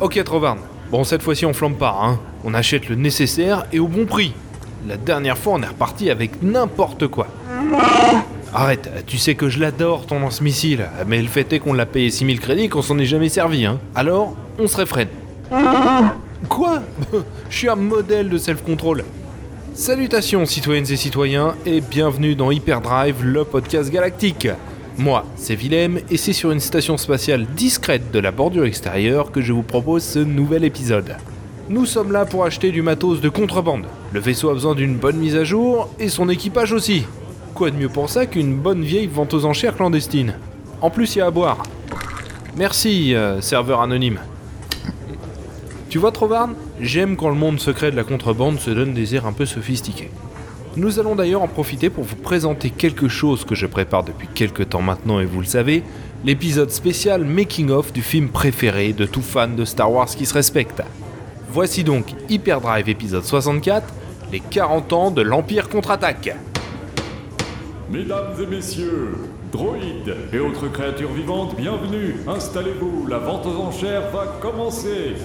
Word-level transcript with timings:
Ok 0.00 0.22
Trovarne, 0.24 0.60
bon 0.90 1.04
cette 1.04 1.22
fois-ci 1.22 1.44
on 1.44 1.52
flambe 1.52 1.76
pas, 1.76 1.98
hein. 2.02 2.18
On 2.42 2.54
achète 2.54 2.88
le 2.88 2.94
nécessaire 2.96 3.66
et 3.70 3.78
au 3.78 3.86
bon 3.86 4.06
prix. 4.06 4.32
La 4.88 4.96
dernière 4.96 5.36
fois 5.36 5.52
on 5.54 5.62
est 5.62 5.66
reparti 5.66 6.08
avec 6.10 6.42
n'importe 6.42 7.06
quoi. 7.08 7.26
Arrête, 8.54 8.90
tu 9.06 9.18
sais 9.18 9.34
que 9.34 9.50
je 9.50 9.60
l'adore 9.60 10.06
ton 10.06 10.18
lance-missile, 10.20 10.86
mais 11.06 11.20
le 11.20 11.28
fait 11.28 11.52
est 11.52 11.58
qu'on 11.58 11.74
l'a 11.74 11.84
payé 11.84 12.10
6000 12.10 12.40
crédits 12.40 12.68
qu'on 12.70 12.80
s'en 12.80 12.98
est 12.98 13.04
jamais 13.04 13.28
servi, 13.28 13.66
hein. 13.66 13.78
Alors, 13.94 14.34
on 14.58 14.66
se 14.66 14.76
réfrène. 14.76 15.08
Quoi? 16.48 16.80
Je 17.50 17.56
suis 17.56 17.68
un 17.68 17.76
modèle 17.76 18.28
de 18.28 18.38
self-control. 18.38 19.04
Salutations 19.74 20.46
citoyennes 20.46 20.90
et 20.90 20.96
citoyens 20.96 21.54
et 21.64 21.80
bienvenue 21.80 22.34
dans 22.34 22.50
Hyperdrive, 22.50 23.22
le 23.22 23.44
podcast 23.44 23.90
galactique. 23.90 24.48
Moi, 25.00 25.24
c'est 25.34 25.54
Willem 25.54 25.98
et 26.10 26.18
c'est 26.18 26.34
sur 26.34 26.50
une 26.50 26.60
station 26.60 26.98
spatiale 26.98 27.46
discrète 27.56 28.10
de 28.12 28.18
la 28.18 28.32
bordure 28.32 28.66
extérieure 28.66 29.32
que 29.32 29.40
je 29.40 29.54
vous 29.54 29.62
propose 29.62 30.02
ce 30.02 30.18
nouvel 30.18 30.62
épisode. 30.62 31.16
Nous 31.70 31.86
sommes 31.86 32.12
là 32.12 32.26
pour 32.26 32.44
acheter 32.44 32.70
du 32.70 32.82
matos 32.82 33.22
de 33.22 33.30
contrebande. 33.30 33.86
Le 34.12 34.20
vaisseau 34.20 34.50
a 34.50 34.52
besoin 34.52 34.74
d'une 34.74 34.98
bonne 34.98 35.16
mise 35.16 35.36
à 35.36 35.44
jour 35.44 35.88
et 35.98 36.10
son 36.10 36.28
équipage 36.28 36.74
aussi. 36.74 37.06
Quoi 37.54 37.70
de 37.70 37.76
mieux 37.76 37.88
pour 37.88 38.10
ça 38.10 38.26
qu'une 38.26 38.54
bonne 38.54 38.82
vieille 38.82 39.06
vente 39.06 39.32
aux 39.32 39.46
enchères 39.46 39.74
clandestine? 39.74 40.34
En 40.82 40.90
plus, 40.90 41.16
il 41.16 41.20
y 41.20 41.22
a 41.22 41.26
à 41.28 41.30
boire. 41.30 41.62
Merci, 42.58 43.14
euh, 43.14 43.40
serveur 43.40 43.80
anonyme. 43.80 44.20
Tu 45.88 45.96
vois, 45.96 46.12
Trovarne 46.12 46.56
J'aime 46.78 47.16
quand 47.16 47.30
le 47.30 47.36
monde 47.36 47.58
secret 47.58 47.90
de 47.90 47.96
la 47.96 48.04
contrebande 48.04 48.60
se 48.60 48.70
donne 48.70 48.92
des 48.92 49.14
airs 49.14 49.24
un 49.24 49.32
peu 49.32 49.46
sophistiqués. 49.46 50.10
Nous 50.76 51.00
allons 51.00 51.16
d'ailleurs 51.16 51.42
en 51.42 51.48
profiter 51.48 51.90
pour 51.90 52.04
vous 52.04 52.14
présenter 52.14 52.70
quelque 52.70 53.08
chose 53.08 53.44
que 53.44 53.56
je 53.56 53.66
prépare 53.66 54.04
depuis 54.04 54.28
quelques 54.28 54.68
temps 54.68 54.82
maintenant 54.82 55.18
et 55.18 55.24
vous 55.24 55.40
le 55.40 55.46
savez, 55.46 55.82
l'épisode 56.24 56.70
spécial 56.70 57.24
Making 57.24 57.70
of 57.70 57.92
du 57.92 58.02
film 58.02 58.28
préféré 58.28 58.92
de 58.92 59.04
tout 59.04 59.20
fan 59.20 59.56
de 59.56 59.64
Star 59.64 59.90
Wars 59.90 60.06
qui 60.06 60.26
se 60.26 60.34
respecte. 60.34 60.80
Voici 61.50 61.82
donc 61.82 62.14
Hyperdrive 62.28 62.88
épisode 62.88 63.24
64, 63.24 63.92
les 64.30 64.38
40 64.38 64.92
ans 64.92 65.10
de 65.10 65.22
l'Empire 65.22 65.68
contre-attaque. 65.68 66.36
Mesdames 67.90 68.36
et 68.40 68.46
messieurs, 68.46 69.16
droïdes 69.50 70.14
et 70.32 70.38
autres 70.38 70.68
créatures 70.68 71.12
vivantes, 71.12 71.56
bienvenue, 71.56 72.14
installez-vous, 72.28 73.08
la 73.08 73.18
vente 73.18 73.44
aux 73.44 73.60
enchères 73.60 74.08
va 74.12 74.38
commencer. 74.40 75.16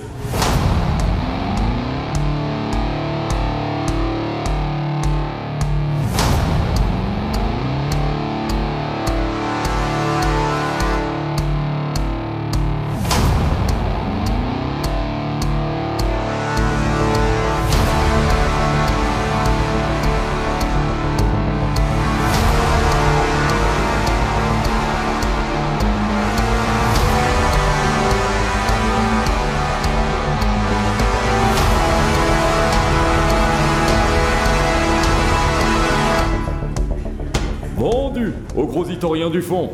Itorien 39.06 39.30
du 39.30 39.44
fond. 39.44 39.70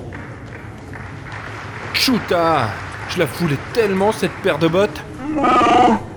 Chuta 1.93 2.67
Je 3.07 3.19
la 3.19 3.27
foulais 3.27 3.57
tellement 3.71 4.11
cette 4.11 4.33
paire 4.43 4.59
de 4.59 4.67
bottes 4.67 5.01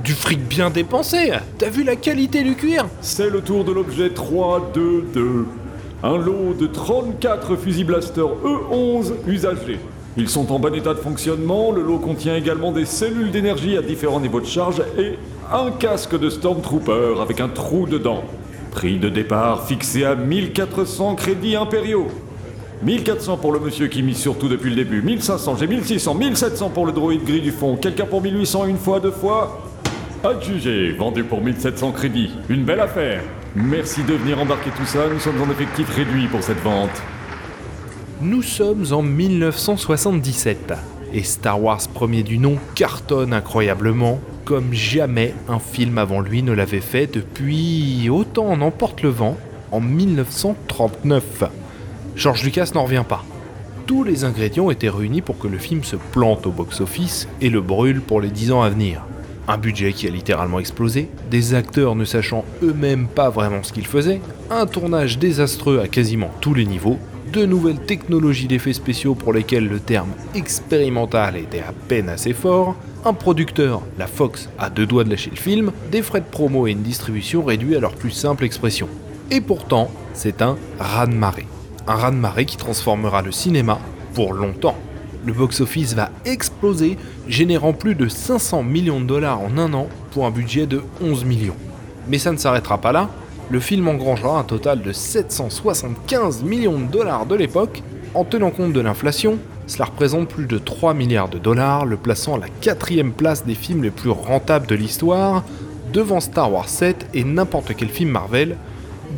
Du 0.02 0.14
fric 0.14 0.40
bien 0.40 0.68
dépensé 0.68 1.30
T'as 1.56 1.68
vu 1.68 1.84
la 1.84 1.94
qualité 1.94 2.42
du 2.42 2.56
cuir? 2.56 2.86
C'est 3.02 3.30
le 3.30 3.40
tour 3.40 3.62
de 3.62 3.70
l'objet 3.70 4.10
322. 4.10 5.46
Un 6.02 6.18
lot 6.18 6.54
de 6.58 6.66
34 6.66 7.54
fusils 7.54 7.86
blaster 7.86 8.26
E11 8.44 9.12
usagés. 9.28 9.78
Ils 10.16 10.28
sont 10.28 10.50
en 10.50 10.58
bon 10.58 10.74
état 10.74 10.94
de 10.94 10.98
fonctionnement, 10.98 11.70
le 11.70 11.82
lot 11.82 11.98
contient 11.98 12.34
également 12.34 12.72
des 12.72 12.84
cellules 12.84 13.30
d'énergie 13.30 13.76
à 13.76 13.82
différents 13.82 14.20
niveaux 14.20 14.40
de 14.40 14.46
charge 14.46 14.82
et 14.98 15.18
un 15.52 15.70
casque 15.70 16.18
de 16.18 16.30
Stormtrooper 16.30 17.20
avec 17.22 17.40
un 17.40 17.48
trou 17.48 17.86
dedans. 17.86 18.24
Prix 18.72 18.98
de 18.98 19.08
départ 19.08 19.68
fixé 19.68 20.04
à 20.04 20.16
1400 20.16 21.14
crédits 21.14 21.54
impériaux. 21.54 22.08
1400 22.82 23.36
pour 23.38 23.52
le 23.52 23.60
monsieur 23.60 23.86
qui 23.86 24.02
mise 24.02 24.18
surtout 24.18 24.48
depuis 24.48 24.70
le 24.70 24.76
début, 24.76 25.02
1500, 25.02 25.56
j'ai 25.56 25.66
1600, 25.66 26.14
1700 26.14 26.70
pour 26.70 26.86
le 26.86 26.92
droïde 26.92 27.24
gris 27.24 27.40
du 27.40 27.52
fond, 27.52 27.76
quelqu'un 27.76 28.06
pour 28.06 28.22
1800 28.22 28.66
une 28.66 28.78
fois, 28.78 29.00
deux 29.00 29.10
fois 29.10 29.60
Adjugé, 30.24 30.92
vendu 30.92 31.22
pour 31.22 31.42
1700 31.42 31.92
crédits, 31.92 32.30
une 32.48 32.64
belle 32.64 32.80
affaire. 32.80 33.22
Merci 33.54 34.02
de 34.04 34.14
venir 34.14 34.40
embarquer 34.40 34.70
tout 34.70 34.86
ça, 34.86 35.06
nous 35.12 35.20
sommes 35.20 35.40
en 35.42 35.50
effectif 35.50 35.88
réduit 35.94 36.28
pour 36.28 36.42
cette 36.42 36.60
vente. 36.60 37.02
Nous 38.20 38.42
sommes 38.42 38.86
en 38.90 39.02
1977 39.02 40.72
et 41.12 41.22
Star 41.22 41.62
Wars 41.62 41.80
premier 41.92 42.22
du 42.22 42.38
nom 42.38 42.56
cartonne 42.74 43.32
incroyablement 43.32 44.18
comme 44.44 44.72
jamais 44.72 45.34
un 45.48 45.58
film 45.58 45.98
avant 45.98 46.20
lui 46.20 46.42
ne 46.42 46.52
l'avait 46.52 46.80
fait 46.80 47.06
depuis 47.06 48.08
autant 48.10 48.46
en 48.46 48.60
emporte 48.60 49.02
le 49.02 49.10
vent 49.10 49.36
en 49.72 49.80
1939. 49.80 51.44
George 52.16 52.44
Lucas 52.44 52.70
n'en 52.74 52.84
revient 52.84 53.04
pas. 53.08 53.24
Tous 53.86 54.04
les 54.04 54.24
ingrédients 54.24 54.70
étaient 54.70 54.88
réunis 54.88 55.20
pour 55.20 55.38
que 55.38 55.48
le 55.48 55.58
film 55.58 55.84
se 55.84 55.96
plante 55.96 56.46
au 56.46 56.50
box-office 56.50 57.28
et 57.40 57.50
le 57.50 57.60
brûle 57.60 58.00
pour 58.00 58.20
les 58.20 58.30
10 58.30 58.52
ans 58.52 58.62
à 58.62 58.70
venir. 58.70 59.02
Un 59.46 59.58
budget 59.58 59.92
qui 59.92 60.06
a 60.06 60.10
littéralement 60.10 60.58
explosé, 60.58 61.10
des 61.30 61.54
acteurs 61.54 61.94
ne 61.96 62.04
sachant 62.06 62.44
eux-mêmes 62.62 63.08
pas 63.08 63.28
vraiment 63.28 63.62
ce 63.62 63.72
qu'ils 63.72 63.86
faisaient, 63.86 64.20
un 64.50 64.64
tournage 64.66 65.18
désastreux 65.18 65.80
à 65.80 65.88
quasiment 65.88 66.30
tous 66.40 66.54
les 66.54 66.64
niveaux, 66.64 66.98
de 67.32 67.44
nouvelles 67.44 67.80
technologies 67.80 68.46
d'effets 68.46 68.72
spéciaux 68.72 69.14
pour 69.14 69.32
lesquelles 69.32 69.68
le 69.68 69.80
terme 69.80 70.12
expérimental 70.34 71.36
était 71.36 71.60
à 71.60 71.72
peine 71.88 72.08
assez 72.08 72.32
fort, 72.32 72.76
un 73.04 73.12
producteur, 73.12 73.82
la 73.98 74.06
Fox, 74.06 74.48
à 74.58 74.70
deux 74.70 74.86
doigts 74.86 75.04
de 75.04 75.10
lâcher 75.10 75.30
le 75.30 75.36
film, 75.36 75.72
des 75.90 76.00
frais 76.00 76.20
de 76.20 76.26
promo 76.26 76.66
et 76.66 76.70
une 76.70 76.82
distribution 76.82 77.44
réduits 77.44 77.76
à 77.76 77.80
leur 77.80 77.96
plus 77.96 78.12
simple 78.12 78.44
expression. 78.44 78.88
Et 79.30 79.40
pourtant, 79.40 79.90
c'est 80.14 80.40
un 80.40 80.56
raz-de-marée. 80.78 81.46
Un 81.86 81.94
raz-de-marée 81.94 82.46
qui 82.46 82.56
transformera 82.56 83.22
le 83.22 83.32
cinéma 83.32 83.78
pour 84.14 84.32
longtemps. 84.32 84.76
Le 85.24 85.32
box-office 85.32 85.94
va 85.94 86.10
exploser, 86.24 86.96
générant 87.28 87.72
plus 87.72 87.94
de 87.94 88.08
500 88.08 88.62
millions 88.62 89.00
de 89.00 89.06
dollars 89.06 89.40
en 89.40 89.58
un 89.58 89.72
an 89.74 89.88
pour 90.12 90.26
un 90.26 90.30
budget 90.30 90.66
de 90.66 90.82
11 91.02 91.24
millions. 91.24 91.56
Mais 92.08 92.18
ça 92.18 92.32
ne 92.32 92.36
s'arrêtera 92.36 92.78
pas 92.78 92.92
là, 92.92 93.08
le 93.50 93.60
film 93.60 93.88
engrangera 93.88 94.38
un 94.38 94.44
total 94.44 94.80
de 94.80 94.92
775 94.92 96.42
millions 96.42 96.78
de 96.78 96.90
dollars 96.90 97.26
de 97.26 97.34
l'époque. 97.34 97.82
En 98.14 98.24
tenant 98.24 98.50
compte 98.50 98.72
de 98.72 98.80
l'inflation, 98.80 99.38
cela 99.66 99.84
représente 99.84 100.28
plus 100.28 100.46
de 100.46 100.56
3 100.56 100.94
milliards 100.94 101.28
de 101.28 101.38
dollars, 101.38 101.84
le 101.84 101.96
plaçant 101.96 102.36
à 102.36 102.38
la 102.38 102.48
quatrième 102.48 103.12
place 103.12 103.44
des 103.44 103.54
films 103.54 103.82
les 103.82 103.90
plus 103.90 104.10
rentables 104.10 104.66
de 104.66 104.74
l'histoire, 104.74 105.44
devant 105.92 106.20
Star 106.20 106.50
Wars 106.50 106.68
7 106.68 107.08
et 107.12 107.22
n'importe 107.24 107.74
quel 107.76 107.88
film 107.88 108.10
Marvel, 108.10 108.56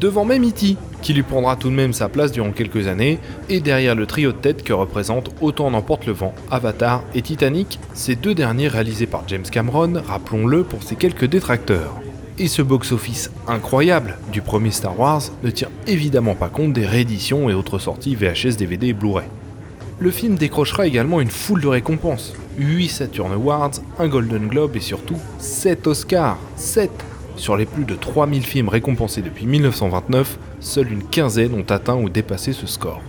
devant 0.00 0.24
même 0.24 0.44
E.T., 0.44 0.76
qui 1.02 1.14
lui 1.14 1.22
prendra 1.22 1.56
tout 1.56 1.70
de 1.70 1.74
même 1.74 1.92
sa 1.92 2.08
place 2.08 2.32
durant 2.32 2.50
quelques 2.50 2.88
années, 2.88 3.18
et 3.48 3.60
derrière 3.60 3.94
le 3.94 4.06
trio 4.06 4.32
de 4.32 4.36
tête 4.36 4.62
que 4.62 4.72
représente 4.72 5.30
Autant 5.40 5.70
n'emporte 5.70 6.06
le 6.06 6.12
vent, 6.12 6.34
Avatar 6.50 7.04
et 7.14 7.22
Titanic, 7.22 7.78
ces 7.94 8.16
deux 8.16 8.34
derniers 8.34 8.68
réalisés 8.68 9.06
par 9.06 9.24
James 9.28 9.44
Cameron, 9.50 10.02
rappelons-le 10.06 10.64
pour 10.64 10.82
ses 10.82 10.96
quelques 10.96 11.26
détracteurs. 11.26 11.94
Et 12.38 12.48
ce 12.48 12.60
box-office 12.60 13.30
incroyable 13.48 14.18
du 14.30 14.42
premier 14.42 14.70
Star 14.70 14.98
Wars 14.98 15.22
ne 15.42 15.50
tient 15.50 15.70
évidemment 15.86 16.34
pas 16.34 16.48
compte 16.48 16.74
des 16.74 16.84
rééditions 16.84 17.48
et 17.48 17.54
autres 17.54 17.78
sorties 17.78 18.14
VHS, 18.14 18.56
DVD 18.58 18.88
et 18.88 18.92
Blu-ray. 18.92 19.26
Le 19.98 20.10
film 20.10 20.34
décrochera 20.34 20.86
également 20.86 21.22
une 21.22 21.30
foule 21.30 21.62
de 21.62 21.68
récompenses. 21.68 22.34
8 22.58 22.88
Saturn 22.88 23.32
Awards, 23.32 23.72
un 23.98 24.08
Golden 24.08 24.48
Globe 24.48 24.76
et 24.76 24.80
surtout 24.80 25.16
7 25.38 25.86
Oscars. 25.86 26.38
7 26.56 26.90
Sur 27.36 27.56
les 27.56 27.66
plus 27.66 27.84
de 27.84 27.94
3000 27.94 28.42
films 28.42 28.70
récompensés 28.70 29.20
depuis 29.20 29.46
1929, 29.46 30.38
seule 30.60 30.90
une 30.90 31.02
quinzaine 31.02 31.54
ont 31.54 31.70
atteint 31.70 31.96
ou 31.96 32.08
dépassé 32.08 32.54
ce 32.54 32.66
score. 32.66 33.02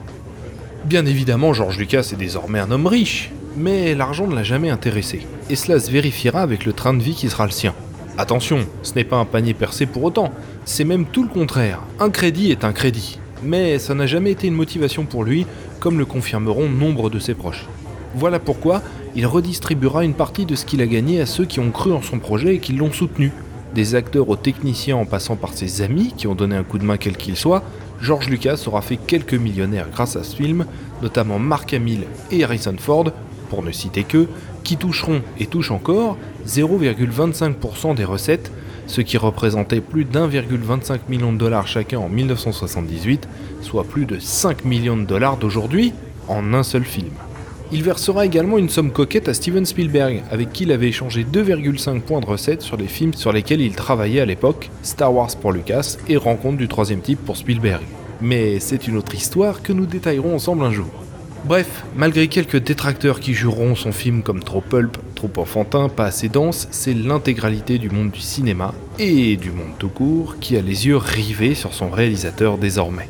Bien 0.84 1.06
évidemment, 1.06 1.54
George 1.54 1.78
Lucas 1.78 2.10
est 2.12 2.18
désormais 2.18 2.60
un 2.60 2.72
homme 2.72 2.88
riche, 2.88 3.32
mais 3.56 3.96
l'argent 3.96 4.28
ne 4.28 4.36
l'a 4.36 4.44
jamais 4.44 4.70
intéressé, 4.70 5.26
et 5.50 5.56
cela 5.56 5.80
se 5.80 5.90
vérifiera 5.90 6.42
avec 6.42 6.66
le 6.66 6.74
train 6.74 6.94
de 6.94 7.02
vie 7.02 7.16
qui 7.16 7.30
sera 7.30 7.46
le 7.46 7.52
sien. 7.52 7.74
Attention, 8.18 8.60
ce 8.84 8.94
n'est 8.96 9.06
pas 9.06 9.18
un 9.18 9.26
panier 9.26 9.54
percé 9.54 9.86
pour 9.86 10.04
autant, 10.04 10.32
c'est 10.66 10.84
même 10.84 11.06
tout 11.06 11.24
le 11.24 11.30
contraire. 11.30 11.82
Un 12.00 12.10
crédit 12.10 12.52
est 12.52 12.66
un 12.66 12.74
crédit. 12.74 13.20
Mais 13.44 13.80
ça 13.80 13.94
n'a 13.94 14.08
jamais 14.08 14.32
été 14.32 14.48
une 14.48 14.56
motivation 14.56 15.06
pour 15.06 15.24
lui, 15.24 15.46
comme 15.80 16.00
le 16.00 16.06
confirmeront 16.06 16.68
nombre 16.68 17.10
de 17.10 17.20
ses 17.20 17.34
proches. 17.34 17.66
Voilà 18.16 18.40
pourquoi 18.40 18.82
il 19.16 19.26
redistribuera 19.26 20.04
une 20.04 20.16
partie 20.16 20.46
de 20.46 20.56
ce 20.56 20.66
qu'il 20.66 20.82
a 20.82 20.88
gagné 20.88 21.22
à 21.22 21.26
ceux 21.26 21.46
qui 21.46 21.60
ont 21.60 21.72
cru 21.72 21.94
en 21.94 22.02
son 22.02 22.20
projet 22.20 22.56
et 22.56 22.60
qui 22.60 22.74
l'ont 22.74 22.92
soutenu. 22.92 23.32
Des 23.74 23.96
acteurs 23.96 24.30
aux 24.30 24.36
techniciens 24.36 24.96
en 24.96 25.06
passant 25.06 25.36
par 25.36 25.54
ses 25.54 25.82
amis 25.82 26.14
qui 26.16 26.28
ont 26.28 26.36
donné 26.36 26.56
un 26.56 26.64
coup 26.64 26.78
de 26.78 26.86
main 26.86 26.98
quel 26.98 27.18
qu'il 27.18 27.36
soit, 27.36 27.64
George 28.02 28.30
Lucas 28.30 28.64
aura 28.68 28.82
fait 28.82 28.98
quelques 28.98 29.34
millionnaires 29.34 29.90
grâce 29.92 30.16
à 30.16 30.24
ce 30.24 30.36
film, 30.36 30.66
notamment 31.02 31.40
Mark 31.40 31.74
Hamill 31.74 32.06
et 32.32 32.44
Harrison 32.44 32.76
Ford, 32.78 33.12
pour 33.50 33.64
ne 33.64 33.72
citer 33.72 34.04
que, 34.04 34.28
qui 34.64 34.78
toucheront 34.78 35.22
et 35.40 35.46
touchent 35.46 35.72
encore 35.72 36.18
0,25% 36.48 37.96
des 37.96 38.04
recettes, 38.04 38.52
ce 38.88 39.02
qui 39.02 39.18
représentait 39.18 39.82
plus 39.82 40.06
d'1,25 40.06 41.00
million 41.10 41.34
de 41.34 41.38
dollars 41.38 41.68
chacun 41.68 42.00
en 42.00 42.10
1978, 42.10 43.28
soit 43.62 43.84
plus 43.84 44.06
de 44.06 44.20
5 44.20 44.66
millions 44.66 44.98
de 44.98 45.06
dollars 45.06 45.38
d'aujourd'hui 45.38 45.94
en 46.28 46.54
un 46.54 46.64
seul 46.64 46.84
film. 46.84 47.14
Il 47.70 47.84
versera 47.84 48.26
également 48.26 48.58
une 48.58 48.70
somme 48.70 48.92
coquette 48.92 49.28
à 49.28 49.34
Steven 49.34 49.66
Spielberg, 49.66 50.24
avec 50.32 50.54
qui 50.54 50.64
il 50.64 50.72
avait 50.72 50.88
échangé 50.88 51.26
2,5 51.26 52.00
points 52.00 52.22
de 52.22 52.26
recettes 52.26 52.62
sur 52.62 52.78
les 52.78 52.88
films 52.88 53.14
sur 53.14 53.34
lesquels 53.34 53.60
il 53.60 53.76
travaillait 53.76 54.22
à 54.22 54.26
l'époque, 54.26 54.70
Star 54.84 55.14
Wars 55.14 55.36
pour 55.36 55.52
Lucas 55.52 55.98
et 56.08 56.16
Rencontre 56.16 56.58
du 56.58 56.70
troisième 56.70 57.02
type 57.02 57.20
pour 57.26 57.36
Spielberg. 57.36 57.84
Mais 58.22 58.62
c'est 58.62 58.88
une 58.88 58.96
autre 58.96 59.14
histoire 59.14 59.62
que 59.62 59.74
nous 59.74 59.86
détaillerons 59.86 60.36
ensemble 60.36 60.64
un 60.64 60.72
jour. 60.72 60.90
Bref, 61.44 61.84
malgré 61.96 62.30
quelques 62.30 62.64
détracteurs 62.64 63.20
qui 63.20 63.34
jureront 63.34 63.76
son 63.76 63.92
film 63.92 64.24
comme 64.24 64.44
trop 64.44 64.62
pulp, 64.62 64.98
trop 65.16 65.30
enfantin, 65.36 65.90
pas 65.90 66.06
assez 66.06 66.30
dense, 66.30 66.70
c'est 66.72 66.94
l'intégralité 66.94 67.80
du 67.80 67.90
monde 67.90 68.12
du 68.12 68.22
cinéma 68.22 68.74
et 68.98 69.36
du 69.36 69.52
monde 69.52 69.78
tout 69.78 69.90
court 69.90 70.38
qui 70.40 70.56
a 70.56 70.62
les 70.62 70.88
yeux 70.88 70.98
rivés 70.98 71.54
sur 71.54 71.74
son 71.74 71.90
réalisateur 71.90 72.58
désormais. 72.58 73.10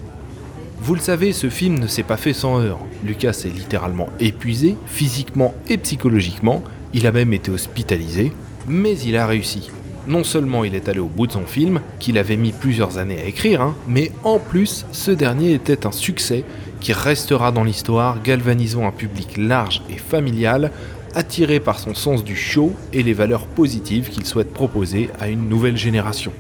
Vous 0.88 0.96
le 0.96 1.02
savez, 1.02 1.34
ce 1.34 1.50
film 1.50 1.80
ne 1.80 1.88
s'est 1.88 2.02
pas 2.02 2.16
fait 2.16 2.32
sans 2.32 2.62
heurts. 2.62 2.80
Lucas 3.04 3.42
est 3.44 3.54
littéralement 3.54 4.08
épuisé, 4.22 4.78
physiquement 4.86 5.54
et 5.68 5.78
psychologiquement, 5.78 6.64
il 6.94 7.06
a 7.06 7.12
même 7.12 7.34
été 7.34 7.52
hospitalisé, 7.52 8.32
mais 8.70 8.98
il 9.00 9.18
a 9.18 9.28
réussi. 9.28 9.70
Non 10.08 10.24
seulement 10.24 10.64
il 10.64 10.76
est 10.76 10.88
allé 10.88 11.00
au 11.00 11.08
bout 11.08 11.28
de 11.28 11.34
son 11.34 11.46
film, 11.46 11.82
qu'il 12.00 12.18
avait 12.18 12.38
mis 12.38 12.54
plusieurs 12.54 13.00
années 13.00 13.20
à 13.22 13.26
écrire, 13.26 13.62
hein, 13.62 13.76
mais 13.86 14.14
en 14.24 14.40
plus, 14.40 14.86
ce 14.94 15.12
dernier 15.12 15.52
était 15.52 15.86
un 15.86 15.92
succès 15.92 16.46
qui 16.80 16.94
restera 16.94 17.52
dans 17.52 17.66
l'histoire, 17.66 18.24
galvanisant 18.24 18.88
un 18.88 18.92
public 18.92 19.36
large 19.36 19.82
et 19.90 19.98
familial, 19.98 20.72
attiré 21.16 21.60
par 21.60 21.80
son 21.80 21.96
sens 21.96 22.24
du 22.24 22.38
show 22.38 22.72
et 22.94 23.04
les 23.04 23.12
valeurs 23.12 23.48
positives 23.48 24.08
qu'il 24.08 24.26
souhaite 24.26 24.54
proposer 24.54 25.10
à 25.20 25.28
une 25.28 25.50
nouvelle 25.50 25.76
génération. 25.76 26.32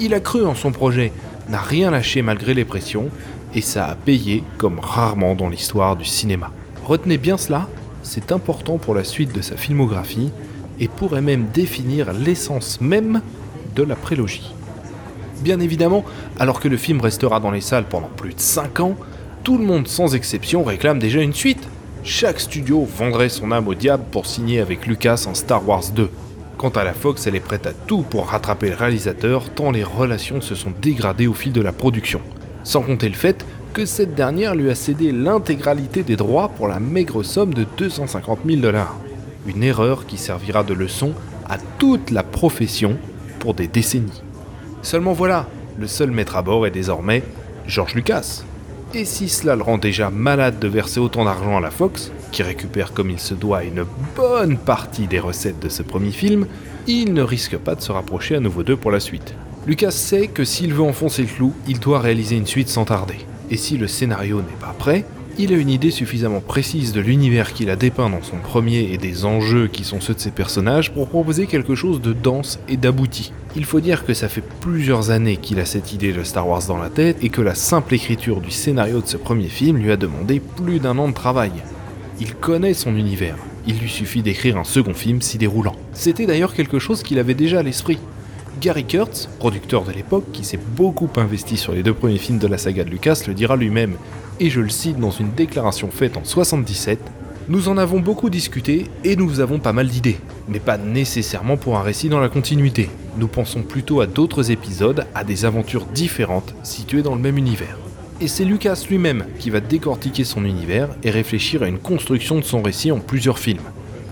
Il 0.00 0.14
a 0.14 0.20
cru 0.20 0.46
en 0.46 0.54
son 0.54 0.72
projet, 0.72 1.12
n'a 1.50 1.60
rien 1.60 1.90
lâché 1.90 2.22
malgré 2.22 2.54
les 2.54 2.64
pressions, 2.64 3.10
et 3.54 3.60
ça 3.60 3.86
a 3.86 3.94
payé 3.94 4.42
comme 4.58 4.78
rarement 4.78 5.34
dans 5.34 5.48
l'histoire 5.48 5.96
du 5.96 6.04
cinéma. 6.04 6.50
Retenez 6.84 7.18
bien 7.18 7.36
cela, 7.36 7.68
c'est 8.02 8.32
important 8.32 8.78
pour 8.78 8.94
la 8.94 9.04
suite 9.04 9.34
de 9.34 9.42
sa 9.42 9.56
filmographie 9.56 10.30
et 10.78 10.88
pourrait 10.88 11.22
même 11.22 11.46
définir 11.52 12.12
l'essence 12.12 12.80
même 12.80 13.22
de 13.74 13.82
la 13.82 13.96
prélogie. 13.96 14.52
Bien 15.40 15.60
évidemment, 15.60 16.04
alors 16.38 16.60
que 16.60 16.68
le 16.68 16.76
film 16.76 17.00
restera 17.00 17.40
dans 17.40 17.50
les 17.50 17.60
salles 17.60 17.84
pendant 17.88 18.08
plus 18.08 18.34
de 18.34 18.40
5 18.40 18.80
ans, 18.80 18.96
tout 19.42 19.58
le 19.58 19.64
monde 19.64 19.86
sans 19.86 20.14
exception 20.14 20.64
réclame 20.64 20.98
déjà 20.98 21.20
une 21.20 21.34
suite. 21.34 21.68
Chaque 22.04 22.40
studio 22.40 22.84
vendrait 22.84 23.28
son 23.28 23.52
âme 23.52 23.68
au 23.68 23.74
diable 23.74 24.04
pour 24.10 24.26
signer 24.26 24.60
avec 24.60 24.86
Lucas 24.86 25.26
en 25.28 25.34
Star 25.34 25.68
Wars 25.68 25.90
2. 25.94 26.10
Quant 26.56 26.70
à 26.70 26.84
la 26.84 26.94
Fox, 26.94 27.26
elle 27.26 27.34
est 27.34 27.40
prête 27.40 27.66
à 27.66 27.72
tout 27.72 28.02
pour 28.02 28.28
rattraper 28.28 28.70
le 28.70 28.76
réalisateur 28.76 29.50
tant 29.50 29.70
les 29.70 29.84
relations 29.84 30.40
se 30.40 30.54
sont 30.54 30.72
dégradées 30.80 31.26
au 31.26 31.34
fil 31.34 31.52
de 31.52 31.60
la 31.60 31.72
production. 31.72 32.20
Sans 32.66 32.82
compter 32.82 33.08
le 33.08 33.14
fait 33.14 33.46
que 33.74 33.86
cette 33.86 34.16
dernière 34.16 34.56
lui 34.56 34.70
a 34.70 34.74
cédé 34.74 35.12
l'intégralité 35.12 36.02
des 36.02 36.16
droits 36.16 36.48
pour 36.48 36.66
la 36.66 36.80
maigre 36.80 37.22
somme 37.22 37.54
de 37.54 37.64
250 37.76 38.40
000 38.44 38.60
dollars. 38.60 38.96
Une 39.46 39.62
erreur 39.62 40.04
qui 40.04 40.16
servira 40.16 40.64
de 40.64 40.74
leçon 40.74 41.12
à 41.48 41.58
toute 41.78 42.10
la 42.10 42.24
profession 42.24 42.96
pour 43.38 43.54
des 43.54 43.68
décennies. 43.68 44.20
Seulement 44.82 45.12
voilà, 45.12 45.46
le 45.78 45.86
seul 45.86 46.10
maître 46.10 46.34
à 46.34 46.42
bord 46.42 46.66
est 46.66 46.72
désormais 46.72 47.22
George 47.68 47.94
Lucas. 47.94 48.42
Et 48.94 49.04
si 49.04 49.28
cela 49.28 49.54
le 49.54 49.62
rend 49.62 49.78
déjà 49.78 50.10
malade 50.10 50.58
de 50.58 50.66
verser 50.66 50.98
autant 50.98 51.24
d'argent 51.24 51.56
à 51.56 51.60
la 51.60 51.70
Fox, 51.70 52.10
qui 52.32 52.42
récupère 52.42 52.92
comme 52.92 53.10
il 53.10 53.20
se 53.20 53.34
doit 53.34 53.62
une 53.62 53.84
bonne 54.16 54.58
partie 54.58 55.06
des 55.06 55.20
recettes 55.20 55.60
de 55.60 55.68
ce 55.68 55.84
premier 55.84 56.10
film, 56.10 56.48
il 56.88 57.14
ne 57.14 57.22
risque 57.22 57.58
pas 57.58 57.76
de 57.76 57.80
se 57.80 57.92
rapprocher 57.92 58.34
à 58.34 58.40
nouveau 58.40 58.64
d'eux 58.64 58.76
pour 58.76 58.90
la 58.90 58.98
suite. 58.98 59.36
Lucas 59.66 59.90
sait 59.90 60.28
que 60.28 60.44
s'il 60.44 60.72
veut 60.72 60.84
enfoncer 60.84 61.22
le 61.22 61.28
clou, 61.28 61.52
il 61.66 61.80
doit 61.80 61.98
réaliser 61.98 62.36
une 62.36 62.46
suite 62.46 62.68
sans 62.68 62.84
tarder. 62.84 63.16
Et 63.50 63.56
si 63.56 63.76
le 63.76 63.88
scénario 63.88 64.38
n'est 64.38 64.60
pas 64.60 64.72
prêt, 64.78 65.04
il 65.38 65.52
a 65.52 65.56
une 65.56 65.70
idée 65.70 65.90
suffisamment 65.90 66.40
précise 66.40 66.92
de 66.92 67.00
l'univers 67.00 67.52
qu'il 67.52 67.68
a 67.68 67.74
dépeint 67.74 68.08
dans 68.08 68.22
son 68.22 68.36
premier 68.36 68.92
et 68.92 68.96
des 68.96 69.24
enjeux 69.24 69.66
qui 69.66 69.82
sont 69.82 70.00
ceux 70.00 70.14
de 70.14 70.20
ses 70.20 70.30
personnages 70.30 70.92
pour 70.92 71.08
proposer 71.08 71.48
quelque 71.48 71.74
chose 71.74 72.00
de 72.00 72.12
dense 72.12 72.60
et 72.68 72.76
d'abouti. 72.76 73.32
Il 73.56 73.64
faut 73.64 73.80
dire 73.80 74.06
que 74.06 74.14
ça 74.14 74.28
fait 74.28 74.44
plusieurs 74.60 75.10
années 75.10 75.36
qu'il 75.36 75.58
a 75.58 75.64
cette 75.64 75.92
idée 75.92 76.12
de 76.12 76.22
Star 76.22 76.48
Wars 76.48 76.66
dans 76.68 76.78
la 76.78 76.88
tête 76.88 77.18
et 77.24 77.28
que 77.28 77.42
la 77.42 77.56
simple 77.56 77.94
écriture 77.94 78.40
du 78.40 78.52
scénario 78.52 79.00
de 79.00 79.06
ce 79.08 79.16
premier 79.16 79.48
film 79.48 79.78
lui 79.78 79.90
a 79.90 79.96
demandé 79.96 80.40
plus 80.40 80.78
d'un 80.78 80.96
an 80.96 81.08
de 81.08 81.14
travail. 81.14 81.52
Il 82.20 82.34
connaît 82.34 82.72
son 82.72 82.94
univers, 82.94 83.36
il 83.66 83.80
lui 83.80 83.90
suffit 83.90 84.22
d'écrire 84.22 84.58
un 84.58 84.64
second 84.64 84.94
film 84.94 85.20
s'y 85.20 85.38
déroulant. 85.38 85.74
C'était 85.92 86.26
d'ailleurs 86.26 86.54
quelque 86.54 86.78
chose 86.78 87.02
qu'il 87.02 87.18
avait 87.18 87.34
déjà 87.34 87.58
à 87.58 87.62
l'esprit. 87.64 87.98
Gary 88.58 88.84
Kurtz, 88.84 89.28
producteur 89.38 89.84
de 89.84 89.92
l'époque, 89.92 90.24
qui 90.32 90.42
s'est 90.42 90.58
beaucoup 90.76 91.10
investi 91.16 91.58
sur 91.58 91.74
les 91.74 91.82
deux 91.82 91.92
premiers 91.92 92.16
films 92.16 92.38
de 92.38 92.46
la 92.46 92.56
saga 92.56 92.84
de 92.84 92.90
Lucas, 92.90 93.22
le 93.26 93.34
dira 93.34 93.54
lui-même, 93.54 93.96
et 94.40 94.48
je 94.48 94.62
le 94.62 94.70
cite 94.70 94.98
dans 94.98 95.10
une 95.10 95.32
déclaration 95.32 95.90
faite 95.90 96.16
en 96.16 96.24
77 96.24 96.98
Nous 97.48 97.68
en 97.68 97.76
avons 97.76 98.00
beaucoup 98.00 98.30
discuté 98.30 98.86
et 99.04 99.14
nous 99.14 99.40
avons 99.40 99.58
pas 99.58 99.74
mal 99.74 99.88
d'idées, 99.88 100.18
mais 100.48 100.58
pas 100.58 100.78
nécessairement 100.78 101.58
pour 101.58 101.76
un 101.76 101.82
récit 101.82 102.08
dans 102.08 102.18
la 102.18 102.30
continuité. 102.30 102.88
Nous 103.18 103.28
pensons 103.28 103.62
plutôt 103.62 104.00
à 104.00 104.06
d'autres 104.06 104.50
épisodes, 104.50 105.06
à 105.14 105.22
des 105.22 105.44
aventures 105.44 105.84
différentes 105.84 106.54
situées 106.62 107.02
dans 107.02 107.14
le 107.14 107.20
même 107.20 107.36
univers. 107.36 107.76
Et 108.22 108.28
c'est 108.28 108.44
Lucas 108.46 108.86
lui-même 108.88 109.26
qui 109.38 109.50
va 109.50 109.60
décortiquer 109.60 110.24
son 110.24 110.46
univers 110.46 110.88
et 111.02 111.10
réfléchir 111.10 111.62
à 111.62 111.68
une 111.68 111.78
construction 111.78 112.36
de 112.36 112.44
son 112.44 112.62
récit 112.62 112.90
en 112.90 113.00
plusieurs 113.00 113.38
films. 113.38 113.60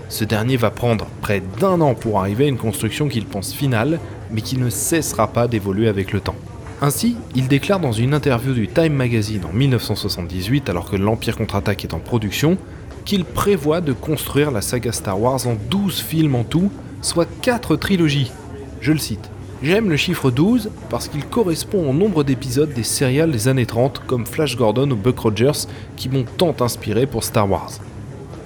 Ce 0.09 0.23
dernier 0.23 0.55
va 0.55 0.69
prendre 0.69 1.07
près 1.21 1.41
d'un 1.59 1.81
an 1.81 1.95
pour 1.95 2.19
arriver 2.19 2.45
à 2.45 2.47
une 2.47 2.57
construction 2.57 3.07
qu'il 3.07 3.25
pense 3.25 3.53
finale, 3.53 3.99
mais 4.35 4.41
qui 4.41 4.57
ne 4.57 4.69
cessera 4.69 5.27
pas 5.27 5.47
d'évoluer 5.47 5.87
avec 5.87 6.11
le 6.11 6.19
temps. 6.19 6.35
Ainsi, 6.81 7.15
il 7.35 7.47
déclare 7.47 7.79
dans 7.79 7.93
une 7.93 8.13
interview 8.13 8.53
du 8.53 8.67
Time 8.67 8.93
Magazine 8.93 9.45
en 9.49 9.53
1978, 9.53 10.69
alors 10.69 10.89
que 10.89 10.97
l'Empire 10.97 11.37
contre-attaque 11.37 11.85
est 11.85 11.93
en 11.93 11.99
production, 11.99 12.57
qu'il 13.05 13.23
prévoit 13.23 13.79
de 13.79 13.93
construire 13.93 14.51
la 14.51 14.61
saga 14.61 14.91
Star 14.91 15.19
Wars 15.19 15.47
en 15.47 15.55
12 15.69 16.01
films 16.01 16.35
en 16.35 16.43
tout, 16.43 16.69
soit 17.01 17.29
4 17.41 17.77
trilogies. 17.77 18.31
Je 18.81 18.91
le 18.91 18.99
cite. 18.99 19.29
J'aime 19.63 19.89
le 19.89 19.95
chiffre 19.95 20.31
12 20.31 20.69
parce 20.89 21.07
qu'il 21.07 21.25
correspond 21.25 21.89
au 21.89 21.93
nombre 21.93 22.25
d'épisodes 22.25 22.73
des 22.73 22.83
séries 22.83 23.31
des 23.31 23.47
années 23.47 23.65
30 23.65 24.01
comme 24.05 24.25
Flash 24.25 24.57
Gordon 24.57 24.91
ou 24.91 24.97
Buck 24.97 25.17
Rogers 25.17 25.67
qui 25.95 26.09
m'ont 26.09 26.25
tant 26.37 26.55
inspiré 26.59 27.05
pour 27.05 27.23
Star 27.23 27.49
Wars. 27.49 27.71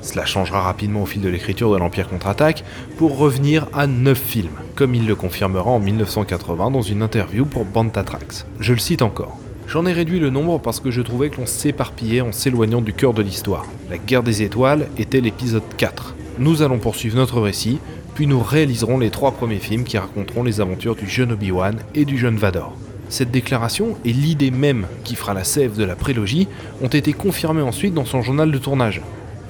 Cela 0.01 0.25
changera 0.25 0.61
rapidement 0.61 1.03
au 1.03 1.05
fil 1.05 1.21
de 1.21 1.29
l'écriture 1.29 1.71
de 1.71 1.77
l'Empire 1.77 2.07
contre-attaque 2.07 2.63
pour 2.97 3.17
revenir 3.17 3.67
à 3.73 3.87
9 3.87 4.17
films, 4.17 4.57
comme 4.75 4.95
il 4.95 5.05
le 5.05 5.15
confirmera 5.15 5.69
en 5.69 5.79
1980 5.79 6.71
dans 6.71 6.81
une 6.81 7.01
interview 7.01 7.45
pour 7.45 7.65
Bantatrax. 7.65 8.45
Je 8.59 8.73
le 8.73 8.79
cite 8.79 9.01
encore. 9.01 9.37
J'en 9.67 9.85
ai 9.85 9.93
réduit 9.93 10.19
le 10.19 10.31
nombre 10.31 10.59
parce 10.59 10.79
que 10.79 10.89
je 10.89 11.01
trouvais 11.01 11.29
que 11.29 11.37
l'on 11.37 11.45
s'éparpillait 11.45 12.21
en 12.21 12.31
s'éloignant 12.31 12.81
du 12.81 12.93
cœur 12.93 13.13
de 13.13 13.21
l'histoire. 13.21 13.65
La 13.89 13.99
guerre 13.99 14.23
des 14.23 14.41
étoiles 14.41 14.87
était 14.97 15.21
l'épisode 15.21 15.61
4. 15.77 16.15
Nous 16.39 16.63
allons 16.63 16.79
poursuivre 16.79 17.17
notre 17.17 17.39
récit, 17.39 17.79
puis 18.15 18.25
nous 18.25 18.39
réaliserons 18.39 18.97
les 18.97 19.11
trois 19.11 19.31
premiers 19.31 19.59
films 19.59 19.83
qui 19.83 19.97
raconteront 19.97 20.43
les 20.43 20.59
aventures 20.59 20.95
du 20.95 21.07
jeune 21.07 21.33
Obi-Wan 21.33 21.77
et 21.93 22.05
du 22.05 22.17
jeune 22.17 22.37
Vador. 22.37 22.75
Cette 23.09 23.31
déclaration 23.31 23.97
et 24.05 24.13
l'idée 24.13 24.51
même 24.51 24.87
qui 25.03 25.15
fera 25.15 25.33
la 25.33 25.43
sève 25.43 25.75
de 25.75 25.83
la 25.83 25.95
prélogie 25.95 26.47
ont 26.81 26.87
été 26.87 27.13
confirmées 27.13 27.61
ensuite 27.61 27.93
dans 27.93 28.05
son 28.05 28.21
journal 28.21 28.51
de 28.51 28.57
tournage. 28.57 29.01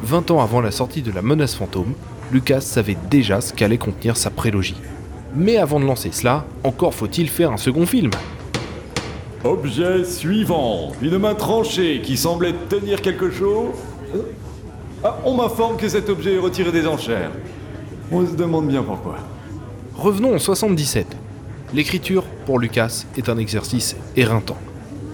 20 0.04 0.32
ans 0.32 0.42
avant 0.42 0.62
la 0.62 0.72
sortie 0.72 1.02
de 1.02 1.12
La 1.12 1.22
menace 1.22 1.56
fantôme, 1.56 1.94
Lucas 2.32 2.62
savait 2.62 2.98
déjà 3.10 3.42
ce 3.42 3.54
qu'allait 3.54 3.78
contenir 3.78 4.16
sa 4.18 4.30
prélogie. 4.30 4.78
Mais 5.36 5.58
avant 5.58 5.80
de 5.80 5.86
lancer 5.86 6.12
cela, 6.12 6.46
encore 6.64 6.94
faut-il 6.94 7.30
faire 7.30 7.52
un 7.52 7.58
second 7.58 7.86
film. 7.86 8.12
Objet 9.44 10.04
suivant. 10.06 10.92
Une 11.02 11.18
main 11.18 11.36
tranchée 11.36 12.02
qui 12.04 12.18
semblait 12.18 12.54
tenir 12.70 13.02
quelque 13.02 13.30
chose. 13.32 13.70
Ah, 15.04 15.18
on 15.24 15.36
m'informe 15.36 15.78
que 15.78 15.88
cet 15.88 16.10
objet 16.10 16.36
est 16.36 16.40
retiré 16.40 16.72
des 16.72 16.86
enchères. 16.86 17.32
On 18.12 18.26
se 18.26 18.36
demande 18.36 18.68
bien 18.68 18.84
pourquoi. 18.84 19.18
Revenons 19.96 20.36
en 20.36 20.40
77. 20.40 21.08
L'écriture, 21.74 22.24
pour 22.46 22.60
Lucas, 22.60 23.06
est 23.18 23.30
un 23.30 23.38
exercice 23.38 23.96
éreintant. 24.16 24.58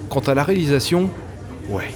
Quant 0.09 0.21
à 0.21 0.33
la 0.33 0.43
réalisation, 0.43 1.09
ouais, 1.69 1.89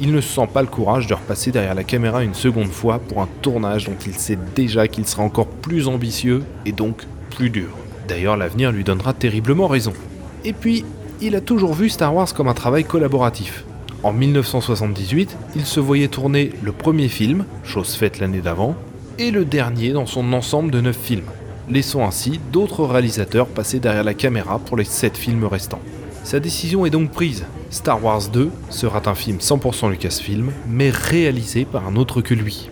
il 0.00 0.12
ne 0.12 0.20
sent 0.20 0.48
pas 0.52 0.62
le 0.62 0.68
courage 0.68 1.06
de 1.06 1.14
repasser 1.14 1.50
derrière 1.50 1.74
la 1.74 1.84
caméra 1.84 2.22
une 2.22 2.34
seconde 2.34 2.70
fois 2.70 2.98
pour 3.00 3.20
un 3.20 3.28
tournage 3.42 3.86
dont 3.86 3.96
il 4.06 4.14
sait 4.14 4.38
déjà 4.54 4.86
qu'il 4.86 5.06
sera 5.06 5.22
encore 5.22 5.48
plus 5.48 5.88
ambitieux 5.88 6.44
et 6.66 6.72
donc 6.72 7.04
plus 7.30 7.50
dur. 7.50 7.70
D'ailleurs, 8.06 8.36
l'avenir 8.36 8.72
lui 8.72 8.84
donnera 8.84 9.12
terriblement 9.12 9.66
raison. 9.66 9.92
Et 10.44 10.52
puis, 10.52 10.84
il 11.20 11.34
a 11.34 11.40
toujours 11.40 11.74
vu 11.74 11.88
Star 11.88 12.14
Wars 12.14 12.32
comme 12.32 12.48
un 12.48 12.54
travail 12.54 12.84
collaboratif. 12.84 13.64
En 14.04 14.12
1978, 14.12 15.36
il 15.56 15.66
se 15.66 15.80
voyait 15.80 16.08
tourner 16.08 16.52
le 16.62 16.70
premier 16.70 17.08
film, 17.08 17.44
chose 17.64 17.94
faite 17.94 18.20
l'année 18.20 18.40
d'avant, 18.40 18.76
et 19.18 19.32
le 19.32 19.44
dernier 19.44 19.90
dans 19.90 20.06
son 20.06 20.32
ensemble 20.32 20.70
de 20.70 20.80
9 20.80 20.96
films, 20.96 21.30
laissant 21.68 22.06
ainsi 22.06 22.38
d'autres 22.52 22.84
réalisateurs 22.84 23.48
passer 23.48 23.80
derrière 23.80 24.04
la 24.04 24.14
caméra 24.14 24.60
pour 24.60 24.76
les 24.76 24.84
7 24.84 25.16
films 25.16 25.44
restants. 25.44 25.80
Sa 26.24 26.40
décision 26.40 26.84
est 26.84 26.90
donc 26.90 27.10
prise. 27.10 27.46
Star 27.70 28.02
Wars 28.02 28.28
2 28.32 28.50
sera 28.70 29.00
un 29.06 29.14
film 29.14 29.38
100% 29.38 29.90
Lucasfilm, 29.90 30.50
mais 30.68 30.90
réalisé 30.90 31.64
par 31.64 31.86
un 31.86 31.96
autre 31.96 32.20
que 32.20 32.34
lui. 32.34 32.68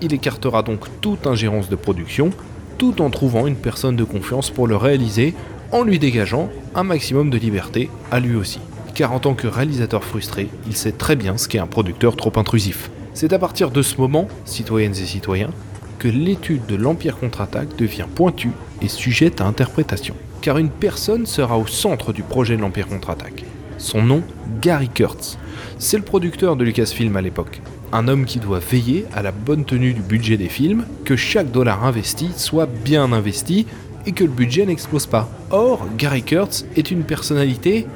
Il 0.00 0.12
écartera 0.12 0.62
donc 0.62 0.86
toute 1.00 1.26
ingérence 1.26 1.68
de 1.68 1.76
production, 1.76 2.30
tout 2.76 3.02
en 3.02 3.10
trouvant 3.10 3.46
une 3.46 3.56
personne 3.56 3.96
de 3.96 4.04
confiance 4.04 4.50
pour 4.50 4.66
le 4.66 4.76
réaliser, 4.76 5.34
en 5.72 5.82
lui 5.82 5.98
dégageant 5.98 6.48
un 6.74 6.84
maximum 6.84 7.30
de 7.30 7.38
liberté 7.38 7.90
à 8.10 8.20
lui 8.20 8.36
aussi. 8.36 8.60
Car 8.94 9.12
en 9.12 9.20
tant 9.20 9.34
que 9.34 9.46
réalisateur 9.46 10.04
frustré, 10.04 10.48
il 10.66 10.76
sait 10.76 10.92
très 10.92 11.16
bien 11.16 11.36
ce 11.36 11.48
qu'est 11.48 11.58
un 11.58 11.66
producteur 11.66 12.16
trop 12.16 12.32
intrusif. 12.36 12.90
C'est 13.14 13.32
à 13.32 13.38
partir 13.38 13.70
de 13.70 13.82
ce 13.82 13.96
moment, 13.96 14.28
citoyennes 14.44 14.92
et 14.92 15.06
citoyens, 15.06 15.50
que 15.98 16.08
l'étude 16.08 16.66
de 16.66 16.76
l'Empire 16.76 17.18
contre-attaque 17.18 17.76
devient 17.76 18.06
pointue 18.14 18.52
et 18.80 18.88
sujette 18.88 19.40
à 19.40 19.46
interprétation. 19.46 20.14
Car 20.40 20.58
une 20.58 20.70
personne 20.70 21.26
sera 21.26 21.58
au 21.58 21.66
centre 21.66 22.12
du 22.12 22.22
projet 22.22 22.56
de 22.56 22.62
l'Empire 22.62 22.86
contre-attaque. 22.86 23.44
Son 23.76 24.02
nom, 24.02 24.22
Gary 24.60 24.88
Kurtz. 24.88 25.38
C'est 25.78 25.96
le 25.96 26.04
producteur 26.04 26.56
de 26.56 26.64
Lucasfilm 26.64 27.16
à 27.16 27.22
l'époque. 27.22 27.60
Un 27.92 28.08
homme 28.08 28.24
qui 28.24 28.38
doit 28.38 28.58
veiller 28.58 29.06
à 29.14 29.22
la 29.22 29.32
bonne 29.32 29.64
tenue 29.64 29.94
du 29.94 30.00
budget 30.00 30.36
des 30.36 30.48
films, 30.48 30.84
que 31.04 31.16
chaque 31.16 31.50
dollar 31.50 31.84
investi 31.84 32.30
soit 32.36 32.66
bien 32.66 33.12
investi 33.12 33.66
et 34.06 34.12
que 34.12 34.24
le 34.24 34.30
budget 34.30 34.66
n'explose 34.66 35.06
pas. 35.06 35.28
Or, 35.50 35.86
Gary 35.96 36.22
Kurtz 36.22 36.66
est 36.76 36.90
une 36.90 37.02
personnalité 37.02 37.86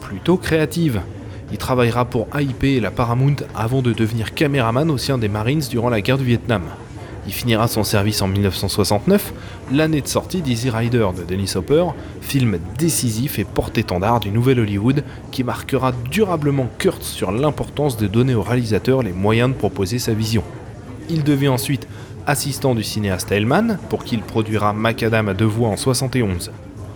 plutôt 0.00 0.36
créative. 0.36 1.00
Il 1.50 1.58
travaillera 1.58 2.04
pour 2.04 2.28
AIP 2.34 2.64
et 2.64 2.80
la 2.80 2.90
Paramount 2.90 3.36
avant 3.54 3.82
de 3.82 3.92
devenir 3.92 4.34
caméraman 4.34 4.90
au 4.90 4.98
sein 4.98 5.18
des 5.18 5.28
Marines 5.28 5.62
durant 5.68 5.90
la 5.90 6.00
guerre 6.00 6.18
du 6.18 6.24
Vietnam. 6.24 6.62
Il 7.26 7.32
finira 7.32 7.68
son 7.68 7.84
service 7.84 8.20
en 8.20 8.26
1969, 8.26 9.32
l'année 9.72 10.00
de 10.00 10.08
sortie 10.08 10.42
d'Easy 10.42 10.70
Rider 10.70 11.06
de 11.16 11.22
Dennis 11.22 11.52
Hopper, 11.54 11.84
film 12.20 12.58
décisif 12.78 13.38
et 13.38 13.44
porte-étendard 13.44 14.18
du 14.18 14.30
nouvel 14.30 14.58
Hollywood 14.58 15.04
qui 15.30 15.44
marquera 15.44 15.92
durablement 16.10 16.68
Kurtz 16.78 17.06
sur 17.06 17.30
l'importance 17.30 17.96
de 17.96 18.08
donner 18.08 18.34
au 18.34 18.42
réalisateur 18.42 19.02
les 19.02 19.12
moyens 19.12 19.50
de 19.50 19.54
proposer 19.54 20.00
sa 20.00 20.14
vision. 20.14 20.42
Il 21.08 21.22
devient 21.22 21.48
ensuite 21.48 21.86
assistant 22.26 22.74
du 22.74 22.82
cinéaste 22.82 23.30
Hellman, 23.30 23.78
pour 23.88 24.04
qui 24.04 24.16
produira 24.16 24.72
Macadam 24.72 25.28
à 25.28 25.34
deux 25.34 25.44
voix 25.44 25.68
en 25.68 25.76
71. 25.76 26.50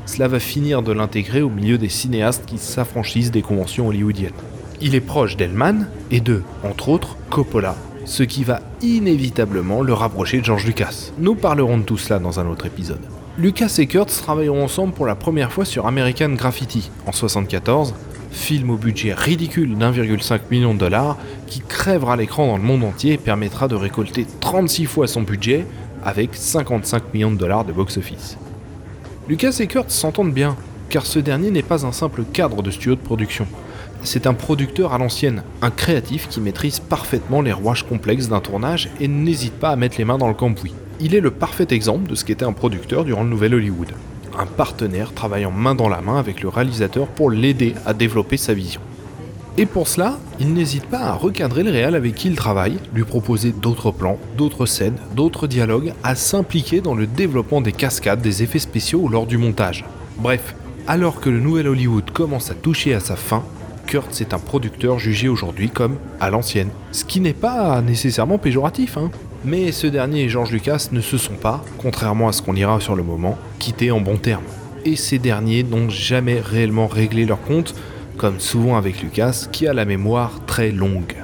Cela 0.07 0.29
va 0.29 0.39
finir 0.39 0.83
de 0.83 0.93
l'intégrer 0.93 1.43
au 1.43 1.51
milieu 1.51 1.79
des 1.79 1.89
cinéastes 1.89 2.47
qui 2.47 2.59
s'affranchissent 2.59 3.33
des 3.33 3.43
conventions 3.43 3.89
hollywoodiennes. 3.89 4.33
Il 4.81 4.95
est 4.95 5.01
proche 5.01 5.37
d'Hellman 5.37 5.87
et 6.11 6.21
de, 6.21 6.43
entre 6.63 6.91
autres, 6.91 7.17
Coppola, 7.31 7.77
ce 8.07 8.23
qui 8.23 8.45
va 8.45 8.61
inévitablement 8.81 9.83
le 9.83 9.93
rapprocher 9.93 10.39
de 10.39 10.45
George 10.45 10.65
Lucas. 10.65 11.11
Nous 11.19 11.35
parlerons 11.35 11.79
de 11.79 11.83
tout 11.83 11.99
cela 11.99 12.19
dans 12.19 12.41
un 12.41 12.47
autre 12.47 12.67
épisode. 12.67 13.01
Lucas 13.37 13.75
et 13.79 13.87
Kurtz 13.87 14.23
travailleront 14.23 14.65
ensemble 14.65 14.95
pour 14.95 15.07
la 15.07 15.17
première 15.17 15.53
fois 15.53 15.67
sur 15.67 15.87
American 15.87 16.31
Graffiti 16.31 16.91
en 17.01 17.13
1974, 17.13 17.95
film 18.31 18.71
au 18.71 18.77
budget 18.77 19.13
ridicule 19.13 19.77
d'1,5 19.77 20.41
million 20.51 20.73
de 20.73 20.79
dollars 20.79 21.19
qui 21.47 21.61
crèvera 21.61 22.17
l'écran 22.17 22.47
dans 22.47 22.57
le 22.57 22.63
monde 22.63 22.85
entier 22.85 23.15
et 23.15 23.19
permettra 23.19 23.69
de 23.69 23.75
récolter 23.75 24.27
36 24.41 24.87
fois 24.87 25.07
son 25.07 25.23
budget 25.23 25.67
avec 26.05 26.31
55 26.35 27.13
millions 27.13 27.33
de 27.33 27.37
dollars 27.37 27.65
de 27.65 27.73
box-office. 27.73 28.39
Lucas 29.29 29.57
et 29.59 29.67
Kurtz 29.67 29.93
s'entendent 29.93 30.33
bien, 30.33 30.57
car 30.89 31.05
ce 31.05 31.19
dernier 31.19 31.51
n'est 31.51 31.63
pas 31.63 31.85
un 31.85 31.93
simple 31.93 32.23
cadre 32.33 32.63
de 32.63 32.71
studio 32.71 32.95
de 32.95 33.01
production 33.01 33.47
c'est 34.03 34.27
un 34.27 34.35
producteur 34.35 34.93
à 34.93 34.99
l'ancienne, 34.99 35.43
un 35.63 35.71
créatif 35.71 36.29
qui 36.29 36.41
maîtrise 36.41 36.81
parfaitement 36.81 37.43
les 37.43 37.53
rouages 37.53 37.85
complexes 37.85 38.29
d'un 38.29 38.41
tournage 38.41 38.89
et 39.01 39.09
n'hésite 39.09 39.55
pas 39.55 39.71
à 39.71 39.77
mettre 39.77 39.99
les 39.99 40.05
mains 40.05 40.19
dans 40.19 40.29
le 40.29 40.35
cambouis. 40.35 40.75
Il 41.01 41.15
est 41.15 41.21
le 41.21 41.31
parfait 41.31 41.67
exemple 41.71 42.09
de 42.09 42.15
ce 42.15 42.25
qu'était 42.25 42.45
un 42.45 42.53
producteur 42.53 43.05
durant 43.05 43.23
le 43.23 43.29
Nouvel 43.29 43.55
Hollywood. 43.55 43.93
Un 44.39 44.47
partenaire 44.47 45.13
travaillant 45.13 45.51
main 45.51 45.75
dans 45.75 45.89
la 45.89 46.01
main 46.01 46.19
avec 46.19 46.43
le 46.43 46.49
réalisateur 46.49 47.07
pour 47.07 47.31
l'aider 47.31 47.75
à 47.85 47.95
développer 47.95 48.37
sa 48.37 48.55
vision. 48.55 48.81
Et 49.59 49.65
pour 49.65 49.89
cela, 49.89 50.19
il 50.39 50.53
n'hésite 50.53 50.85
pas 50.85 51.01
à 51.01 51.15
recadrer 51.15 51.63
le 51.63 51.71
réal 51.71 51.95
avec 51.95 52.15
qui 52.15 52.29
il 52.29 52.37
travaille, 52.37 52.79
lui 52.93 53.05
proposer 53.05 53.53
d'autres 53.53 53.91
plans, 53.91 54.19
d'autres 54.37 54.67
scènes, 54.67 54.99
d'autres 55.15 55.47
dialogues, 55.47 55.95
à 56.03 56.15
s'impliquer 56.15 56.83
dans 56.83 56.95
le 56.95 57.07
développement 57.07 57.63
des 57.63 57.73
cascades, 57.73 58.21
des 58.21 58.43
effets 58.43 58.59
spéciaux 58.59 59.09
lors 59.09 59.27
du 59.27 59.39
montage. 59.39 59.87
Bref, 60.19 60.55
alors 60.87 61.21
que 61.21 61.31
le 61.31 61.41
nouvel 61.41 61.69
Hollywood 61.69 62.11
commence 62.11 62.51
à 62.51 62.55
toucher 62.55 62.93
à 62.93 63.01
sa 63.01 63.17
fin, 63.17 63.43
Kurtz 63.87 64.21
est 64.21 64.35
un 64.35 64.39
producteur 64.39 64.99
jugé 64.99 65.29
aujourd'hui 65.29 65.71
comme 65.71 65.97
à 66.21 66.31
l'ancienne. 66.31 66.71
Ce 66.93 67.05
qui 67.05 67.21
n'est 67.21 67.33
pas 67.33 67.81
nécessairement 67.81 68.39
péjoratif, 68.39 68.97
hein. 68.99 69.11
Mais 69.45 69.71
ce 69.71 69.87
dernier 69.87 70.23
et 70.23 70.29
George 70.29 70.51
Lucas 70.51 70.89
ne 70.91 71.01
se 71.01 71.17
sont 71.17 71.35
pas, 71.35 71.65
contrairement 71.79 72.29
à 72.29 72.33
ce 72.33 72.43
qu'on 72.43 72.57
ira 72.57 72.81
sur 72.81 72.97
le 72.97 73.05
moment, 73.05 73.39
quittés 73.59 73.93
en 73.93 74.01
bons 74.01 74.17
termes. 74.17 74.43
Et 74.85 74.97
ces 74.97 75.19
derniers 75.19 75.63
n'ont 75.63 75.89
jamais 75.89 76.41
réellement 76.41 76.89
réglé 76.89 77.25
leur 77.25 77.41
compte, 77.41 77.75
comme 78.17 78.41
souvent 78.41 78.77
avec 78.77 79.03
Lucas, 79.03 79.47
qui 79.53 79.69
a 79.69 79.73
la 79.73 79.85
mémoire 79.85 80.41
très 80.47 80.73
longue. 80.73 81.15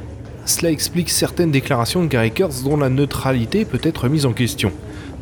Cela 0.45 0.71
explique 0.71 1.11
certaines 1.11 1.51
déclarations 1.51 2.03
de 2.03 2.09
Gary 2.09 2.31
Kurtz 2.31 2.63
dont 2.63 2.77
la 2.77 2.89
neutralité 2.89 3.65
peut 3.65 3.81
être 3.83 4.09
mise 4.09 4.27
en 4.27 4.33
question, 4.33 4.73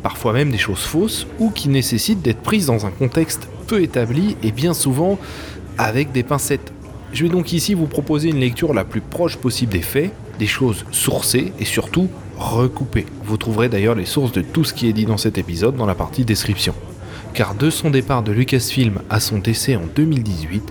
parfois 0.03 0.33
même 0.33 0.51
des 0.51 0.57
choses 0.57 0.79
fausses 0.79 1.27
ou 1.39 1.49
qui 1.49 1.69
nécessitent 1.69 2.21
d'être 2.21 2.41
prises 2.41 2.67
dans 2.67 2.85
un 2.85 2.91
contexte 2.91 3.47
peu 3.67 3.81
établi 3.81 4.35
et 4.43 4.51
bien 4.51 4.73
souvent 4.73 5.17
avec 5.77 6.11
des 6.11 6.23
pincettes 6.23 6.71
je 7.13 7.23
vais 7.23 7.29
donc 7.29 7.51
ici 7.51 7.73
vous 7.73 7.87
proposer 7.87 8.29
une 8.29 8.39
lecture 8.39 8.73
la 8.73 8.85
plus 8.85 9.01
proche 9.01 9.37
possible 9.37 9.73
des 9.73 9.81
faits, 9.81 10.11
des 10.39 10.47
choses 10.47 10.85
sourcées 10.91 11.51
et 11.59 11.65
surtout 11.65 12.07
recoupées. 12.37 13.05
Vous 13.25 13.37
trouverez 13.37 13.69
d'ailleurs 13.69 13.95
les 13.95 14.05
sources 14.05 14.31
de 14.31 14.41
tout 14.41 14.63
ce 14.63 14.73
qui 14.73 14.87
est 14.87 14.93
dit 14.93 15.05
dans 15.05 15.17
cet 15.17 15.37
épisode 15.37 15.75
dans 15.75 15.85
la 15.85 15.95
partie 15.95 16.25
description. 16.25 16.73
Car 17.33 17.53
de 17.53 17.69
son 17.69 17.89
départ 17.89 18.23
de 18.23 18.31
Lucasfilm 18.31 19.01
à 19.09 19.19
son 19.19 19.39
décès 19.39 19.75
en 19.75 19.83
2018, 19.95 20.63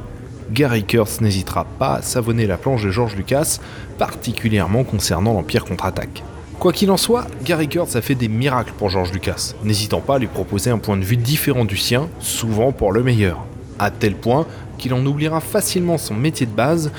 Gary 0.51 0.85
Kurtz 0.85 1.21
n'hésitera 1.21 1.65
pas 1.79 1.97
à 1.97 2.03
savonner 2.03 2.47
la 2.47 2.57
planche 2.57 2.85
de 2.85 2.91
George 2.91 3.17
Lucas, 3.17 3.59
particulièrement 3.99 4.83
concernant 4.83 5.35
l'Empire 5.35 5.65
contre-attaque. 5.65 6.23
Quoi 6.59 6.73
qu'il 6.73 6.91
en 6.91 6.97
soit, 6.97 7.27
Gary 7.45 7.69
Kurtz 7.69 7.97
a 7.97 8.03
fait 8.03 8.15
des 8.15 8.29
miracles 8.29 8.75
pour 8.77 8.91
George 8.91 9.13
Lucas, 9.13 9.55
n'hésitant 9.65 10.01
pas 10.01 10.17
à 10.17 10.19
lui 10.19 10.27
proposer 10.27 10.71
un 10.71 10.79
point 10.79 10.97
de 10.97 11.05
vue 11.05 11.17
différent 11.17 11.65
du 11.65 11.77
sien, 11.77 12.09
souvent 12.19 12.73
pour 12.73 12.93
le 12.93 13.03
meilleur. 13.03 13.47
À 13.79 13.91
tel 13.91 14.15
point 14.15 14.47
qu'il 14.81 14.95
en 14.95 15.07
oubliera 15.07 15.41
facilement 15.41 15.99
son 15.99 16.15
métier 16.15 16.47
de 16.47 16.51
base, 16.51 16.91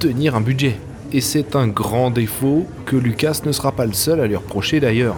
tenir 0.00 0.34
un 0.34 0.40
budget. 0.40 0.76
Et 1.12 1.20
c'est 1.20 1.54
un 1.54 1.68
grand 1.68 2.10
défaut 2.10 2.66
que 2.86 2.96
Lucas 2.96 3.42
ne 3.44 3.52
sera 3.52 3.72
pas 3.72 3.86
le 3.86 3.92
seul 3.92 4.20
à 4.20 4.26
lui 4.26 4.36
reprocher 4.36 4.80
d'ailleurs. 4.80 5.16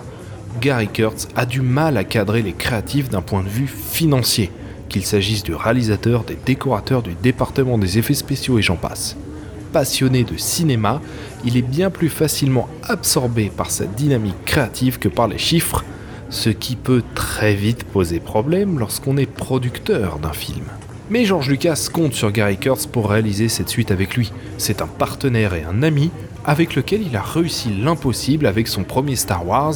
Gary 0.60 0.88
Kurtz 0.88 1.28
a 1.34 1.46
du 1.46 1.62
mal 1.62 1.96
à 1.96 2.04
cadrer 2.04 2.42
les 2.42 2.52
créatifs 2.52 3.08
d'un 3.08 3.22
point 3.22 3.42
de 3.42 3.48
vue 3.48 3.66
financier, 3.68 4.50
qu'il 4.88 5.04
s'agisse 5.04 5.42
du 5.42 5.54
réalisateur, 5.54 6.24
des 6.24 6.36
décorateurs, 6.44 7.02
du 7.02 7.14
département 7.14 7.78
des 7.78 7.98
effets 7.98 8.14
spéciaux 8.14 8.58
et 8.58 8.62
j'en 8.62 8.76
passe. 8.76 9.16
Passionné 9.72 10.24
de 10.24 10.36
cinéma, 10.36 11.00
il 11.44 11.56
est 11.56 11.62
bien 11.62 11.88
plus 11.88 12.10
facilement 12.10 12.68
absorbé 12.82 13.50
par 13.54 13.70
sa 13.70 13.86
dynamique 13.86 14.44
créative 14.44 14.98
que 14.98 15.08
par 15.08 15.28
les 15.28 15.38
chiffres, 15.38 15.84
ce 16.28 16.50
qui 16.50 16.76
peut 16.76 17.02
très 17.14 17.54
vite 17.54 17.84
poser 17.84 18.20
problème 18.20 18.78
lorsqu'on 18.78 19.16
est 19.16 19.26
producteur 19.26 20.18
d'un 20.18 20.32
film. 20.32 20.64
Mais 21.12 21.26
George 21.26 21.50
Lucas 21.50 21.90
compte 21.92 22.14
sur 22.14 22.32
Gary 22.32 22.56
Kurtz 22.56 22.86
pour 22.86 23.10
réaliser 23.10 23.50
cette 23.50 23.68
suite 23.68 23.90
avec 23.90 24.16
lui. 24.16 24.32
C'est 24.56 24.80
un 24.80 24.86
partenaire 24.86 25.52
et 25.52 25.62
un 25.62 25.82
ami 25.82 26.10
avec 26.42 26.74
lequel 26.74 27.02
il 27.02 27.14
a 27.16 27.20
réussi 27.20 27.68
l'impossible 27.68 28.46
avec 28.46 28.66
son 28.66 28.82
premier 28.82 29.14
Star 29.14 29.46
Wars, 29.46 29.74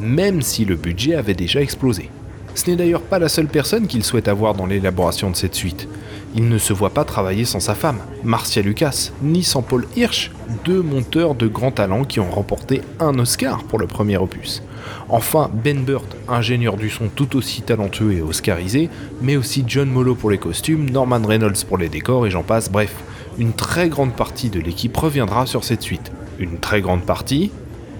même 0.00 0.40
si 0.40 0.64
le 0.64 0.76
budget 0.76 1.14
avait 1.14 1.34
déjà 1.34 1.60
explosé. 1.60 2.08
Ce 2.54 2.70
n'est 2.70 2.76
d'ailleurs 2.76 3.02
pas 3.02 3.18
la 3.18 3.28
seule 3.28 3.46
personne 3.46 3.86
qu'il 3.86 4.04
souhaite 4.04 4.28
avoir 4.28 4.54
dans 4.54 4.66
l'élaboration 4.66 5.30
de 5.30 5.36
cette 5.36 5.54
suite. 5.54 5.88
Il 6.34 6.48
ne 6.48 6.58
se 6.58 6.72
voit 6.72 6.90
pas 6.90 7.04
travailler 7.04 7.44
sans 7.44 7.60
sa 7.60 7.74
femme, 7.74 7.98
Marcia 8.22 8.62
Lucas, 8.62 9.10
ni 9.22 9.42
sans 9.42 9.62
Paul 9.62 9.86
Hirsch, 9.96 10.30
deux 10.64 10.82
monteurs 10.82 11.34
de 11.34 11.46
grand 11.46 11.70
talent 11.70 12.04
qui 12.04 12.20
ont 12.20 12.30
remporté 12.30 12.82
un 13.00 13.18
Oscar 13.18 13.64
pour 13.64 13.78
le 13.78 13.86
premier 13.86 14.18
opus. 14.18 14.62
Enfin, 15.08 15.50
Ben 15.52 15.84
Burt, 15.84 16.16
ingénieur 16.28 16.76
du 16.76 16.90
son 16.90 17.08
tout 17.08 17.36
aussi 17.36 17.62
talentueux 17.62 18.12
et 18.12 18.22
oscarisé, 18.22 18.90
mais 19.22 19.36
aussi 19.36 19.64
John 19.66 19.88
Molo 19.88 20.14
pour 20.14 20.30
les 20.30 20.38
costumes, 20.38 20.90
Norman 20.90 21.22
Reynolds 21.26 21.64
pour 21.66 21.78
les 21.78 21.88
décors 21.88 22.26
et 22.26 22.30
j'en 22.30 22.42
passe, 22.42 22.70
bref, 22.70 22.94
une 23.38 23.52
très 23.52 23.88
grande 23.88 24.14
partie 24.14 24.50
de 24.50 24.60
l'équipe 24.60 24.96
reviendra 24.96 25.46
sur 25.46 25.64
cette 25.64 25.82
suite. 25.82 26.12
Une 26.38 26.58
très 26.58 26.82
grande 26.82 27.02
partie, 27.02 27.50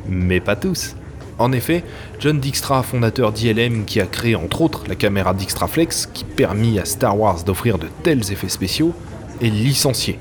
mais 0.09 0.40
pas 0.40 0.57
tous. 0.57 0.97
En 1.38 1.52
effet, 1.52 1.85
John 2.18 2.40
Dijkstra, 2.40 2.83
fondateur 2.83 3.30
d'ILM 3.30 3.85
qui 3.85 4.00
a 4.00 4.07
créé 4.07 4.35
entre 4.35 4.61
autres 4.61 4.85
la 4.88 4.97
caméra 4.97 5.35
Dijkstraflex 5.35 6.07
qui 6.07 6.25
permit 6.25 6.80
à 6.80 6.85
Star 6.85 7.18
Wars 7.18 7.45
d'offrir 7.45 7.78
de 7.78 7.87
tels 8.02 8.33
effets 8.33 8.49
spéciaux, 8.49 8.92
est 9.40 9.49
licencié. 9.49 10.18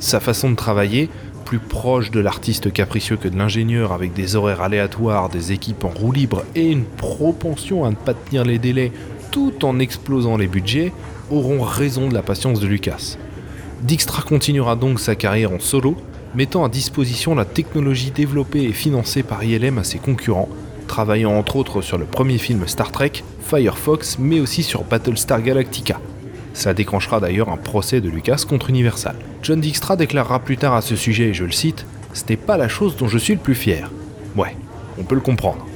Sa 0.00 0.18
façon 0.18 0.50
de 0.50 0.56
travailler, 0.56 1.08
plus 1.44 1.60
proche 1.60 2.10
de 2.10 2.18
l'artiste 2.18 2.72
capricieux 2.72 3.16
que 3.16 3.28
de 3.28 3.38
l'ingénieur 3.38 3.92
avec 3.92 4.12
des 4.12 4.34
horaires 4.34 4.62
aléatoires, 4.62 5.28
des 5.28 5.52
équipes 5.52 5.84
en 5.84 5.90
roue 5.90 6.10
libre 6.10 6.44
et 6.56 6.68
une 6.68 6.84
propension 6.84 7.84
à 7.84 7.90
ne 7.90 7.94
pas 7.94 8.14
tenir 8.14 8.44
les 8.44 8.58
délais 8.58 8.90
tout 9.30 9.64
en 9.64 9.78
explosant 9.78 10.36
les 10.36 10.48
budgets, 10.48 10.92
auront 11.30 11.62
raison 11.62 12.08
de 12.08 12.14
la 12.14 12.22
patience 12.22 12.58
de 12.58 12.66
Lucas. 12.66 13.16
Dijkstra 13.82 14.22
continuera 14.22 14.74
donc 14.74 14.98
sa 14.98 15.14
carrière 15.14 15.52
en 15.52 15.60
solo, 15.60 15.96
mettant 16.36 16.64
à 16.64 16.68
disposition 16.68 17.34
la 17.34 17.46
technologie 17.46 18.10
développée 18.10 18.64
et 18.64 18.72
financée 18.72 19.22
par 19.22 19.42
ILM 19.42 19.78
à 19.78 19.84
ses 19.84 19.98
concurrents, 19.98 20.50
travaillant 20.86 21.32
entre 21.32 21.56
autres 21.56 21.80
sur 21.80 21.96
le 21.96 22.04
premier 22.04 22.36
film 22.36 22.66
Star 22.66 22.92
Trek, 22.92 23.12
Firefox, 23.40 24.18
mais 24.18 24.38
aussi 24.38 24.62
sur 24.62 24.84
Battlestar 24.84 25.40
Galactica. 25.40 25.98
Ça 26.52 26.74
déclenchera 26.74 27.20
d'ailleurs 27.20 27.48
un 27.48 27.56
procès 27.56 28.02
de 28.02 28.10
Lucas 28.10 28.44
contre 28.46 28.68
Universal. 28.68 29.16
John 29.42 29.60
Dijkstra 29.60 29.96
déclarera 29.96 30.38
plus 30.40 30.58
tard 30.58 30.74
à 30.74 30.82
ce 30.82 30.94
sujet, 30.94 31.28
et 31.28 31.34
je 31.34 31.44
le 31.44 31.52
cite, 31.52 31.86
Ce 32.12 32.24
n'est 32.28 32.36
pas 32.36 32.58
la 32.58 32.68
chose 32.68 32.96
dont 32.96 33.08
je 33.08 33.18
suis 33.18 33.34
le 33.34 33.40
plus 33.40 33.54
fier. 33.54 33.90
Ouais, 34.36 34.56
on 34.98 35.04
peut 35.04 35.14
le 35.14 35.20
comprendre. 35.22 35.66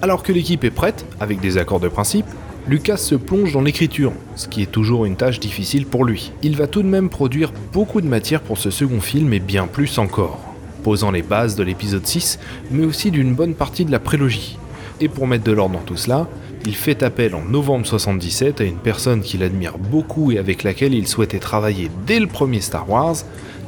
Alors 0.00 0.22
que 0.22 0.32
l'équipe 0.32 0.62
est 0.62 0.70
prête, 0.70 1.04
avec 1.18 1.40
des 1.40 1.58
accords 1.58 1.80
de 1.80 1.88
principe, 1.88 2.26
Lucas 2.68 2.98
se 2.98 3.14
plonge 3.14 3.54
dans 3.54 3.62
l'écriture, 3.62 4.12
ce 4.36 4.46
qui 4.46 4.60
est 4.60 4.70
toujours 4.70 5.06
une 5.06 5.16
tâche 5.16 5.40
difficile 5.40 5.86
pour 5.86 6.04
lui. 6.04 6.32
Il 6.42 6.54
va 6.54 6.66
tout 6.66 6.82
de 6.82 6.88
même 6.88 7.08
produire 7.08 7.50
beaucoup 7.72 8.02
de 8.02 8.06
matière 8.06 8.42
pour 8.42 8.58
ce 8.58 8.68
second 8.68 9.00
film 9.00 9.32
et 9.32 9.40
bien 9.40 9.66
plus 9.66 9.98
encore, 9.98 10.38
posant 10.82 11.10
les 11.10 11.22
bases 11.22 11.56
de 11.56 11.62
l'épisode 11.62 12.06
6, 12.06 12.38
mais 12.70 12.84
aussi 12.84 13.10
d'une 13.10 13.34
bonne 13.34 13.54
partie 13.54 13.86
de 13.86 13.90
la 13.90 13.98
prélogie. 13.98 14.58
Et 15.00 15.08
pour 15.08 15.26
mettre 15.26 15.44
de 15.44 15.52
l'ordre 15.52 15.76
dans 15.78 15.84
tout 15.84 15.96
cela, 15.96 16.28
il 16.66 16.74
fait 16.74 17.02
appel 17.02 17.34
en 17.34 17.42
novembre 17.42 17.86
77 17.86 18.60
à 18.60 18.64
une 18.64 18.76
personne 18.76 19.22
qu'il 19.22 19.42
admire 19.42 19.78
beaucoup 19.78 20.30
et 20.30 20.36
avec 20.36 20.62
laquelle 20.62 20.92
il 20.92 21.08
souhaitait 21.08 21.38
travailler 21.38 21.90
dès 22.06 22.20
le 22.20 22.26
premier 22.26 22.60
Star 22.60 22.90
Wars, 22.90 23.16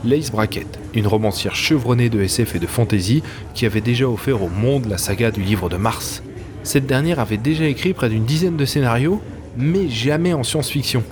Lace 0.05 0.31
Brackett, 0.31 0.79
une 0.93 1.07
romancière 1.07 1.55
chevronnée 1.55 2.11
de 2.11 2.21
SF 2.21 2.57
et 2.57 2.59
de 2.59 2.67
fantasy 2.67 3.23
qui 3.55 3.65
avait 3.65 3.81
déjà 3.81 4.07
offert 4.07 4.43
au 4.43 4.51
monde 4.51 4.85
la 4.91 4.99
saga 4.99 5.31
du 5.31 5.41
livre 5.41 5.71
de 5.71 5.79
Mars. 5.79 6.23
Cette 6.63 6.87
dernière 6.87 7.21
avait 7.21 7.37
déjà 7.37 7.65
écrit 7.65 7.95
près 7.95 8.09
d'une 8.09 8.25
dizaine 8.25 8.57
de 8.57 8.65
scénarios, 8.65 9.21
mais 9.57 9.89
jamais 9.89 10.35
en 10.35 10.43
science-fiction. 10.43 11.03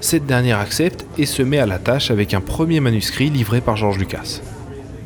Cette 0.00 0.26
dernière 0.26 0.58
accepte 0.58 1.06
et 1.16 1.26
se 1.26 1.42
met 1.42 1.58
à 1.58 1.66
la 1.66 1.78
tâche 1.78 2.10
avec 2.10 2.34
un 2.34 2.40
premier 2.40 2.80
manuscrit 2.80 3.30
livré 3.30 3.60
par 3.60 3.76
George 3.76 3.98
Lucas. 3.98 4.40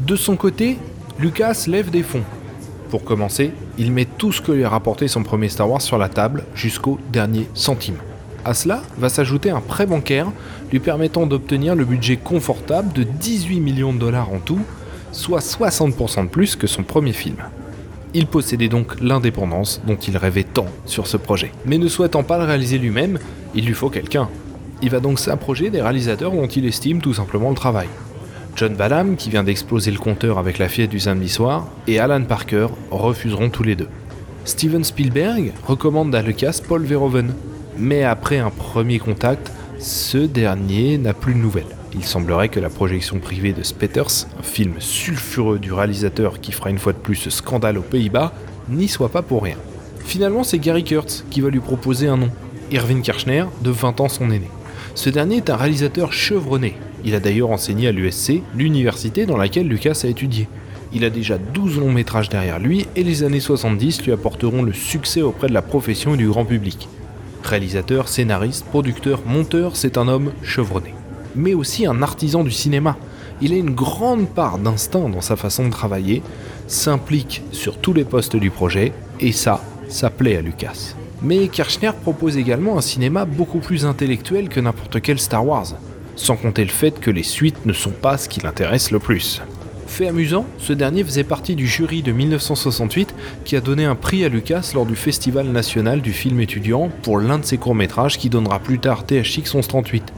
De 0.00 0.16
son 0.16 0.36
côté, 0.36 0.76
Lucas 1.18 1.64
lève 1.66 1.90
des 1.90 2.02
fonds. 2.02 2.24
Pour 2.90 3.04
commencer, 3.04 3.52
il 3.78 3.90
met 3.92 4.04
tout 4.04 4.32
ce 4.32 4.42
que 4.42 4.52
lui 4.52 4.64
a 4.64 4.68
rapporté 4.68 5.08
son 5.08 5.22
premier 5.22 5.48
Star 5.48 5.70
Wars 5.70 5.80
sur 5.80 5.96
la 5.96 6.08
table 6.08 6.44
jusqu'au 6.54 6.98
dernier 7.10 7.48
centime. 7.54 7.96
À 8.44 8.54
cela 8.54 8.82
va 8.98 9.08
s'ajouter 9.08 9.50
un 9.50 9.60
prêt 9.60 9.86
bancaire 9.86 10.26
lui 10.70 10.80
permettant 10.80 11.26
d'obtenir 11.26 11.74
le 11.74 11.84
budget 11.84 12.16
confortable 12.16 12.92
de 12.92 13.04
18 13.04 13.60
millions 13.60 13.92
de 13.92 13.98
dollars 13.98 14.32
en 14.32 14.40
tout, 14.40 14.60
soit 15.12 15.38
60% 15.38 16.24
de 16.24 16.28
plus 16.28 16.56
que 16.56 16.66
son 16.66 16.82
premier 16.82 17.12
film. 17.12 17.36
Il 18.14 18.26
possédait 18.26 18.68
donc 18.68 19.00
l'indépendance 19.00 19.80
dont 19.86 19.96
il 19.96 20.16
rêvait 20.16 20.44
tant 20.44 20.66
sur 20.84 21.06
ce 21.06 21.16
projet. 21.16 21.50
Mais 21.64 21.78
ne 21.78 21.88
souhaitant 21.88 22.22
pas 22.22 22.38
le 22.38 22.44
réaliser 22.44 22.78
lui-même, 22.78 23.18
il 23.54 23.64
lui 23.64 23.72
faut 23.72 23.88
quelqu'un. 23.88 24.28
Il 24.82 24.90
va 24.90 25.00
donc 25.00 25.18
s'approcher 25.18 25.70
des 25.70 25.80
réalisateurs 25.80 26.32
dont 26.32 26.46
il 26.46 26.66
estime 26.66 27.00
tout 27.00 27.14
simplement 27.14 27.48
le 27.48 27.54
travail. 27.54 27.88
John 28.54 28.74
Badham, 28.74 29.16
qui 29.16 29.30
vient 29.30 29.44
d'exploser 29.44 29.90
le 29.90 29.98
compteur 29.98 30.38
avec 30.38 30.58
la 30.58 30.68
fièvre 30.68 30.90
du 30.90 31.00
samedi 31.00 31.30
soir, 31.30 31.68
et 31.86 31.98
Alan 31.98 32.22
Parker 32.22 32.66
refuseront 32.90 33.48
tous 33.48 33.62
les 33.62 33.76
deux. 33.76 33.88
Steven 34.44 34.84
Spielberg 34.84 35.52
recommande 35.66 36.14
à 36.14 36.20
Lucas 36.20 36.60
Paul 36.68 36.84
Verhoeven, 36.84 37.32
mais 37.78 38.02
après 38.02 38.38
un 38.38 38.50
premier 38.50 38.98
contact, 38.98 39.50
ce 39.78 40.18
dernier 40.18 40.98
n'a 40.98 41.14
plus 41.14 41.32
de 41.32 41.38
nouvelles. 41.38 41.64
Il 41.94 42.04
semblerait 42.04 42.48
que 42.48 42.60
la 42.60 42.70
projection 42.70 43.18
privée 43.18 43.52
de 43.52 43.62
Spetters, 43.62 44.26
un 44.38 44.42
film 44.42 44.74
sulfureux 44.78 45.58
du 45.58 45.72
réalisateur 45.72 46.40
qui 46.40 46.52
fera 46.52 46.70
une 46.70 46.78
fois 46.78 46.94
de 46.94 46.98
plus 46.98 47.28
scandale 47.28 47.76
aux 47.76 47.82
Pays-Bas, 47.82 48.32
n'y 48.70 48.88
soit 48.88 49.10
pas 49.10 49.22
pour 49.22 49.42
rien. 49.42 49.56
Finalement, 50.04 50.42
c'est 50.42 50.58
Gary 50.58 50.84
Kurtz 50.84 51.24
qui 51.30 51.42
va 51.42 51.50
lui 51.50 51.60
proposer 51.60 52.08
un 52.08 52.16
nom, 52.16 52.30
Irving 52.70 53.02
Kirchner, 53.02 53.44
de 53.62 53.70
20 53.70 54.00
ans 54.00 54.08
son 54.08 54.30
aîné. 54.30 54.48
Ce 54.94 55.10
dernier 55.10 55.36
est 55.36 55.50
un 55.50 55.56
réalisateur 55.56 56.12
chevronné. 56.12 56.76
Il 57.04 57.14
a 57.14 57.20
d'ailleurs 57.20 57.50
enseigné 57.50 57.88
à 57.88 57.92
l'USC, 57.92 58.42
l'université 58.56 59.26
dans 59.26 59.36
laquelle 59.36 59.68
Lucas 59.68 60.00
a 60.04 60.06
étudié. 60.06 60.48
Il 60.94 61.04
a 61.04 61.10
déjà 61.10 61.36
12 61.38 61.78
longs 61.78 61.92
métrages 61.92 62.28
derrière 62.28 62.58
lui 62.58 62.86
et 62.96 63.02
les 63.02 63.22
années 63.22 63.40
70 63.40 64.04
lui 64.04 64.12
apporteront 64.12 64.62
le 64.62 64.72
succès 64.72 65.22
auprès 65.22 65.48
de 65.48 65.54
la 65.54 65.62
profession 65.62 66.14
et 66.14 66.18
du 66.18 66.28
grand 66.28 66.44
public. 66.44 66.88
Réalisateur, 67.42 68.08
scénariste, 68.08 68.66
producteur, 68.66 69.20
monteur, 69.26 69.76
c'est 69.76 69.98
un 69.98 70.08
homme 70.08 70.32
chevronné 70.42 70.94
mais 71.34 71.54
aussi 71.54 71.86
un 71.86 72.02
artisan 72.02 72.44
du 72.44 72.50
cinéma. 72.50 72.96
Il 73.40 73.52
a 73.52 73.56
une 73.56 73.74
grande 73.74 74.28
part 74.28 74.58
d'instinct 74.58 75.08
dans 75.08 75.20
sa 75.20 75.36
façon 75.36 75.66
de 75.66 75.72
travailler, 75.72 76.22
s'implique 76.66 77.42
sur 77.52 77.78
tous 77.78 77.92
les 77.92 78.04
postes 78.04 78.36
du 78.36 78.50
projet, 78.50 78.92
et 79.20 79.32
ça, 79.32 79.62
ça 79.88 80.10
plaît 80.10 80.36
à 80.36 80.42
Lucas. 80.42 80.94
Mais 81.22 81.48
Kirchner 81.48 81.92
propose 82.02 82.36
également 82.36 82.78
un 82.78 82.82
cinéma 82.82 83.24
beaucoup 83.24 83.60
plus 83.60 83.86
intellectuel 83.86 84.48
que 84.48 84.60
n'importe 84.60 85.00
quel 85.00 85.18
Star 85.18 85.46
Wars, 85.46 85.74
sans 86.16 86.36
compter 86.36 86.64
le 86.64 86.70
fait 86.70 86.98
que 86.98 87.10
les 87.10 87.22
suites 87.22 87.64
ne 87.66 87.72
sont 87.72 87.90
pas 87.90 88.18
ce 88.18 88.28
qui 88.28 88.40
l'intéresse 88.40 88.90
le 88.90 88.98
plus. 88.98 89.40
Fait 89.86 90.08
amusant, 90.08 90.46
ce 90.58 90.72
dernier 90.72 91.04
faisait 91.04 91.22
partie 91.22 91.54
du 91.54 91.66
jury 91.66 92.02
de 92.02 92.12
1968 92.12 93.14
qui 93.44 93.56
a 93.56 93.60
donné 93.60 93.84
un 93.84 93.94
prix 93.94 94.24
à 94.24 94.30
Lucas 94.30 94.70
lors 94.74 94.86
du 94.86 94.96
Festival 94.96 95.48
national 95.48 96.00
du 96.00 96.12
film 96.12 96.40
étudiant 96.40 96.90
pour 97.02 97.18
l'un 97.18 97.38
de 97.38 97.44
ses 97.44 97.58
courts-métrages 97.58 98.16
qui 98.16 98.30
donnera 98.30 98.58
plus 98.58 98.78
tard 98.78 99.04
THX 99.04 99.54
1138. 99.54 100.12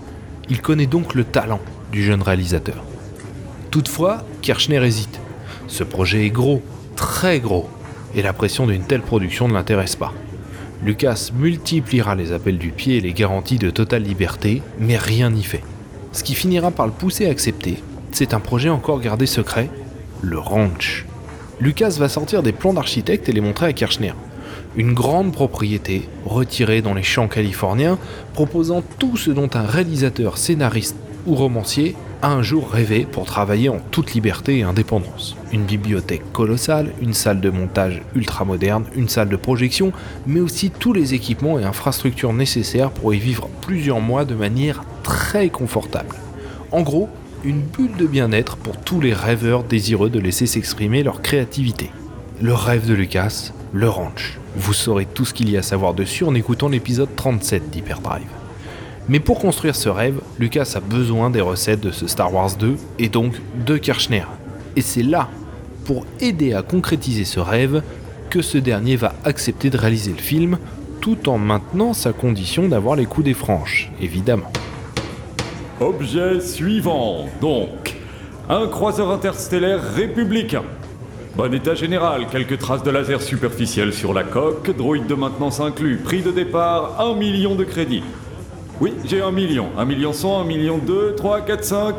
Il 0.51 0.61
connaît 0.61 0.87
donc 0.87 1.15
le 1.15 1.25
talent 1.25 1.61
du 1.91 2.03
jeune 2.03 2.23
réalisateur. 2.23 2.85
Toutefois, 3.71 4.25
Kirchner 4.43 4.85
hésite. 4.85 5.21
Ce 5.69 5.85
projet 5.85 6.27
est 6.27 6.31
gros, 6.31 6.63
très 6.97 7.41
gros, 7.41 7.69
et 8.15 8.23
la 8.23 8.33
pression 8.33 8.67
d'une 8.67 8.85
telle 8.85 9.01
production 9.01 9.49
ne 9.49 9.55
l'intéresse 9.55 9.97
pas. 9.97 10.13
Lucas 10.85 11.31
multipliera 11.35 12.15
les 12.15 12.33
appels 12.33 12.59
du 12.59 12.71
pied 12.71 12.99
et 12.99 13.01
les 13.01 13.15
garanties 13.15 13.59
de 13.59 13.71
totale 13.71 14.03
liberté, 14.03 14.61
mais 14.79 14.99
rien 14.99 15.31
n'y 15.31 15.43
fait. 15.43 15.63
Ce 16.13 16.23
qui 16.23 16.35
finira 16.35 16.71
par 16.71 16.87
le 16.87 16.93
pousser 16.93 17.27
à 17.27 17.31
accepter, 17.31 17.83
c'est 18.13 18.35
un 18.35 18.41
projet 18.41 18.69
encore 18.69 19.01
gardé 19.01 19.27
secret, 19.27 19.71
le 20.21 20.39
ranch. 20.39 21.07
Lucas 21.59 21.97
va 21.99 22.09
sortir 22.09 22.43
des 22.43 22.53
plans 22.53 22.75
d'architecte 22.75 23.29
et 23.29 23.33
les 23.33 23.41
montrer 23.41 23.67
à 23.67 23.73
Kirchner 23.73 24.13
une 24.77 24.93
grande 24.93 25.33
propriété 25.33 26.09
retirée 26.25 26.83
dans 26.83 26.95
les 26.95 27.03
champs 27.03 27.29
californiens, 27.29 27.99
proposant 28.33 28.83
tout 28.99 29.17
ce 29.17 29.31
dont 29.31 29.51
un 29.55 29.67
réalisateur, 29.67 30.39
scénariste 30.39 30.97
ou 31.27 31.35
romancier 31.35 31.97
a 32.23 32.29
un 32.29 32.43
jour 32.43 32.71
rêvé 32.71 33.07
pour 33.11 33.27
travailler 33.27 33.69
en 33.69 33.79
toute 33.91 34.15
liberté 34.15 34.59
et 34.59 34.63
indépendance. 34.63 35.37
Une 35.53 35.65
bibliothèque 35.65 36.33
colossale, 36.33 36.93
une 37.01 37.13
salle 37.13 37.41
de 37.41 37.51
montage 37.51 38.03
ultra 38.15 38.45
moderne, 38.45 38.85
une 38.97 39.09
salle 39.09 39.29
de 39.29 39.37
projection, 39.37 39.93
mais 40.27 40.41
aussi 40.41 40.71
tous 40.71 40.93
les 40.93 41.15
équipements 41.15 41.59
et 41.59 41.65
infrastructures 41.65 42.33
nécessaires 42.33 42.91
pour 42.91 43.15
y 43.15 43.19
vivre 43.19 43.49
plusieurs 43.61 44.01
mois 44.01 44.25
de 44.25 44.35
manière 44.35 44.85
très 45.03 45.51
confortable. 45.51 46.17
En 46.73 46.83
gros, 46.83 47.09
une 47.45 47.61
bulle 47.61 47.97
de 47.99 48.07
bien-être 48.07 48.57
pour 48.57 48.79
tous 48.79 49.01
les 49.01 49.13
rêveurs 49.13 49.63
désireux 49.63 50.09
de 50.09 50.19
laisser 50.19 50.47
s'exprimer 50.47 51.03
leur 51.03 51.21
créativité. 51.21 51.91
Le 52.41 52.55
rêve 52.55 52.89
de 52.89 52.95
Lucas, 52.95 53.53
le 53.73 53.89
ranch. 53.89 54.39
Vous 54.57 54.73
saurez 54.73 55.07
tout 55.07 55.25
ce 55.25 55.35
qu'il 55.35 55.51
y 55.51 55.57
a 55.57 55.61
à 55.61 55.63
savoir 55.63 55.95
dessus 55.95 56.25
en 56.25 56.35
écoutant 56.35 56.69
l'épisode 56.69 57.09
37 57.17 57.71
d'Hyperdrive. 57.71 58.29
Mais 59.09 59.21
pour 59.21 59.41
construire 59.41 59.75
ce 59.75 59.89
rêve, 59.89 60.21
Lucas 60.39 60.75
a 60.77 60.81
besoin 60.81 61.29
des 61.29 61.41
recettes 61.41 61.81
de 61.81 61.91
ce 61.91 62.07
Star 62.07 62.33
Wars 62.33 62.57
2 62.57 62.77
et 62.99 63.09
donc 63.09 63.35
de 63.67 63.77
Kirchner. 63.77 64.25
Et 64.77 64.81
c'est 64.81 65.03
là, 65.03 65.29
pour 65.85 66.07
aider 66.21 66.55
à 66.55 66.63
concrétiser 66.63 67.25
ce 67.25 67.41
rêve, 67.41 67.83
que 68.31 68.43
ce 68.43 68.57
dernier 68.59 68.97
va 68.97 69.15
accepter 69.25 69.71
de 69.71 69.77
réaliser 69.77 70.13
le 70.13 70.19
film 70.19 70.59
tout 71.01 71.29
en 71.29 71.37
maintenant 71.37 71.93
sa 71.93 72.13
condition 72.13 72.69
d'avoir 72.69 72.97
les 72.97 73.05
coups 73.05 73.27
des 73.27 73.35
franches, 73.35 73.91
évidemment. 74.01 74.51
Objet 75.81 76.41
suivant, 76.41 77.27
donc. 77.41 77.97
Un 78.49 78.69
croiseur 78.69 79.11
interstellaire 79.11 79.83
républicain. 79.95 80.63
Bon 81.37 81.53
état 81.53 81.75
général, 81.75 82.29
quelques 82.31 82.59
traces 82.59 82.85
de 82.85 82.93
laser 82.93 83.21
superficielles 83.21 83.93
sur 83.93 84.15
la 84.15 84.23
coque, 84.23 84.71
droïde 84.77 85.09
de 85.09 85.17
maintenance 85.17 85.59
inclus, 85.59 85.97
prix 85.97 86.23
de 86.23 86.31
départ 86.31 87.01
1 87.01 87.17
million 87.17 87.57
de 87.57 87.65
crédits. 87.65 88.05
Oui, 88.81 88.95
j'ai 89.05 89.21
1 89.21 89.33
million. 89.33 89.71
1 89.77 89.85
million 89.85 90.13
100, 90.13 90.43
1 90.43 90.45
million 90.45 90.79
2, 90.79 91.17
3, 91.17 91.41
4, 91.41 91.65
5. 91.65 91.95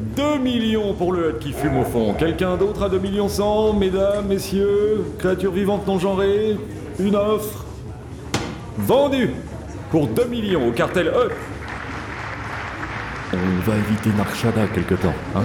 2 0.00 0.38
millions 0.38 0.92
pour 0.92 1.14
le 1.14 1.30
hut 1.30 1.38
qui 1.40 1.52
fume 1.54 1.78
au 1.78 1.84
fond. 1.84 2.12
Quelqu'un 2.12 2.58
d'autre 2.58 2.82
à 2.82 2.90
2 2.90 2.98
millions 2.98 3.30
100, 3.30 3.72
mesdames, 3.72 4.26
messieurs, 4.28 5.02
créatures 5.18 5.52
vivantes 5.52 5.86
non 5.86 5.98
genrées 5.98 6.58
Une 6.98 7.16
offre 7.16 7.64
Vendu 8.76 9.30
Pour 9.90 10.08
2 10.08 10.26
millions 10.26 10.68
au 10.68 10.72
cartel 10.72 11.06
E. 11.06 11.30
On 13.38 13.70
va 13.70 13.76
éviter 13.76 14.10
Narshada 14.16 14.66
quelque 14.68 14.94
temps, 14.94 15.14
hein 15.34 15.44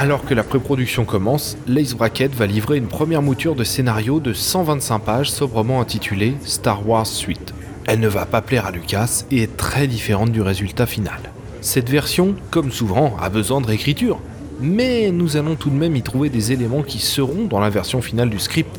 alors 0.00 0.24
que 0.24 0.32
la 0.32 0.42
pré-production 0.42 1.04
commence, 1.04 1.58
Lace 1.66 1.92
Brackett 1.92 2.34
va 2.34 2.46
livrer 2.46 2.78
une 2.78 2.86
première 2.86 3.20
mouture 3.20 3.54
de 3.54 3.64
scénario 3.64 4.18
de 4.18 4.32
125 4.32 4.98
pages 5.00 5.30
sobrement 5.30 5.78
intitulée 5.78 6.36
Star 6.42 6.88
Wars 6.88 7.06
Suite. 7.06 7.52
Elle 7.86 8.00
ne 8.00 8.08
va 8.08 8.24
pas 8.24 8.40
plaire 8.40 8.64
à 8.64 8.70
Lucas 8.70 9.24
et 9.30 9.42
est 9.42 9.58
très 9.58 9.86
différente 9.86 10.32
du 10.32 10.40
résultat 10.40 10.86
final. 10.86 11.18
Cette 11.60 11.90
version, 11.90 12.34
comme 12.50 12.72
souvent, 12.72 13.14
a 13.20 13.28
besoin 13.28 13.60
de 13.60 13.66
réécriture, 13.66 14.18
mais 14.58 15.10
nous 15.10 15.36
allons 15.36 15.54
tout 15.54 15.68
de 15.68 15.76
même 15.76 15.96
y 15.96 16.02
trouver 16.02 16.30
des 16.30 16.52
éléments 16.52 16.82
qui 16.82 16.98
seront 16.98 17.44
dans 17.44 17.60
la 17.60 17.68
version 17.68 18.00
finale 18.00 18.30
du 18.30 18.38
script. 18.38 18.74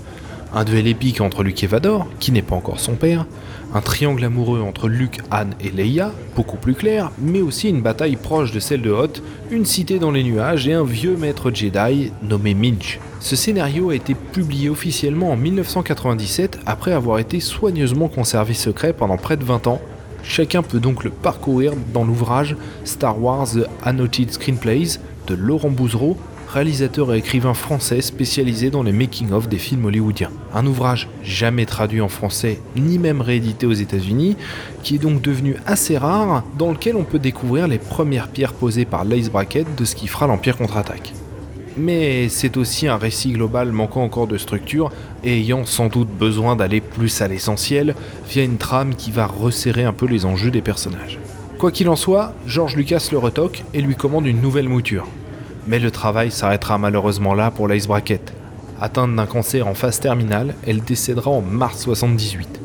Un 0.55 0.63
duel 0.63 0.87
épique 0.87 1.21
entre 1.21 1.43
Luke 1.43 1.63
et 1.63 1.67
Vador, 1.67 2.07
qui 2.19 2.31
n'est 2.31 2.41
pas 2.41 2.55
encore 2.55 2.79
son 2.79 2.95
père, 2.95 3.27
un 3.73 3.81
triangle 3.81 4.23
amoureux 4.23 4.61
entre 4.61 4.89
Luke, 4.89 5.19
Anne 5.31 5.53
et 5.61 5.69
Leia, 5.69 6.11
beaucoup 6.35 6.57
plus 6.57 6.73
clair, 6.73 7.11
mais 7.19 7.41
aussi 7.41 7.69
une 7.69 7.81
bataille 7.81 8.15
proche 8.15 8.51
de 8.51 8.59
celle 8.59 8.81
de 8.81 8.91
Hoth, 8.91 9.23
une 9.49 9.65
cité 9.65 9.99
dans 9.99 10.11
les 10.11 10.23
nuages 10.23 10.67
et 10.67 10.73
un 10.73 10.83
vieux 10.83 11.15
maître 11.15 11.51
Jedi 11.51 12.11
nommé 12.21 12.53
Minch. 12.53 12.99
Ce 13.19 13.35
scénario 13.35 13.91
a 13.91 13.95
été 13.95 14.15
publié 14.15 14.69
officiellement 14.69 15.31
en 15.31 15.37
1997 15.37 16.59
après 16.65 16.91
avoir 16.91 17.19
été 17.19 17.39
soigneusement 17.39 18.07
conservé 18.07 18.53
secret 18.53 18.93
pendant 18.93 19.17
près 19.17 19.37
de 19.37 19.43
20 19.43 19.67
ans. 19.67 19.81
Chacun 20.23 20.63
peut 20.63 20.79
donc 20.79 21.03
le 21.03 21.09
parcourir 21.09 21.73
dans 21.93 22.03
l'ouvrage 22.03 22.55
Star 22.83 23.21
Wars 23.21 23.51
The 23.51 23.67
Annotated 23.83 24.33
Screenplays 24.33 24.99
de 25.27 25.35
Laurent 25.35 25.69
Bouzereau, 25.69 26.17
réalisateur 26.51 27.13
et 27.13 27.19
écrivain 27.19 27.53
français 27.53 28.01
spécialisé 28.01 28.69
dans 28.69 28.83
les 28.83 28.91
making-of 28.91 29.47
des 29.47 29.57
films 29.57 29.85
hollywoodiens. 29.85 30.31
Un 30.53 30.67
ouvrage 30.67 31.07
jamais 31.23 31.65
traduit 31.65 32.01
en 32.01 32.09
français 32.09 32.59
ni 32.75 32.99
même 32.99 33.21
réédité 33.21 33.65
aux 33.65 33.73
États-Unis, 33.73 34.35
qui 34.83 34.95
est 34.95 34.99
donc 34.99 35.21
devenu 35.21 35.55
assez 35.65 35.97
rare, 35.97 36.43
dans 36.57 36.71
lequel 36.71 36.97
on 36.97 37.05
peut 37.05 37.19
découvrir 37.19 37.69
les 37.69 37.77
premières 37.77 38.27
pierres 38.27 38.51
posées 38.51 38.83
par 38.83 39.05
Lace 39.05 39.29
Brackett 39.29 39.65
de 39.77 39.85
ce 39.85 39.95
qui 39.95 40.07
fera 40.07 40.27
l'Empire 40.27 40.57
contre-attaque. 40.57 41.13
Mais 41.77 42.27
c'est 42.27 42.57
aussi 42.57 42.89
un 42.89 42.97
récit 42.97 43.31
global 43.31 43.71
manquant 43.71 44.03
encore 44.03 44.27
de 44.27 44.37
structure 44.37 44.91
et 45.23 45.37
ayant 45.37 45.65
sans 45.65 45.87
doute 45.87 46.09
besoin 46.09 46.57
d'aller 46.57 46.81
plus 46.81 47.21
à 47.21 47.29
l'essentiel 47.29 47.95
via 48.27 48.43
une 48.43 48.57
trame 48.57 48.95
qui 48.95 49.11
va 49.11 49.25
resserrer 49.25 49.85
un 49.85 49.93
peu 49.93 50.05
les 50.05 50.25
enjeux 50.25 50.51
des 50.51 50.61
personnages. 50.61 51.17
Quoi 51.57 51.71
qu'il 51.71 51.87
en 51.87 51.95
soit, 51.95 52.33
George 52.45 52.75
Lucas 52.75 53.07
le 53.13 53.19
retoque 53.19 53.63
et 53.73 53.81
lui 53.81 53.95
commande 53.95 54.27
une 54.27 54.41
nouvelle 54.41 54.67
mouture. 54.67 55.07
Mais 55.67 55.79
le 55.79 55.91
travail 55.91 56.31
s'arrêtera 56.31 56.77
malheureusement 56.77 57.33
là 57.33 57.51
pour 57.51 57.67
Lace 57.67 57.87
Brackett. 57.87 58.33
Atteinte 58.79 59.15
d'un 59.15 59.27
cancer 59.27 59.67
en 59.67 59.75
phase 59.75 59.99
terminale, 59.99 60.55
elle 60.65 60.81
décédera 60.81 61.29
en 61.29 61.41
mars 61.41 61.83
78. 61.83 62.59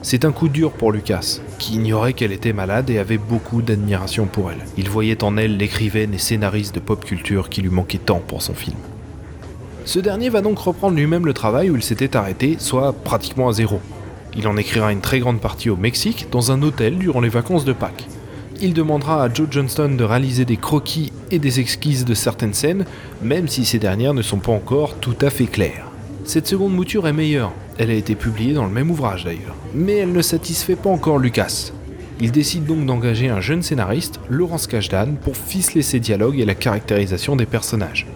C'est 0.00 0.24
un 0.24 0.32
coup 0.32 0.48
dur 0.48 0.72
pour 0.72 0.92
Lucas, 0.92 1.40
qui 1.58 1.74
ignorait 1.74 2.14
qu'elle 2.14 2.32
était 2.32 2.54
malade 2.54 2.88
et 2.88 2.98
avait 2.98 3.18
beaucoup 3.18 3.60
d'admiration 3.60 4.24
pour 4.24 4.50
elle. 4.50 4.64
Il 4.78 4.88
voyait 4.88 5.22
en 5.22 5.36
elle 5.36 5.58
l'écrivaine 5.58 6.14
et 6.14 6.18
scénariste 6.18 6.74
de 6.74 6.80
pop 6.80 7.04
culture 7.04 7.50
qui 7.50 7.60
lui 7.60 7.68
manquait 7.68 7.98
tant 7.98 8.20
pour 8.20 8.40
son 8.40 8.54
film. 8.54 8.78
Ce 9.84 9.98
dernier 9.98 10.30
va 10.30 10.40
donc 10.40 10.58
reprendre 10.58 10.96
lui-même 10.96 11.26
le 11.26 11.34
travail 11.34 11.68
où 11.68 11.76
il 11.76 11.82
s'était 11.82 12.16
arrêté, 12.16 12.56
soit 12.58 12.92
pratiquement 12.92 13.48
à 13.48 13.52
zéro. 13.52 13.80
Il 14.36 14.48
en 14.48 14.56
écrira 14.56 14.92
une 14.92 15.00
très 15.00 15.18
grande 15.18 15.40
partie 15.40 15.68
au 15.68 15.76
Mexique, 15.76 16.28
dans 16.30 16.52
un 16.52 16.62
hôtel 16.62 16.96
durant 16.96 17.20
les 17.20 17.28
vacances 17.28 17.64
de 17.64 17.72
Pâques 17.72 18.06
il 18.60 18.74
demandera 18.74 19.22
à 19.22 19.32
Joe 19.32 19.48
Johnston 19.50 19.94
de 19.96 20.04
réaliser 20.04 20.44
des 20.44 20.56
croquis 20.56 21.12
et 21.30 21.38
des 21.38 21.60
esquisses 21.60 22.04
de 22.04 22.14
certaines 22.14 22.54
scènes, 22.54 22.84
même 23.22 23.48
si 23.48 23.64
ces 23.64 23.78
dernières 23.78 24.14
ne 24.14 24.22
sont 24.22 24.38
pas 24.38 24.52
encore 24.52 24.96
tout 24.96 25.16
à 25.20 25.30
fait 25.30 25.46
claires. 25.46 25.86
Cette 26.24 26.46
seconde 26.46 26.74
mouture 26.74 27.06
est 27.06 27.12
meilleure, 27.12 27.52
elle 27.78 27.90
a 27.90 27.94
été 27.94 28.14
publiée 28.14 28.54
dans 28.54 28.64
le 28.64 28.72
même 28.72 28.90
ouvrage 28.90 29.24
d'ailleurs, 29.24 29.54
mais 29.74 29.96
elle 29.96 30.12
ne 30.12 30.22
satisfait 30.22 30.76
pas 30.76 30.90
encore 30.90 31.18
Lucas. 31.18 31.72
Il 32.20 32.32
décide 32.32 32.64
donc 32.64 32.84
d'engager 32.84 33.28
un 33.28 33.40
jeune 33.40 33.62
scénariste, 33.62 34.18
Laurence 34.28 34.66
Kasdan, 34.66 35.14
pour 35.22 35.36
ficeler 35.36 35.82
ses 35.82 36.00
dialogues 36.00 36.40
et 36.40 36.44
la 36.44 36.56
caractérisation 36.56 37.36
des 37.36 37.46
personnages. 37.46 38.06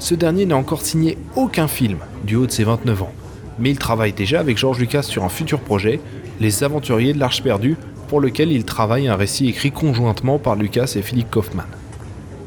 Ce 0.00 0.14
dernier 0.14 0.46
n'a 0.46 0.56
encore 0.56 0.82
signé 0.82 1.16
aucun 1.36 1.68
film 1.68 1.98
du 2.24 2.34
haut 2.34 2.46
de 2.46 2.50
ses 2.50 2.64
29 2.64 3.02
ans, 3.02 3.12
mais 3.58 3.70
il 3.70 3.78
travaille 3.78 4.12
déjà 4.12 4.40
avec 4.40 4.58
George 4.58 4.80
Lucas 4.80 5.04
sur 5.04 5.22
un 5.24 5.28
futur 5.28 5.60
projet, 5.60 6.00
Les 6.40 6.64
Aventuriers 6.64 7.14
de 7.14 7.20
l'Arche 7.20 7.42
perdue, 7.42 7.76
pour 8.14 8.20
lequel 8.20 8.52
il 8.52 8.64
travaille 8.64 9.08
un 9.08 9.16
récit 9.16 9.48
écrit 9.48 9.72
conjointement 9.72 10.38
par 10.38 10.54
Lucas 10.54 10.92
et 10.94 11.02
Philippe 11.02 11.32
Kaufman. 11.32 11.64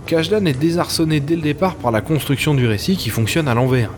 Kajdan 0.05 0.45
est 0.45 0.57
désarçonné 0.57 1.19
dès 1.19 1.35
le 1.35 1.41
départ 1.41 1.75
par 1.75 1.91
la 1.91 1.99
construction 1.99 2.53
du 2.53 2.65
récit 2.65 2.95
qui 2.95 3.09
fonctionne 3.09 3.49
à 3.49 3.53
l'envers. 3.53 3.91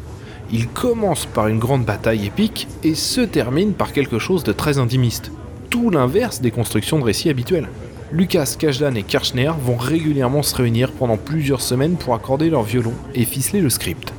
Il 0.51 0.67
commence 0.67 1.27
par 1.27 1.47
une 1.47 1.60
grande 1.60 1.86
bataille 1.86 2.25
épique 2.25 2.67
et 2.84 2.95
se 2.95 3.21
termine 3.21 3.73
par 3.73 3.93
quelque 3.93 4.17
chose 4.17 4.43
de 4.43 4.51
très 4.51 4.79
intimiste. 4.79 5.32
Tout 5.69 5.91
l'inverse 5.91 6.41
des 6.41 6.49
constructions 6.49 6.97
de 6.97 7.03
récits 7.03 7.29
habituelles. 7.29 7.69
Lucas, 8.12 8.55
Kajdan 8.58 8.95
et 8.95 9.03
Kirchner 9.03 9.51
vont 9.63 9.77
régulièrement 9.77 10.41
se 10.41 10.55
réunir 10.55 10.91
pendant 10.91 11.17
plusieurs 11.17 11.62
semaines 11.62 11.97
pour 11.97 12.15
accorder 12.15 12.49
leur 12.49 12.63
violon 12.63 12.93
et 13.13 13.25
ficeler 13.25 13.62
le 13.62 13.69
script. 13.69 14.12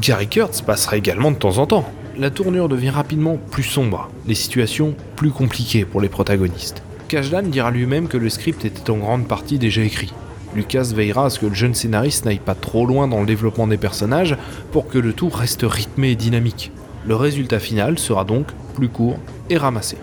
Gary 0.00 0.28
Kurtz 0.28 0.60
passera 0.60 0.96
également 0.96 1.32
de 1.32 1.36
temps 1.36 1.58
en 1.58 1.66
temps, 1.66 1.90
la 2.18 2.30
tournure 2.30 2.68
devient 2.68 2.90
rapidement 2.90 3.38
plus 3.50 3.62
sombre, 3.62 4.08
les 4.26 4.34
situations 4.34 4.94
plus 5.16 5.30
compliquées 5.30 5.84
pour 5.84 6.00
les 6.00 6.08
protagonistes. 6.08 6.82
Kajdan 7.08 7.42
dira 7.42 7.70
lui-même 7.70 8.08
que 8.08 8.16
le 8.16 8.30
script 8.30 8.64
était 8.64 8.90
en 8.90 8.96
grande 8.96 9.28
partie 9.28 9.58
déjà 9.58 9.82
écrit. 9.82 10.12
Lucas 10.54 10.90
veillera 10.94 11.26
à 11.26 11.30
ce 11.30 11.38
que 11.38 11.46
le 11.46 11.54
jeune 11.54 11.74
scénariste 11.74 12.24
n'aille 12.24 12.38
pas 12.38 12.54
trop 12.54 12.86
loin 12.86 13.06
dans 13.06 13.20
le 13.20 13.26
développement 13.26 13.66
des 13.66 13.76
personnages 13.76 14.36
pour 14.72 14.88
que 14.88 14.98
le 14.98 15.12
tout 15.12 15.28
reste 15.28 15.64
rythmé 15.68 16.12
et 16.12 16.16
dynamique. 16.16 16.72
Le 17.06 17.14
résultat 17.14 17.60
final 17.60 17.98
sera 17.98 18.24
donc 18.24 18.46
plus 18.74 18.88
court 18.88 19.18
et 19.50 19.58
ramassé. 19.58 19.96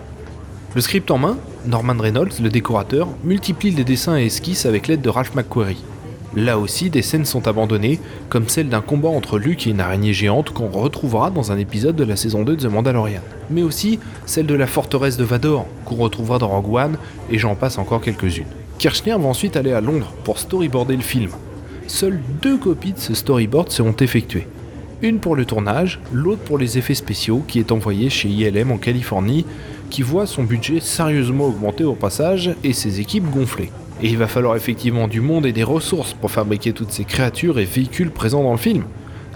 Le 0.74 0.80
script 0.80 1.10
en 1.10 1.18
main, 1.18 1.36
Norman 1.66 1.96
Reynolds, 1.98 2.40
le 2.40 2.48
décorateur, 2.48 3.08
multiplie 3.24 3.70
les 3.70 3.84
dessins 3.84 4.16
et 4.16 4.26
esquisses 4.26 4.66
avec 4.66 4.86
l'aide 4.88 5.02
de 5.02 5.08
Ralph 5.08 5.34
McQuarrie. 5.34 5.84
Là 6.36 6.58
aussi, 6.58 6.90
des 6.90 7.02
scènes 7.02 7.24
sont 7.24 7.46
abandonnées, 7.46 8.00
comme 8.28 8.48
celle 8.48 8.68
d'un 8.68 8.80
combat 8.80 9.08
entre 9.08 9.38
Luke 9.38 9.66
et 9.66 9.70
une 9.70 9.80
araignée 9.80 10.12
géante 10.12 10.50
qu'on 10.50 10.68
retrouvera 10.68 11.30
dans 11.30 11.52
un 11.52 11.58
épisode 11.58 11.94
de 11.94 12.02
la 12.02 12.16
saison 12.16 12.42
2 12.42 12.56
de 12.56 12.62
The 12.62 12.72
Mandalorian. 12.72 13.20
Mais 13.50 13.62
aussi 13.62 14.00
celle 14.26 14.46
de 14.46 14.54
la 14.54 14.66
forteresse 14.66 15.16
de 15.16 15.24
Vador, 15.24 15.66
qu'on 15.84 15.94
retrouvera 15.94 16.38
dans 16.38 16.48
Rogue 16.48 16.74
One, 16.74 16.98
et 17.30 17.38
j'en 17.38 17.54
passe 17.54 17.78
encore 17.78 18.00
quelques-unes. 18.00 18.46
Kirchner 18.78 19.12
va 19.12 19.26
ensuite 19.26 19.56
aller 19.56 19.72
à 19.72 19.80
Londres 19.80 20.12
pour 20.24 20.40
storyboarder 20.40 20.96
le 20.96 21.02
film. 21.02 21.30
Seules 21.86 22.20
deux 22.42 22.56
copies 22.56 22.94
de 22.94 22.98
ce 22.98 23.14
storyboard 23.14 23.70
seront 23.70 23.94
effectuées. 24.00 24.48
Une 25.02 25.20
pour 25.20 25.36
le 25.36 25.44
tournage, 25.44 26.00
l'autre 26.12 26.42
pour 26.42 26.58
les 26.58 26.78
effets 26.78 26.94
spéciaux 26.94 27.44
qui 27.46 27.60
est 27.60 27.70
envoyé 27.70 28.10
chez 28.10 28.28
ILM 28.28 28.72
en 28.72 28.78
Californie, 28.78 29.44
qui 29.90 30.02
voit 30.02 30.26
son 30.26 30.42
budget 30.42 30.80
sérieusement 30.80 31.46
augmenter 31.46 31.84
au 31.84 31.94
passage 31.94 32.54
et 32.64 32.72
ses 32.72 33.00
équipes 33.00 33.30
gonfler. 33.30 33.70
Et 34.02 34.08
il 34.08 34.18
va 34.18 34.26
falloir 34.26 34.56
effectivement 34.56 35.08
du 35.08 35.20
monde 35.20 35.46
et 35.46 35.52
des 35.52 35.62
ressources 35.62 36.14
pour 36.14 36.30
fabriquer 36.30 36.72
toutes 36.72 36.90
ces 36.90 37.04
créatures 37.04 37.58
et 37.58 37.64
véhicules 37.64 38.10
présents 38.10 38.42
dans 38.42 38.52
le 38.52 38.58
film. 38.58 38.84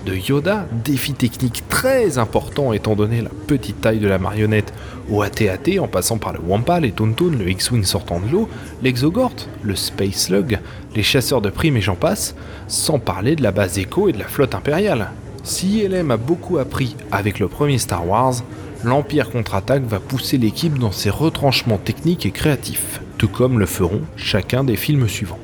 De 0.07 0.15
Yoda, 0.15 0.67
défi 0.85 1.13
technique 1.13 1.65
très 1.69 2.19
important 2.19 2.73
étant 2.73 2.95
donné 2.95 3.21
la 3.21 3.31
petite 3.47 3.81
taille 3.81 3.99
de 3.99 4.09
la 4.09 4.19
marionnette, 4.19 4.73
au 5.11 5.23
AT-AT 5.23 5.81
en 5.81 5.89
passant 5.89 6.19
par 6.19 6.33
le 6.33 6.41
Wampa, 6.41 6.81
les 6.81 6.93
Toontoon, 6.93 7.33
le 7.39 7.49
X-Wing 7.51 7.85
sortant 7.85 8.21
de 8.21 8.31
l'eau, 8.31 8.49
l'Exogort, 8.83 9.35
le 9.63 9.75
Space 9.75 10.27
Slug, 10.27 10.59
les 10.95 11.03
chasseurs 11.03 11.41
de 11.41 11.51
primes 11.51 11.77
et 11.77 11.81
j'en 11.81 11.97
passe, 11.97 12.35
sans 12.69 12.99
parler 12.99 13.37
de 13.37 13.43
la 13.43 13.51
base 13.51 13.79
Echo 13.79 14.09
et 14.09 14.13
de 14.13 14.19
la 14.19 14.29
flotte 14.29 14.55
impériale. 14.55 15.11
Si 15.43 15.81
ILM 15.81 16.11
a 16.11 16.17
beaucoup 16.17 16.59
appris 16.59 16.97
avec 17.11 17.39
le 17.39 17.49
premier 17.49 17.79
Star 17.79 18.07
Wars, 18.07 18.35
l'Empire 18.85 19.31
contre-attaque 19.31 19.85
va 19.85 19.99
pousser 19.99 20.39
l'équipe 20.39 20.79
dans 20.79 20.93
ses 20.93 21.11
retranchements 21.11 21.79
techniques 21.79 22.27
et 22.27 22.31
créatifs 22.31 23.01
tout 23.19 23.29
comme 23.29 23.59
le 23.59 23.67
feront 23.67 24.03
chacun 24.17 24.65
des 24.65 24.77
films 24.77 25.09
suivants. 25.09 25.39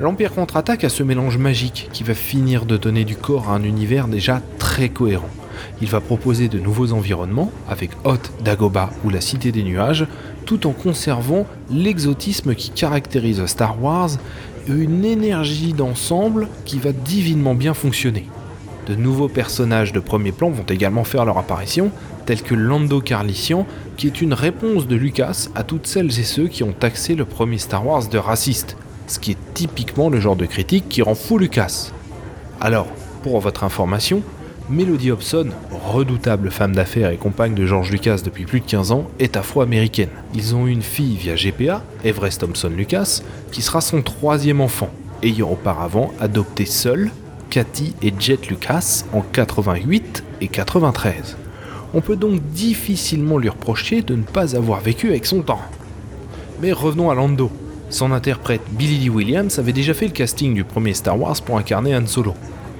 L'Empire 0.00 0.34
contre-attaque 0.34 0.84
a 0.84 0.88
ce 0.88 1.02
mélange 1.02 1.38
magique 1.38 1.88
qui 1.92 2.02
va 2.02 2.14
finir 2.14 2.66
de 2.66 2.76
donner 2.76 3.04
du 3.04 3.16
corps 3.16 3.50
à 3.50 3.54
un 3.54 3.62
univers 3.62 4.08
déjà 4.08 4.42
très 4.58 4.88
cohérent. 4.88 5.28
Il 5.82 5.88
va 5.88 6.00
proposer 6.00 6.48
de 6.48 6.58
nouveaux 6.58 6.92
environnements, 6.92 7.52
avec 7.68 7.90
Hoth, 8.04 8.32
Dagobah 8.42 8.90
ou 9.04 9.10
la 9.10 9.20
Cité 9.20 9.52
des 9.52 9.62
Nuages, 9.62 10.06
tout 10.46 10.66
en 10.66 10.72
conservant 10.72 11.46
l'exotisme 11.70 12.54
qui 12.54 12.70
caractérise 12.70 13.44
Star 13.46 13.82
Wars 13.82 14.10
et 14.68 14.72
une 14.72 15.04
énergie 15.04 15.74
d'ensemble 15.74 16.48
qui 16.64 16.78
va 16.78 16.92
divinement 16.92 17.54
bien 17.54 17.74
fonctionner. 17.74 18.26
De 18.86 18.94
nouveaux 18.94 19.28
personnages 19.28 19.92
de 19.92 20.00
premier 20.00 20.32
plan 20.32 20.50
vont 20.50 20.64
également 20.68 21.04
faire 21.04 21.24
leur 21.24 21.38
apparition, 21.38 21.90
tels 22.26 22.42
que 22.42 22.54
Lando 22.54 23.00
Carlician, 23.00 23.66
qui 23.96 24.06
est 24.06 24.20
une 24.20 24.34
réponse 24.34 24.86
de 24.86 24.96
Lucas 24.96 25.48
à 25.54 25.62
toutes 25.62 25.86
celles 25.86 26.18
et 26.18 26.24
ceux 26.24 26.48
qui 26.48 26.62
ont 26.62 26.72
taxé 26.72 27.14
le 27.14 27.24
premier 27.24 27.58
Star 27.58 27.86
Wars 27.86 28.08
de 28.08 28.18
raciste, 28.18 28.76
ce 29.06 29.18
qui 29.18 29.32
est 29.32 29.54
typiquement 29.54 30.08
le 30.08 30.20
genre 30.20 30.36
de 30.36 30.46
critique 30.46 30.88
qui 30.88 31.02
rend 31.02 31.14
fou 31.14 31.38
Lucas. 31.38 31.92
Alors, 32.60 32.86
pour 33.22 33.38
votre 33.40 33.64
information, 33.64 34.22
Melody 34.70 35.10
Hobson, 35.10 35.48
redoutable 35.70 36.50
femme 36.50 36.74
d'affaires 36.74 37.10
et 37.10 37.16
compagne 37.16 37.54
de 37.54 37.66
George 37.66 37.90
Lucas 37.90 38.20
depuis 38.24 38.44
plus 38.44 38.60
de 38.60 38.66
15 38.66 38.92
ans, 38.92 39.08
est 39.18 39.36
afro-américaine. 39.36 40.10
Ils 40.34 40.54
ont 40.54 40.66
une 40.66 40.82
fille 40.82 41.16
via 41.16 41.34
GPA, 41.34 41.82
Everest 42.04 42.40
Thompson 42.40 42.70
Lucas, 42.74 43.20
qui 43.50 43.62
sera 43.62 43.80
son 43.80 44.00
troisième 44.02 44.60
enfant, 44.60 44.90
ayant 45.22 45.50
auparavant 45.50 46.12
adopté 46.20 46.66
seul 46.66 47.10
Cathy 47.50 47.94
et 48.02 48.14
Jet 48.18 48.48
Lucas 48.48 49.04
en 49.12 49.20
88 49.20 50.24
et 50.40 50.48
93 50.48 51.36
on 51.94 52.00
peut 52.00 52.16
donc 52.16 52.40
difficilement 52.52 53.38
lui 53.38 53.48
reprocher 53.48 54.02
de 54.02 54.14
ne 54.14 54.22
pas 54.22 54.56
avoir 54.56 54.80
vécu 54.80 55.08
avec 55.08 55.26
son 55.26 55.42
temps. 55.42 55.60
Mais 56.60 56.72
revenons 56.72 57.10
à 57.10 57.14
Lando. 57.14 57.50
Son 57.88 58.12
interprète 58.12 58.60
Billy 58.70 58.98
Lee 58.98 59.10
Williams 59.10 59.58
avait 59.58 59.72
déjà 59.72 59.94
fait 59.94 60.06
le 60.06 60.12
casting 60.12 60.54
du 60.54 60.62
premier 60.62 60.94
Star 60.94 61.18
Wars 61.18 61.40
pour 61.42 61.58
incarner 61.58 61.96
Han 61.96 62.06
Solo. 62.06 62.34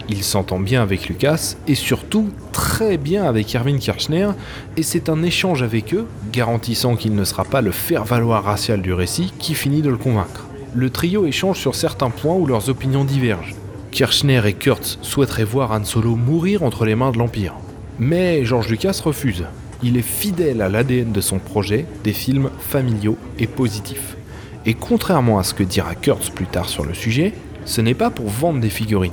Il 0.09 0.22
s'entend 0.22 0.61
bien 0.61 0.83
avec 0.83 1.09
Lucas 1.09 1.56
et 1.66 1.74
surtout 1.74 2.30
très 2.52 2.96
bien 2.96 3.24
avec 3.24 3.54
Erwin 3.54 3.78
Kirchner 3.78 4.30
et 4.76 4.83
c'est 4.83 5.09
un 5.09 5.22
échange 5.22 5.62
avec 5.62 5.94
eux, 5.94 6.06
garantissant 6.33 6.96
qu'il 6.96 7.14
ne 7.14 7.24
sera 7.24 7.44
pas 7.44 7.61
le 7.61 7.70
faire-valoir 7.70 8.44
racial 8.44 8.83
du 8.83 8.92
récit, 8.92 9.33
qui 9.38 9.54
finit 9.54 9.83
de 9.83 9.90
le 9.90 9.96
convaincre. 9.96 10.46
Le 10.74 10.90
trio 10.90 11.26
échange 11.26 11.59
sur 11.59 11.74
certains 11.74 12.11
points 12.11 12.35
où 12.35 12.46
leurs 12.46 12.68
opinions 12.68 13.04
divergent. 13.04 13.54
Kirchner 13.90 14.42
et 14.46 14.53
Kurtz 14.53 14.98
souhaiteraient 15.03 15.44
voir 15.44 15.72
Han 15.72 15.85
Solo 15.85 16.14
mourir 16.14 16.62
entre 16.62 16.85
les 16.85 16.94
mains 16.94 17.11
de 17.11 17.18
l'Empire. 17.18 17.55
Mais 17.98 18.44
George 18.44 18.68
Lucas 18.68 19.00
refuse. 19.05 19.44
Il 19.83 19.96
est 19.96 20.03
fidèle 20.03 20.62
à 20.62 20.68
l'ADN 20.68 21.12
de 21.12 21.20
son 21.20 21.38
projet, 21.38 21.87
des 22.05 22.12
films 22.12 22.50
familiaux 22.59 23.18
et 23.38 23.46
positifs. 23.46 24.16
Et 24.64 24.74
contrairement 24.74 25.38
à 25.38 25.42
ce 25.42 25.55
que 25.55 25.62
dira 25.62 25.94
Kurtz 25.94 26.31
plus 26.31 26.46
tard 26.46 26.68
sur 26.68 26.85
le 26.85 26.94
sujet, 26.94 27.33
ce 27.64 27.81
n'est 27.81 27.94
pas 27.94 28.11
pour 28.11 28.29
vendre 28.29 28.61
des 28.61 28.70
figurines. 28.70 29.12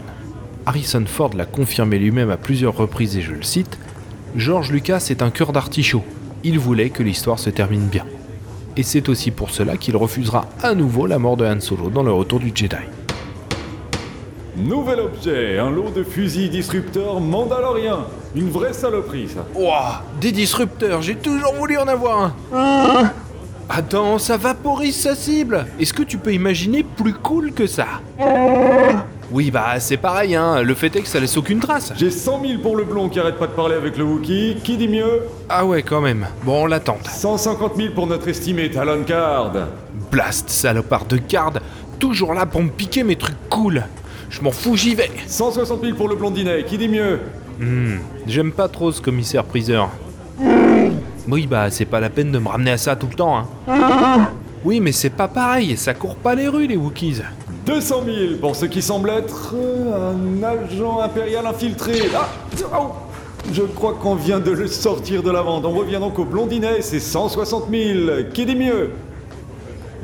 Harrison 0.65 1.03
Ford 1.05 1.31
l'a 1.35 1.45
confirmé 1.45 1.97
lui-même 1.97 2.29
à 2.29 2.37
plusieurs 2.37 2.75
reprises 2.75 3.17
et 3.17 3.21
je 3.21 3.31
le 3.31 3.43
cite, 3.43 3.79
George 4.35 4.71
Lucas 4.71 5.07
est 5.09 5.21
un 5.21 5.31
cœur 5.31 5.53
d'artichaut. 5.53 6.03
Il 6.43 6.59
voulait 6.59 6.89
que 6.89 7.03
l'histoire 7.03 7.39
se 7.39 7.49
termine 7.49 7.87
bien. 7.87 8.05
Et 8.75 8.83
c'est 8.83 9.09
aussi 9.09 9.31
pour 9.31 9.49
cela 9.49 9.75
qu'il 9.75 9.97
refusera 9.97 10.45
à 10.61 10.75
nouveau 10.75 11.07
la 11.07 11.17
mort 11.17 11.35
de 11.35 11.45
Han 11.45 11.61
Solo 11.61 11.89
dans 11.89 12.03
le 12.03 12.11
retour 12.11 12.39
du 12.39 12.51
Jedi. 12.53 12.75
Nouvel 14.57 15.01
objet, 15.01 15.59
un 15.59 15.69
lot 15.69 15.91
de 15.95 16.03
fusils 16.03 16.49
disrupteurs 16.49 17.19
mandaloriens. 17.19 17.99
Une 18.35 18.49
vraie 18.49 18.73
saloperie, 18.73 19.29
ça. 19.29 19.45
Ouah, 19.53 20.01
des 20.19 20.31
disrupteurs, 20.31 21.03
j'ai 21.03 21.13
toujours 21.13 21.53
voulu 21.53 21.77
en 21.77 21.87
avoir 21.87 22.33
un. 22.51 23.11
Attends, 23.69 24.17
ça 24.17 24.35
vaporise 24.35 24.95
sa 24.95 25.13
cible. 25.13 25.67
Est-ce 25.79 25.93
que 25.93 26.01
tu 26.01 26.17
peux 26.17 26.33
imaginer 26.33 26.83
plus 26.83 27.13
cool 27.13 27.51
que 27.51 27.67
ça? 27.67 27.85
Oui, 29.29 29.51
bah 29.51 29.79
c'est 29.79 29.97
pareil, 29.97 30.35
hein. 30.35 30.63
Le 30.63 30.73
fait 30.73 30.95
est 30.95 31.01
que 31.01 31.07
ça 31.07 31.19
laisse 31.19 31.37
aucune 31.37 31.59
trace. 31.59 31.93
J'ai 31.95 32.09
100 32.09 32.41
000 32.41 32.61
pour 32.63 32.75
le 32.75 32.83
blond 32.83 33.09
qui 33.09 33.19
arrête 33.19 33.37
pas 33.37 33.47
de 33.47 33.51
parler 33.51 33.75
avec 33.75 33.95
le 33.95 34.05
Wookie. 34.05 34.57
Qui 34.63 34.77
dit 34.77 34.87
mieux? 34.87 35.21
Ah 35.49 35.67
ouais, 35.67 35.83
quand 35.83 36.01
même. 36.01 36.25
Bon, 36.43 36.63
on 36.63 36.65
l'attend. 36.65 36.97
150 37.03 37.75
000 37.75 37.93
pour 37.93 38.07
notre 38.07 38.27
estimé 38.27 38.71
Talon 38.71 39.03
Card. 39.05 39.51
Blast, 40.09 40.49
salopard 40.49 41.05
de 41.05 41.17
garde. 41.17 41.61
Toujours 41.99 42.33
là 42.33 42.47
pour 42.47 42.63
me 42.63 42.69
piquer 42.69 43.03
mes 43.03 43.17
trucs 43.17 43.37
cool. 43.49 43.83
Je 44.29 44.41
m'en 44.41 44.51
fous, 44.51 44.75
j'y 44.75 44.95
vais. 44.95 45.09
160 45.27 45.81
000 45.81 45.95
pour 45.95 46.09
le 46.09 46.15
blondinet. 46.15 46.63
Qui 46.63 46.77
dit 46.77 46.87
mieux 46.89 47.19
Hmm, 47.59 47.97
j'aime 48.27 48.51
pas 48.51 48.67
trop 48.67 48.91
ce 48.91 49.01
commissaire 49.01 49.43
priseur. 49.43 49.89
Oui, 51.27 51.47
bah 51.47 51.69
c'est 51.71 51.85
pas 51.85 51.99
la 51.99 52.09
peine 52.09 52.31
de 52.31 52.37
me 52.39 52.47
ramener 52.47 52.71
à 52.71 52.77
ça 52.77 52.95
tout 52.95 53.07
le 53.09 53.15
temps, 53.15 53.37
hein. 53.37 54.29
Oui, 54.63 54.79
mais 54.79 54.91
c'est 54.91 55.09
pas 55.09 55.27
pareil, 55.27 55.75
ça 55.75 55.93
court 55.93 56.15
pas 56.15 56.35
les 56.35 56.47
rues, 56.47 56.67
les 56.67 56.77
Wookiees. 56.77 57.21
200 57.65 58.03
000 58.05 58.17
pour 58.39 58.55
ce 58.55 58.65
qui 58.65 58.81
semble 58.81 59.09
être 59.09 59.53
un 59.93 60.43
agent 60.43 60.99
impérial 61.01 61.45
infiltré. 61.47 61.93
Ah 62.15 62.29
oh 62.79 62.91
Je 63.51 63.63
crois 63.63 63.93
qu'on 63.95 64.15
vient 64.15 64.39
de 64.39 64.51
le 64.51 64.67
sortir 64.67 65.21
de 65.23 65.31
la 65.31 65.41
vente. 65.41 65.65
On 65.65 65.71
revient 65.71 65.99
donc 65.99 66.17
au 66.19 66.25
blondinet, 66.25 66.81
c'est 66.81 66.99
160 66.99 67.65
000. 67.69 67.99
Qui 68.33 68.45
dit 68.45 68.55
mieux 68.55 68.91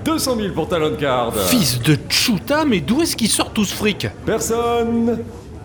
200 0.04 0.36
000 0.36 0.54
pour 0.54 0.68
Talon 0.68 0.96
Card. 1.00 1.34
Fils 1.36 1.82
de 1.82 1.98
Chuta, 2.10 2.66
mais 2.66 2.82
d'où 2.82 3.02
est-ce 3.02 3.16
qu'il 3.16 3.30
sort 3.30 3.52
tout 3.52 3.66
ce 3.66 3.74
fric? 3.74 4.08
Personne 4.26 5.20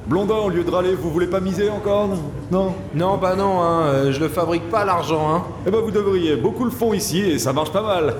Blondin, 0.06 0.36
au 0.36 0.48
lieu 0.48 0.64
de 0.64 0.70
râler, 0.70 0.94
vous 0.94 1.10
voulez 1.10 1.26
pas 1.26 1.40
miser 1.40 1.68
encore 1.68 2.08
Non? 2.50 2.74
Non, 2.94 3.18
bah 3.18 3.34
non, 3.36 3.60
hein, 3.60 3.82
euh, 3.88 4.12
je 4.12 4.20
le 4.20 4.28
fabrique 4.28 4.70
pas 4.70 4.84
l'argent, 4.84 5.34
hein. 5.34 5.44
Eh 5.66 5.70
ben 5.70 5.80
vous 5.80 5.90
devriez, 5.90 6.36
beaucoup 6.36 6.64
le 6.64 6.70
font 6.70 6.94
ici 6.94 7.20
et 7.20 7.38
ça 7.38 7.52
marche 7.52 7.72
pas 7.72 7.82
mal. 7.82 8.14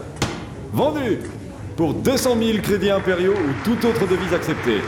Vendu 0.73 1.21
Pour 1.77 1.95
200 1.95 2.37
000 2.43 2.59
crédits 2.63 2.91
impériaux 2.91 3.33
ou 3.33 3.65
toute 3.65 3.85
autre 3.85 4.07
devise 4.07 4.35
acceptée. 4.35 4.81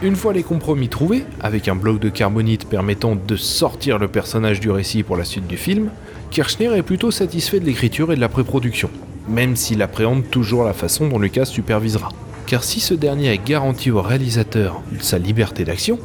Une 0.00 0.14
fois 0.14 0.32
les 0.32 0.44
compromis 0.44 0.88
trouvés, 0.88 1.24
avec 1.40 1.66
un 1.66 1.74
bloc 1.74 1.98
de 1.98 2.08
carbonite 2.08 2.66
permettant 2.68 3.16
de 3.16 3.36
sortir 3.36 3.98
le 3.98 4.06
personnage 4.06 4.60
du 4.60 4.70
récit 4.70 5.02
pour 5.02 5.16
la 5.16 5.24
suite 5.24 5.48
du 5.48 5.56
film, 5.56 5.90
Kirchner 6.30 6.74
est 6.76 6.82
plutôt 6.82 7.10
satisfait 7.10 7.58
de 7.58 7.64
l'écriture 7.66 8.12
et 8.12 8.16
de 8.16 8.20
la 8.20 8.28
pré-production, 8.28 8.90
même 9.28 9.56
s'il 9.56 9.82
appréhende 9.82 10.28
toujours 10.30 10.64
la 10.64 10.72
façon 10.72 11.08
dont 11.08 11.18
Lucas 11.18 11.44
supervisera. 11.44 12.10
Car 12.46 12.64
si 12.64 12.80
ce 12.80 12.94
dernier 12.94 13.30
a 13.30 13.36
garanti 13.36 13.90
au 13.90 14.00
réalisateur 14.00 14.80
sa 15.00 15.18
liberté 15.18 15.64
d'action, 15.64 15.98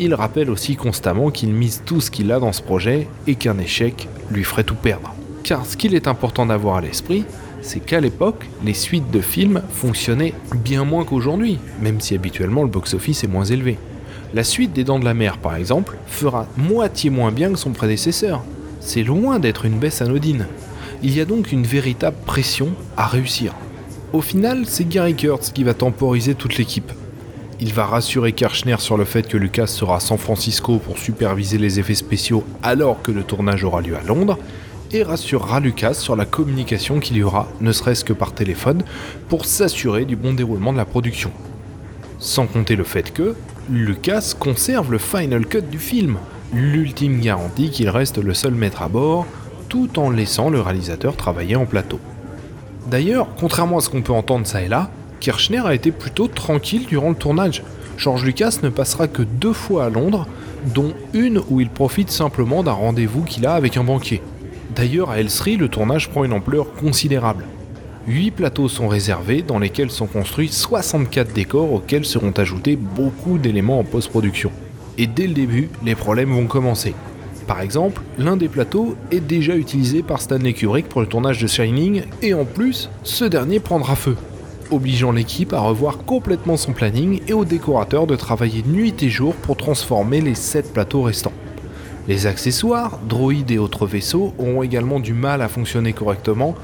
il 0.00 0.14
rappelle 0.14 0.50
aussi 0.50 0.74
constamment 0.74 1.30
qu'il 1.30 1.52
mise 1.52 1.82
tout 1.84 2.00
ce 2.00 2.10
qu'il 2.10 2.32
a 2.32 2.40
dans 2.40 2.52
ce 2.52 2.62
projet 2.62 3.06
et 3.26 3.34
qu'un 3.34 3.58
échec 3.58 4.08
lui 4.30 4.42
ferait 4.42 4.64
tout 4.64 4.74
perdre. 4.74 5.14
Car 5.44 5.66
ce 5.66 5.76
qu'il 5.76 5.94
est 5.94 6.08
important 6.08 6.46
d'avoir 6.46 6.76
à 6.76 6.80
l'esprit, 6.80 7.24
c'est 7.60 7.80
qu'à 7.80 8.00
l'époque, 8.00 8.48
les 8.64 8.74
suites 8.74 9.10
de 9.10 9.20
films 9.20 9.62
fonctionnaient 9.70 10.34
bien 10.56 10.84
moins 10.84 11.04
qu'aujourd'hui, 11.04 11.58
même 11.80 12.00
si 12.00 12.14
habituellement 12.14 12.62
le 12.62 12.68
box-office 12.68 13.22
est 13.22 13.28
moins 13.28 13.44
élevé. 13.44 13.78
La 14.34 14.44
suite 14.44 14.72
des 14.72 14.82
Dents 14.82 14.98
de 14.98 15.04
la 15.04 15.14
Mer, 15.14 15.38
par 15.38 15.56
exemple, 15.56 15.96
fera 16.06 16.46
moitié 16.56 17.10
moins 17.10 17.30
bien 17.30 17.52
que 17.52 17.58
son 17.58 17.70
prédécesseur. 17.70 18.42
C'est 18.80 19.02
loin 19.02 19.38
d'être 19.38 19.66
une 19.66 19.78
baisse 19.78 20.02
anodine. 20.02 20.46
Il 21.04 21.16
y 21.16 21.20
a 21.20 21.24
donc 21.24 21.50
une 21.50 21.64
véritable 21.64 22.16
pression 22.24 22.68
à 22.96 23.08
réussir. 23.08 23.54
Au 24.12 24.20
final, 24.20 24.66
c'est 24.66 24.88
Gary 24.88 25.16
Kurtz 25.16 25.50
qui 25.50 25.64
va 25.64 25.74
temporiser 25.74 26.36
toute 26.36 26.58
l'équipe. 26.58 26.92
Il 27.58 27.72
va 27.72 27.86
rassurer 27.86 28.32
Kirchner 28.32 28.76
sur 28.78 28.96
le 28.96 29.04
fait 29.04 29.26
que 29.26 29.36
Lucas 29.36 29.66
sera 29.66 29.96
à 29.96 30.00
San 30.00 30.16
Francisco 30.16 30.78
pour 30.78 30.98
superviser 30.98 31.58
les 31.58 31.80
effets 31.80 31.96
spéciaux 31.96 32.44
alors 32.62 33.02
que 33.02 33.10
le 33.10 33.24
tournage 33.24 33.64
aura 33.64 33.80
lieu 33.80 33.96
à 33.96 34.02
Londres, 34.02 34.38
et 34.92 35.02
rassurera 35.02 35.58
Lucas 35.58 35.94
sur 35.94 36.14
la 36.14 36.24
communication 36.24 37.00
qu'il 37.00 37.16
y 37.16 37.22
aura, 37.24 37.48
ne 37.60 37.72
serait-ce 37.72 38.04
que 38.04 38.12
par 38.12 38.32
téléphone, 38.32 38.84
pour 39.28 39.44
s'assurer 39.44 40.04
du 40.04 40.14
bon 40.14 40.34
déroulement 40.34 40.72
de 40.72 40.78
la 40.78 40.84
production. 40.84 41.32
Sans 42.20 42.46
compter 42.46 42.76
le 42.76 42.84
fait 42.84 43.12
que 43.12 43.34
Lucas 43.68 44.34
conserve 44.38 44.92
le 44.92 44.98
final 44.98 45.46
cut 45.46 45.62
du 45.62 45.78
film, 45.78 46.18
l'ultime 46.52 47.20
garantie 47.20 47.70
qu'il 47.70 47.88
reste 47.88 48.18
le 48.18 48.34
seul 48.34 48.54
maître 48.54 48.82
à 48.82 48.88
bord, 48.88 49.26
tout 49.72 49.98
en 49.98 50.10
laissant 50.10 50.50
le 50.50 50.60
réalisateur 50.60 51.16
travailler 51.16 51.56
en 51.56 51.64
plateau. 51.64 51.98
D'ailleurs, 52.90 53.28
contrairement 53.40 53.78
à 53.78 53.80
ce 53.80 53.88
qu'on 53.88 54.02
peut 54.02 54.12
entendre 54.12 54.46
ça 54.46 54.60
et 54.60 54.68
là, 54.68 54.90
Kirchner 55.18 55.62
a 55.64 55.74
été 55.74 55.92
plutôt 55.92 56.28
tranquille 56.28 56.84
durant 56.84 57.08
le 57.08 57.14
tournage. 57.14 57.62
George 57.96 58.22
Lucas 58.22 58.58
ne 58.62 58.68
passera 58.68 59.08
que 59.08 59.22
deux 59.22 59.54
fois 59.54 59.86
à 59.86 59.88
Londres, 59.88 60.26
dont 60.74 60.92
une 61.14 61.40
où 61.48 61.62
il 61.62 61.70
profite 61.70 62.10
simplement 62.10 62.62
d'un 62.62 62.72
rendez-vous 62.72 63.22
qu'il 63.22 63.46
a 63.46 63.54
avec 63.54 63.78
un 63.78 63.84
banquier. 63.84 64.20
D'ailleurs, 64.76 65.08
à 65.08 65.20
Elstree, 65.20 65.56
le 65.56 65.70
tournage 65.70 66.10
prend 66.10 66.24
une 66.24 66.34
ampleur 66.34 66.74
considérable. 66.74 67.46
8 68.06 68.32
plateaux 68.32 68.68
sont 68.68 68.88
réservés 68.88 69.40
dans 69.40 69.58
lesquels 69.58 69.90
sont 69.90 70.06
construits 70.06 70.48
64 70.48 71.32
décors 71.32 71.72
auxquels 71.72 72.04
seront 72.04 72.32
ajoutés 72.32 72.76
beaucoup 72.76 73.38
d'éléments 73.38 73.78
en 73.78 73.84
post-production. 73.84 74.52
Et 74.98 75.06
dès 75.06 75.26
le 75.26 75.32
début, 75.32 75.70
les 75.82 75.94
problèmes 75.94 76.34
vont 76.34 76.46
commencer. 76.46 76.94
Par 77.46 77.60
exemple, 77.60 78.02
l'un 78.18 78.36
des 78.36 78.48
plateaux 78.48 78.96
est 79.10 79.20
déjà 79.20 79.56
utilisé 79.56 80.02
par 80.02 80.20
Stanley 80.20 80.52
Kubrick 80.52 80.88
pour 80.88 81.00
le 81.00 81.06
tournage 81.06 81.40
de 81.40 81.46
Shining, 81.46 82.04
et 82.22 82.34
en 82.34 82.44
plus, 82.44 82.88
ce 83.02 83.24
dernier 83.24 83.60
prendra 83.60 83.96
feu, 83.96 84.16
obligeant 84.70 85.12
l'équipe 85.12 85.52
à 85.52 85.60
revoir 85.60 85.98
complètement 85.98 86.56
son 86.56 86.72
planning 86.72 87.20
et 87.26 87.32
aux 87.32 87.44
décorateurs 87.44 88.06
de 88.06 88.16
travailler 88.16 88.62
nuit 88.66 88.94
et 89.02 89.10
jour 89.10 89.34
pour 89.34 89.56
transformer 89.56 90.20
les 90.20 90.34
7 90.34 90.72
plateaux 90.72 91.02
restants. 91.02 91.32
Les 92.08 92.26
accessoires, 92.26 92.98
droïdes 93.08 93.50
et 93.50 93.58
autres 93.58 93.86
vaisseaux 93.86 94.34
auront 94.38 94.62
également 94.62 94.98
du 94.98 95.12
mal 95.12 95.42
à 95.42 95.48
fonctionner 95.48 95.92
correctement, 95.92 96.54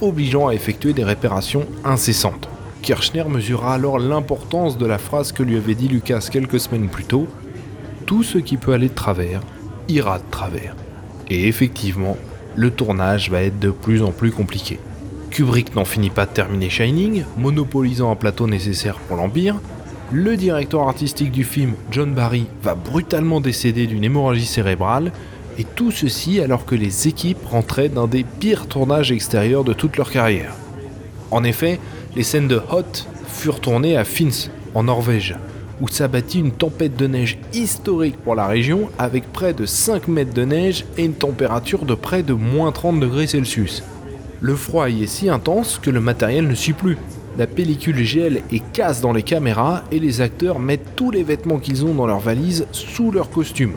obligeant 0.00 0.48
à 0.48 0.54
effectuer 0.54 0.92
des 0.92 1.04
réparations 1.04 1.66
incessantes. 1.84 2.48
Kirchner 2.82 3.24
mesurera 3.28 3.74
alors 3.74 3.98
l'importance 3.98 4.78
de 4.78 4.86
la 4.86 4.98
phrase 4.98 5.32
que 5.32 5.42
lui 5.42 5.56
avait 5.56 5.74
dit 5.74 5.88
Lucas 5.88 6.28
quelques 6.30 6.60
semaines 6.60 6.88
plus 6.88 7.04
tôt 7.04 7.26
Tout 8.06 8.22
ce 8.22 8.38
qui 8.38 8.56
peut 8.56 8.72
aller 8.72 8.88
de 8.88 8.94
travers 8.94 9.40
ira 9.88 10.18
de 10.18 10.30
travers. 10.30 10.74
Et 11.28 11.48
effectivement, 11.48 12.16
le 12.54 12.70
tournage 12.70 13.30
va 13.30 13.42
être 13.42 13.58
de 13.58 13.70
plus 13.70 14.02
en 14.02 14.12
plus 14.12 14.30
compliqué. 14.30 14.78
Kubrick 15.30 15.74
n'en 15.74 15.84
finit 15.84 16.10
pas 16.10 16.24
de 16.24 16.30
terminer 16.30 16.70
Shining, 16.70 17.24
monopolisant 17.36 18.10
un 18.10 18.16
plateau 18.16 18.46
nécessaire 18.46 18.98
pour 19.00 19.16
l'Empire, 19.16 19.56
le 20.12 20.36
directeur 20.36 20.82
artistique 20.82 21.32
du 21.32 21.44
film, 21.44 21.74
John 21.90 22.14
Barry, 22.14 22.46
va 22.62 22.74
brutalement 22.74 23.40
décéder 23.40 23.86
d'une 23.86 24.04
hémorragie 24.04 24.46
cérébrale, 24.46 25.12
et 25.58 25.64
tout 25.64 25.90
ceci 25.90 26.40
alors 26.40 26.64
que 26.64 26.74
les 26.74 27.08
équipes 27.08 27.44
rentraient 27.44 27.88
d'un 27.88 28.06
des 28.06 28.24
pires 28.24 28.66
tournages 28.66 29.10
extérieurs 29.10 29.64
de 29.64 29.72
toute 29.72 29.96
leur 29.96 30.10
carrière. 30.10 30.52
En 31.30 31.42
effet, 31.44 31.80
les 32.14 32.22
scènes 32.22 32.48
de 32.48 32.60
Hot 32.70 33.06
furent 33.26 33.60
tournées 33.60 33.96
à 33.96 34.04
Finns, 34.04 34.50
en 34.74 34.84
Norvège, 34.84 35.36
où 35.80 35.88
s'abattit 35.88 36.40
une 36.40 36.52
tempête 36.52 36.96
de 36.96 37.06
neige 37.06 37.38
historique 37.52 38.16
pour 38.16 38.34
la 38.34 38.46
région 38.46 38.88
avec 38.98 39.32
près 39.32 39.52
de 39.52 39.66
5 39.66 40.08
mètres 40.08 40.34
de 40.34 40.44
neige 40.44 40.84
et 40.96 41.04
une 41.04 41.14
température 41.14 41.84
de 41.84 41.94
près 41.94 42.22
de 42.22 42.32
moins 42.32 42.72
30 42.72 43.00
degrés 43.00 43.26
Celsius. 43.26 43.82
Le 44.40 44.54
froid 44.54 44.88
y 44.88 45.02
est 45.02 45.06
si 45.06 45.28
intense 45.28 45.78
que 45.82 45.90
le 45.90 46.00
matériel 46.00 46.46
ne 46.46 46.54
suit 46.54 46.72
plus, 46.72 46.98
la 47.38 47.46
pellicule 47.46 48.02
gèle 48.02 48.42
et 48.50 48.60
casse 48.60 49.00
dans 49.00 49.12
les 49.12 49.22
caméras 49.22 49.84
et 49.92 49.98
les 49.98 50.20
acteurs 50.20 50.58
mettent 50.58 50.96
tous 50.96 51.10
les 51.10 51.22
vêtements 51.22 51.58
qu'ils 51.58 51.84
ont 51.84 51.94
dans 51.94 52.06
leur 52.06 52.20
valise 52.20 52.66
sous 52.72 53.10
leur 53.10 53.30
costume. 53.30 53.74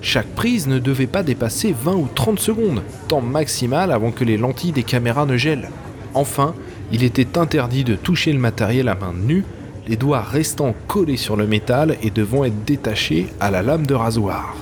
Chaque 0.00 0.28
prise 0.28 0.66
ne 0.66 0.78
devait 0.78 1.06
pas 1.06 1.22
dépasser 1.22 1.74
20 1.78 1.94
ou 1.94 2.08
30 2.14 2.38
secondes, 2.38 2.82
temps 3.08 3.22
maximal 3.22 3.90
avant 3.90 4.10
que 4.10 4.24
les 4.24 4.36
lentilles 4.36 4.72
des 4.72 4.82
caméras 4.82 5.26
ne 5.26 5.36
gèlent. 5.36 5.70
Enfin, 6.14 6.54
il 6.92 7.02
était 7.02 7.38
interdit 7.38 7.84
de 7.84 7.96
toucher 7.96 8.32
le 8.32 8.38
matériel 8.38 8.88
à 8.88 8.94
main 8.94 9.14
nue, 9.14 9.44
les 9.86 9.96
doigts 9.96 10.22
restant 10.22 10.74
collés 10.88 11.16
sur 11.16 11.36
le 11.36 11.46
métal 11.46 11.96
et 12.02 12.10
devant 12.10 12.44
être 12.44 12.64
détachés 12.64 13.26
à 13.40 13.50
la 13.50 13.62
lame 13.62 13.86
de 13.86 13.94
rasoir. 13.94 14.54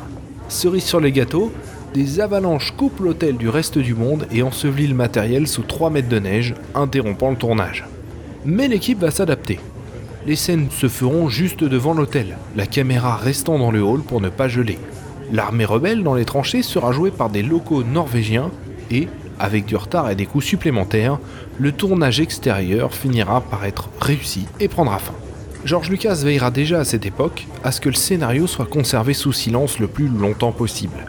Cerise 0.49 0.85
sur 0.85 1.01
les 1.01 1.13
gâteaux, 1.13 1.53
des 1.95 2.21
avalanches 2.21 2.73
coupent 2.77 3.01
l'hôtel 3.01 3.37
du 3.37 3.49
reste 3.49 3.79
du 3.79 3.95
monde 3.95 4.27
et 4.33 4.43
ensevelissent 4.43 4.89
le 4.89 4.95
matériel 4.95 5.47
sous 5.47 5.63
3 5.63 5.91
mètres 5.91 6.09
de 6.09 6.19
neige, 6.19 6.55
interrompant 6.75 7.31
le 7.31 7.37
tournage. 7.37 7.85
Mais 8.45 8.67
l'équipe 8.67 8.99
va 8.99 9.11
s'adapter. 9.11 9.61
Les 10.27 10.37
scènes 10.37 10.71
se 10.71 10.89
feront 10.89 11.29
juste 11.29 11.65
devant 11.65 11.95
l'hôtel, 11.95 12.39
la 12.57 12.67
caméra 12.67 13.17
restant 13.17 13.59
dans 13.59 13.71
le 13.71 13.83
hall 13.83 14.01
pour 14.01 14.21
ne 14.21 14.29
pas 14.29 14.49
geler. 14.49 14.79
L'armée 15.33 15.65
rebelle 15.65 16.03
dans 16.03 16.15
les 16.15 16.25
tranchées 16.25 16.63
sera 16.63 16.93
jouée 16.93 17.11
par 17.11 17.31
des 17.31 17.43
locaux 17.43 17.83
norvégiens 17.85 18.51
et, 18.91 19.09
avec 19.39 19.65
du 19.67 19.77
retard 19.77 20.11
et 20.11 20.15
des 20.15 20.27
coûts 20.27 20.41
supplémentaires, 20.41 21.19
le 21.59 21.73
tournage 21.73 22.21
extérieur 22.21 22.95
finira 22.95 23.41
par 23.41 23.65
être 23.65 23.89
réussi 24.01 24.47
et 24.61 24.69
prendra 24.69 24.99
fin. 24.99 25.15
George 25.65 25.91
Lucas 25.91 26.21
veillera 26.25 26.51
déjà 26.51 26.81
à 26.81 26.85
cette 26.85 27.07
époque 27.07 27.47
à 27.63 27.71
ce 27.71 27.81
que 27.81 27.89
le 27.89 27.95
scénario 27.95 28.47
soit 28.47 28.67
conservé 28.67 29.15
sous 29.15 29.33
silence 29.33 29.79
le 29.79 29.87
plus 29.87 30.09
longtemps 30.09 30.53
possible. 30.53 31.07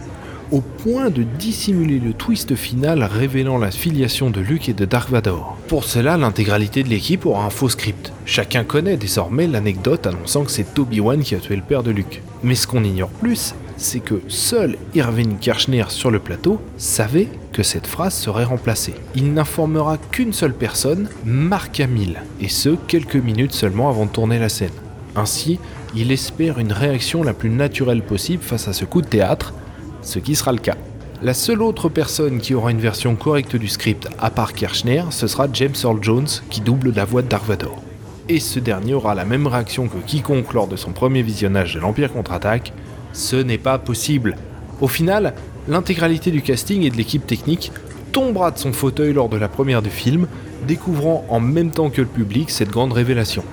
au 0.53 0.61
point 0.61 1.09
de 1.09 1.23
dissimuler 1.23 1.97
le 1.99 2.13
twist 2.13 2.55
final 2.55 3.03
révélant 3.03 3.57
la 3.57 3.71
filiation 3.71 4.29
de 4.29 4.39
Luke 4.39 4.69
et 4.69 4.73
de 4.73 4.85
Dark 4.85 5.09
Vador. 5.09 5.57
Pour 5.67 5.83
cela, 5.83 6.15
l'intégralité 6.15 6.83
de 6.83 6.89
l'équipe 6.89 7.25
aura 7.25 7.45
un 7.45 7.49
faux 7.49 7.69
script. 7.69 8.13
Chacun 8.25 8.63
connaît 8.63 8.95
désormais 8.95 9.47
l'anecdote 9.47 10.05
annonçant 10.05 10.43
que 10.43 10.51
c'est 10.51 10.75
Toby-Wan 10.75 11.23
qui 11.23 11.33
a 11.33 11.39
tué 11.39 11.55
le 11.55 11.63
père 11.63 11.81
de 11.81 11.89
Luke. 11.89 12.21
Mais 12.43 12.53
ce 12.53 12.67
qu'on 12.67 12.83
ignore 12.83 13.09
plus, 13.09 13.55
c'est 13.77 13.99
que 13.99 14.21
seul 14.27 14.77
Irving 14.95 15.37
Kirchner 15.37 15.85
sur 15.89 16.11
le 16.11 16.19
plateau 16.19 16.59
savait 16.77 17.29
que 17.51 17.63
cette 17.63 17.87
phrase 17.87 18.13
serait 18.13 18.43
remplacée. 18.43 18.95
Il 19.15 19.33
n'informera 19.33 19.97
qu'une 19.97 20.33
seule 20.33 20.53
personne, 20.53 21.09
Mark 21.25 21.79
Hamill, 21.79 22.21
et 22.39 22.49
ce 22.49 22.69
quelques 22.87 23.15
minutes 23.15 23.53
seulement 23.53 23.89
avant 23.89 24.05
de 24.05 24.11
tourner 24.11 24.39
la 24.39 24.49
scène. 24.49 24.71
Ainsi, 25.15 25.59
il 25.95 26.11
espère 26.11 26.59
une 26.59 26.73
réaction 26.73 27.23
la 27.23 27.33
plus 27.33 27.49
naturelle 27.49 28.01
possible 28.01 28.43
face 28.43 28.67
à 28.67 28.73
ce 28.73 28.85
coup 28.85 29.01
de 29.01 29.07
théâtre, 29.07 29.53
ce 30.01 30.19
qui 30.19 30.35
sera 30.35 30.51
le 30.51 30.57
cas. 30.57 30.75
La 31.21 31.33
seule 31.33 31.61
autre 31.61 31.87
personne 31.87 32.39
qui 32.39 32.53
aura 32.53 32.71
une 32.71 32.79
version 32.79 33.15
correcte 33.15 33.55
du 33.55 33.67
script, 33.67 34.09
à 34.19 34.29
part 34.29 34.53
Kirchner, 34.53 35.03
ce 35.11 35.27
sera 35.27 35.47
James 35.53 35.75
Earl 35.83 35.99
Jones 36.01 36.27
qui 36.49 36.61
double 36.61 36.91
la 36.93 37.05
voix 37.05 37.21
de 37.21 37.29
Dark 37.29 37.45
Vador. 37.45 37.81
Et 38.27 38.39
ce 38.39 38.59
dernier 38.59 38.93
aura 38.93 39.15
la 39.15 39.25
même 39.25 39.47
réaction 39.47 39.87
que 39.87 39.97
quiconque 39.97 40.53
lors 40.53 40.67
de 40.67 40.75
son 40.75 40.91
premier 40.91 41.21
visionnage 41.21 41.75
de 41.75 41.79
l'Empire 41.79 42.11
contre-attaque, 42.11 42.73
ce 43.13 43.35
n'est 43.37 43.57
pas 43.57 43.77
possible. 43.77 44.35
Au 44.81 44.87
final, 44.87 45.33
l'intégralité 45.67 46.31
du 46.31 46.41
casting 46.41 46.83
et 46.83 46.89
de 46.89 46.97
l'équipe 46.97 47.25
technique 47.25 47.71
tombera 48.11 48.51
de 48.51 48.57
son 48.59 48.73
fauteuil 48.73 49.13
lors 49.13 49.29
de 49.29 49.37
la 49.37 49.47
première 49.47 49.81
du 49.81 49.89
film, 49.89 50.27
découvrant 50.67 51.25
en 51.29 51.39
même 51.39 51.71
temps 51.71 51.89
que 51.89 52.01
le 52.01 52.07
public 52.07 52.49
cette 52.49 52.69
grande 52.69 52.93
révélation. 52.93 53.43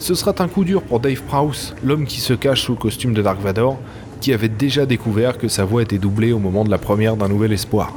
Ce 0.00 0.14
sera 0.14 0.34
un 0.38 0.48
coup 0.48 0.64
dur 0.64 0.82
pour 0.82 1.00
Dave 1.00 1.22
Prowse, 1.22 1.74
l'homme 1.84 2.06
qui 2.06 2.20
se 2.20 2.32
cache 2.32 2.62
sous 2.62 2.72
le 2.72 2.78
costume 2.78 3.14
de 3.14 3.22
Dark 3.22 3.40
Vador, 3.40 3.78
qui 4.20 4.32
avait 4.32 4.48
déjà 4.48 4.86
découvert 4.86 5.38
que 5.38 5.48
sa 5.48 5.64
voix 5.64 5.82
était 5.82 5.98
doublée 5.98 6.32
au 6.32 6.38
moment 6.38 6.64
de 6.64 6.70
la 6.70 6.78
première 6.78 7.16
d'un 7.16 7.28
nouvel 7.28 7.52
espoir. 7.52 7.94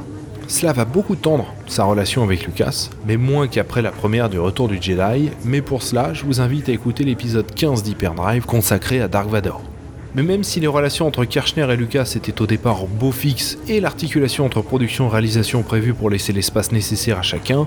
Cela 0.47 0.73
va 0.73 0.86
beaucoup 0.86 1.15
tendre 1.15 1.53
sa 1.67 1.86
relation 1.86 2.23
avec 2.23 2.45
Lucas, 2.45 2.89
mais 3.07 3.17
moins 3.17 3.47
qu'après 3.47 3.81
la 3.81 3.91
première 3.91 4.29
du 4.29 4.39
Retour 4.39 4.67
du 4.67 4.81
Jedi, 4.81 5.29
mais 5.45 5.62
pour 5.62 5.81
cela, 5.81 6.13
je 6.13 6.25
vous 6.25 6.41
invite 6.41 6.69
à 6.69 6.73
écouter 6.73 7.03
l'épisode 7.03 7.49
15 7.55 7.84
d'Hyperdrive 7.84 8.45
consacré 8.45 9.01
à 9.01 9.07
Dark 9.07 9.29
Vador. 9.29 9.70
Mais 10.13 10.24
même 10.24 10.43
si 10.43 10.60
les 10.60 10.67
relations 10.67 11.08
entre 11.08 11.24
Kirchner 11.24 11.71
et 11.71 11.78
Lucas 11.78 12.13
étaient 12.17 12.41
au 12.41 12.45
départ 12.45 12.86
beau 12.86 13.12
fixe 13.12 13.58
et 13.69 13.80
l'articulation 13.80 14.45
entre 14.45 14.62
production 14.62 15.08
et 15.08 15.12
réalisation 15.12 15.63
prévue 15.63 15.93
pour 15.93 16.10
laisser 16.10 16.34
l'espace 16.34 16.74
nécessaire 16.74 17.19
à 17.19 17.21
chacun, 17.21 17.65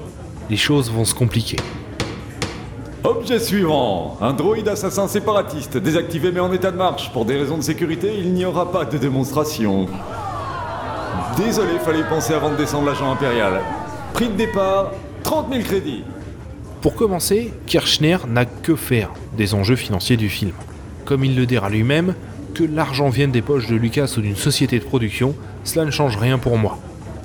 les 0.50 0.59
choses 0.59 0.90
vont 0.90 1.07
se 1.07 1.14
compliquer. 1.14 1.57
Objet 3.02 3.38
suivant, 3.38 4.18
un 4.20 4.35
droïde 4.35 4.68
assassin 4.68 5.09
séparatiste, 5.09 5.78
désactivé 5.78 6.33
mais 6.33 6.40
en 6.40 6.52
état 6.52 6.70
de 6.70 6.76
marche. 6.76 7.11
Pour 7.12 7.24
des 7.24 7.37
raisons 7.37 7.57
de 7.57 7.62
sécurité, 7.62 8.12
il 8.18 8.35
n'y 8.35 8.44
aura 8.44 8.70
pas 8.70 8.85
de 8.85 8.98
démonstration. 8.98 9.87
Désolé, 11.38 11.78
fallait 11.78 12.09
penser 12.09 12.35
avant 12.35 12.50
de 12.50 12.57
descendre 12.57 12.87
l'agent 12.87 13.11
impérial. 13.11 13.62
Prix 14.12 14.28
de 14.28 14.35
départ, 14.35 14.90
30 15.22 15.46
000 15.50 15.62
crédits. 15.64 16.04
Pour 16.83 16.94
commencer, 16.94 17.52
Kirchner 17.66 18.18
n'a 18.28 18.44
que 18.44 18.76
faire 18.76 19.11
des 19.37 19.54
enjeux 19.54 19.76
financiers 19.76 20.18
du 20.18 20.28
film. 20.28 20.52
Comme 21.04 21.24
il 21.24 21.37
le 21.37 21.46
dira 21.46 21.70
lui-même, 21.70 22.14
que 22.54 22.64
l'argent 22.64 23.08
vienne 23.08 23.32
des 23.32 23.42
poches 23.42 23.66
de 23.66 23.74
Lucas 23.74 24.14
ou 24.16 24.20
d'une 24.20 24.36
société 24.36 24.78
de 24.78 24.84
production, 24.84 25.34
cela 25.64 25.84
ne 25.84 25.90
change 25.90 26.16
rien 26.16 26.38
pour 26.38 26.56
moi. 26.56 26.78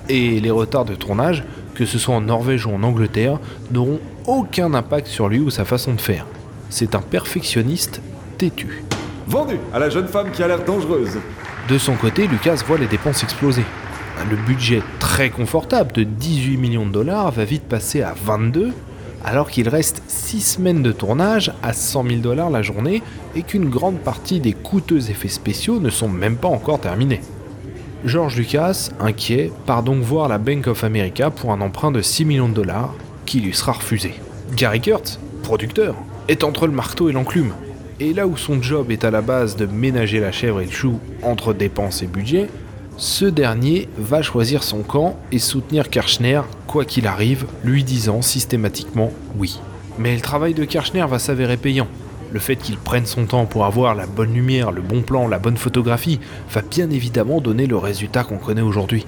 Et 0.10 0.40
les 0.40 0.52
retards 0.52 0.86
de 0.86 0.96
tournage, 0.96 1.44
que 1.76 1.86
ce 1.86 2.00
soit 2.00 2.16
en 2.16 2.22
Norvège 2.22 2.66
ou 2.66 2.72
en 2.72 2.84
Angleterre, 2.84 3.40
n'auront 3.72 4.00
aucun 4.26 4.74
impact 4.74 5.08
sur 5.08 5.30
lui 5.30 5.40
ou 5.40 5.50
sa 5.50 5.66
façon 5.66 5.94
de 5.94 6.02
faire. 6.02 6.26
C'est 6.70 6.96
un 6.96 7.02
perfectionniste 7.02 8.02
têtu. 8.38 8.84
Vendu 9.28 9.58
à 9.72 9.80
la 9.80 9.90
jeune 9.90 10.08
femme 10.08 10.32
qui 10.32 10.42
a 10.42 10.48
l'air 10.48 10.66
dangereuse. 10.66 11.20
De 11.70 11.78
son 11.78 11.94
côté, 11.94 12.28
Lucas 12.28 12.64
voit 12.66 12.80
les 12.80 12.88
dépenses 12.88 13.24
exploser. 13.24 13.64
Le 14.30 14.36
budget 14.36 14.82
très 15.00 15.30
confortable 15.30 15.92
de 15.94 16.04
18 16.04 16.58
millions 16.58 16.86
de 16.86 16.92
dollars 16.92 17.32
va 17.32 17.46
vite 17.46 17.64
passer 17.64 18.02
à 18.02 18.14
22, 18.26 18.74
alors 19.24 19.50
qu'il 19.50 19.70
reste 19.70 20.02
6 20.08 20.42
semaines 20.42 20.84
de 20.84 20.92
tournage 20.92 21.52
à 21.62 21.74
100 21.74 22.08
000 22.08 22.16
dollars 22.22 22.50
la 22.50 22.62
journée 22.62 23.02
et 23.36 23.44
qu'une 23.44 23.70
grande 23.70 24.00
partie 24.00 24.40
des 24.40 24.54
coûteux 24.54 25.10
effets 25.10 25.28
spéciaux 25.28 25.80
ne 25.80 25.90
sont 25.90 26.10
même 26.10 26.38
pas 26.38 26.48
encore 26.48 26.80
terminés. 26.80 27.22
George 28.06 28.38
Lucas, 28.38 28.90
inquiet, 29.00 29.52
part 29.66 29.84
donc 29.84 30.02
voir 30.02 30.30
la 30.30 30.38
Bank 30.38 30.68
of 30.68 30.84
America 30.84 31.30
pour 31.30 31.52
un 31.52 31.60
emprunt 31.60 31.92
de 31.92 32.02
6 32.02 32.24
millions 32.26 32.50
de 32.50 32.54
dollars 32.54 32.94
qui 33.26 33.42
lui 33.42 33.54
sera 33.54 33.74
refusé. 33.74 34.14
Gary 34.56 34.80
Kurtz, 34.80 35.20
producteur, 35.44 35.96
est 36.30 36.44
entre 36.44 36.66
le 36.66 36.74
marteau 36.74 37.10
et 37.10 37.12
l'enclume. 37.12 37.52
Et 38.00 38.14
là 38.14 38.26
où 38.26 38.38
son 38.38 38.62
job 38.62 38.92
est 38.92 39.04
à 39.04 39.12
la 39.12 39.22
base 39.22 39.58
de 39.58 39.66
ménager 39.66 40.22
la 40.22 40.32
chèvre 40.32 40.62
et 40.62 40.66
le 40.66 40.72
chou 40.72 41.00
entre 41.22 41.54
dépenses 41.54 42.02
et 42.02 42.08
budget, 42.08 42.48
ce 42.96 43.26
dernier 43.26 43.90
va 43.98 44.22
choisir 44.22 44.64
son 44.64 44.82
camp 44.84 45.18
et 45.32 45.40
soutenir 45.40 45.90
Kirchner 45.90 46.42
quoi 46.70 46.86
qu'il 46.86 47.08
arrive, 47.08 47.48
lui 47.64 47.84
disant 47.84 48.22
systématiquement 48.22 49.12
oui. 49.38 49.60
Mais 49.98 50.14
le 50.14 50.22
travail 50.22 50.54
de 50.54 50.66
Kirchner 50.66 51.06
va 51.10 51.18
s'avérer 51.18 51.58
payant. 51.58 51.88
Le 52.32 52.40
fait 52.40 52.58
qu'il 52.58 52.78
prenne 52.78 53.08
son 53.08 53.26
temps 53.26 53.48
pour 53.48 53.66
avoir 53.66 53.96
la 53.96 54.06
bonne 54.06 54.36
lumière, 54.36 54.72
le 54.72 54.84
bon 54.84 55.02
plan, 55.02 55.28
la 55.28 55.40
bonne 55.40 55.58
photographie, 55.58 56.20
va 56.52 56.62
bien 56.62 56.92
évidemment 56.92 57.42
donner 57.42 57.66
le 57.66 57.76
résultat 57.76 58.24
qu'on 58.24 58.38
connaît 58.38 58.62
aujourd'hui. 58.62 59.08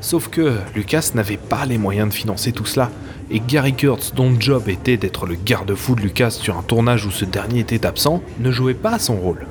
Sauf 0.00 0.28
que 0.28 0.56
Lucas 0.74 1.10
n'avait 1.14 1.36
pas 1.36 1.66
les 1.66 1.76
moyens 1.76 2.08
de 2.08 2.14
financer 2.14 2.50
tout 2.50 2.64
cela, 2.64 2.90
et 3.30 3.42
Gary 3.46 3.74
Kurtz, 3.74 4.14
dont 4.14 4.30
le 4.30 4.40
job 4.40 4.70
était 4.70 4.96
d'être 4.96 5.26
le 5.26 5.34
garde-fou 5.34 5.94
de 5.94 6.00
Lucas 6.00 6.30
sur 6.30 6.56
un 6.56 6.62
tournage 6.62 7.04
où 7.04 7.10
ce 7.10 7.26
dernier 7.26 7.60
était 7.60 7.84
absent, 7.84 8.22
ne 8.40 8.50
jouait 8.50 8.72
pas 8.72 8.98
son 8.98 9.16
rôle. 9.16 9.46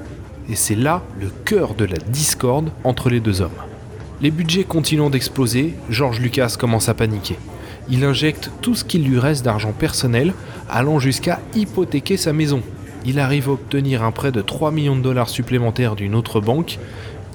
Et 0.49 0.55
c'est 0.55 0.75
là 0.75 1.03
le 1.19 1.29
cœur 1.45 1.75
de 1.75 1.85
la 1.85 1.97
discorde 1.97 2.71
entre 2.83 3.11
les 3.11 3.19
deux 3.19 3.41
hommes. 3.41 3.51
Les 4.21 4.31
budgets 4.31 4.63
continuant 4.63 5.09
d'exploser, 5.09 5.73
George 5.89 6.19
Lucas 6.19 6.55
commence 6.59 6.89
à 6.89 6.93
paniquer. 6.93 7.37
Il 7.89 8.03
injecte 8.05 8.51
tout 8.61 8.75
ce 8.75 8.83
qu'il 8.83 9.03
lui 9.03 9.19
reste 9.19 9.43
d'argent 9.43 9.71
personnel, 9.71 10.33
allant 10.69 10.99
jusqu'à 10.99 11.39
hypothéquer 11.55 12.17
sa 12.17 12.31
maison, 12.31 12.61
il 13.05 13.19
arrive 13.19 13.49
à 13.49 13.53
obtenir 13.53 14.03
un 14.03 14.11
prêt 14.11 14.31
de 14.31 14.41
3 14.41 14.71
millions 14.71 14.95
de 14.95 15.01
dollars 15.01 15.29
supplémentaires 15.29 15.95
d'une 15.95 16.13
autre 16.13 16.39
banque 16.39 16.77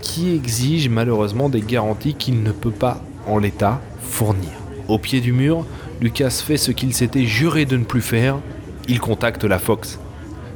qui 0.01 0.33
exige 0.33 0.89
malheureusement 0.89 1.49
des 1.49 1.61
garanties 1.61 2.15
qu'il 2.15 2.43
ne 2.43 2.53
peut 2.53 2.71
pas, 2.71 3.03
en 3.27 3.39
l'état, 3.39 3.81
fournir. 4.01 4.51
Au 4.87 4.99
pied 4.99 5.21
du 5.21 5.33
mur, 5.33 5.67
Lucas 6.01 6.31
fait 6.31 6.57
ce 6.57 6.71
qu'il 6.71 6.95
s'était 6.95 7.25
juré 7.25 7.65
de 7.65 7.77
ne 7.77 7.85
plus 7.85 8.03
faire, 8.03 8.39
il 8.89 9.01
contacte 9.01 9.43
la 9.43 9.59
Fox. 9.59 9.99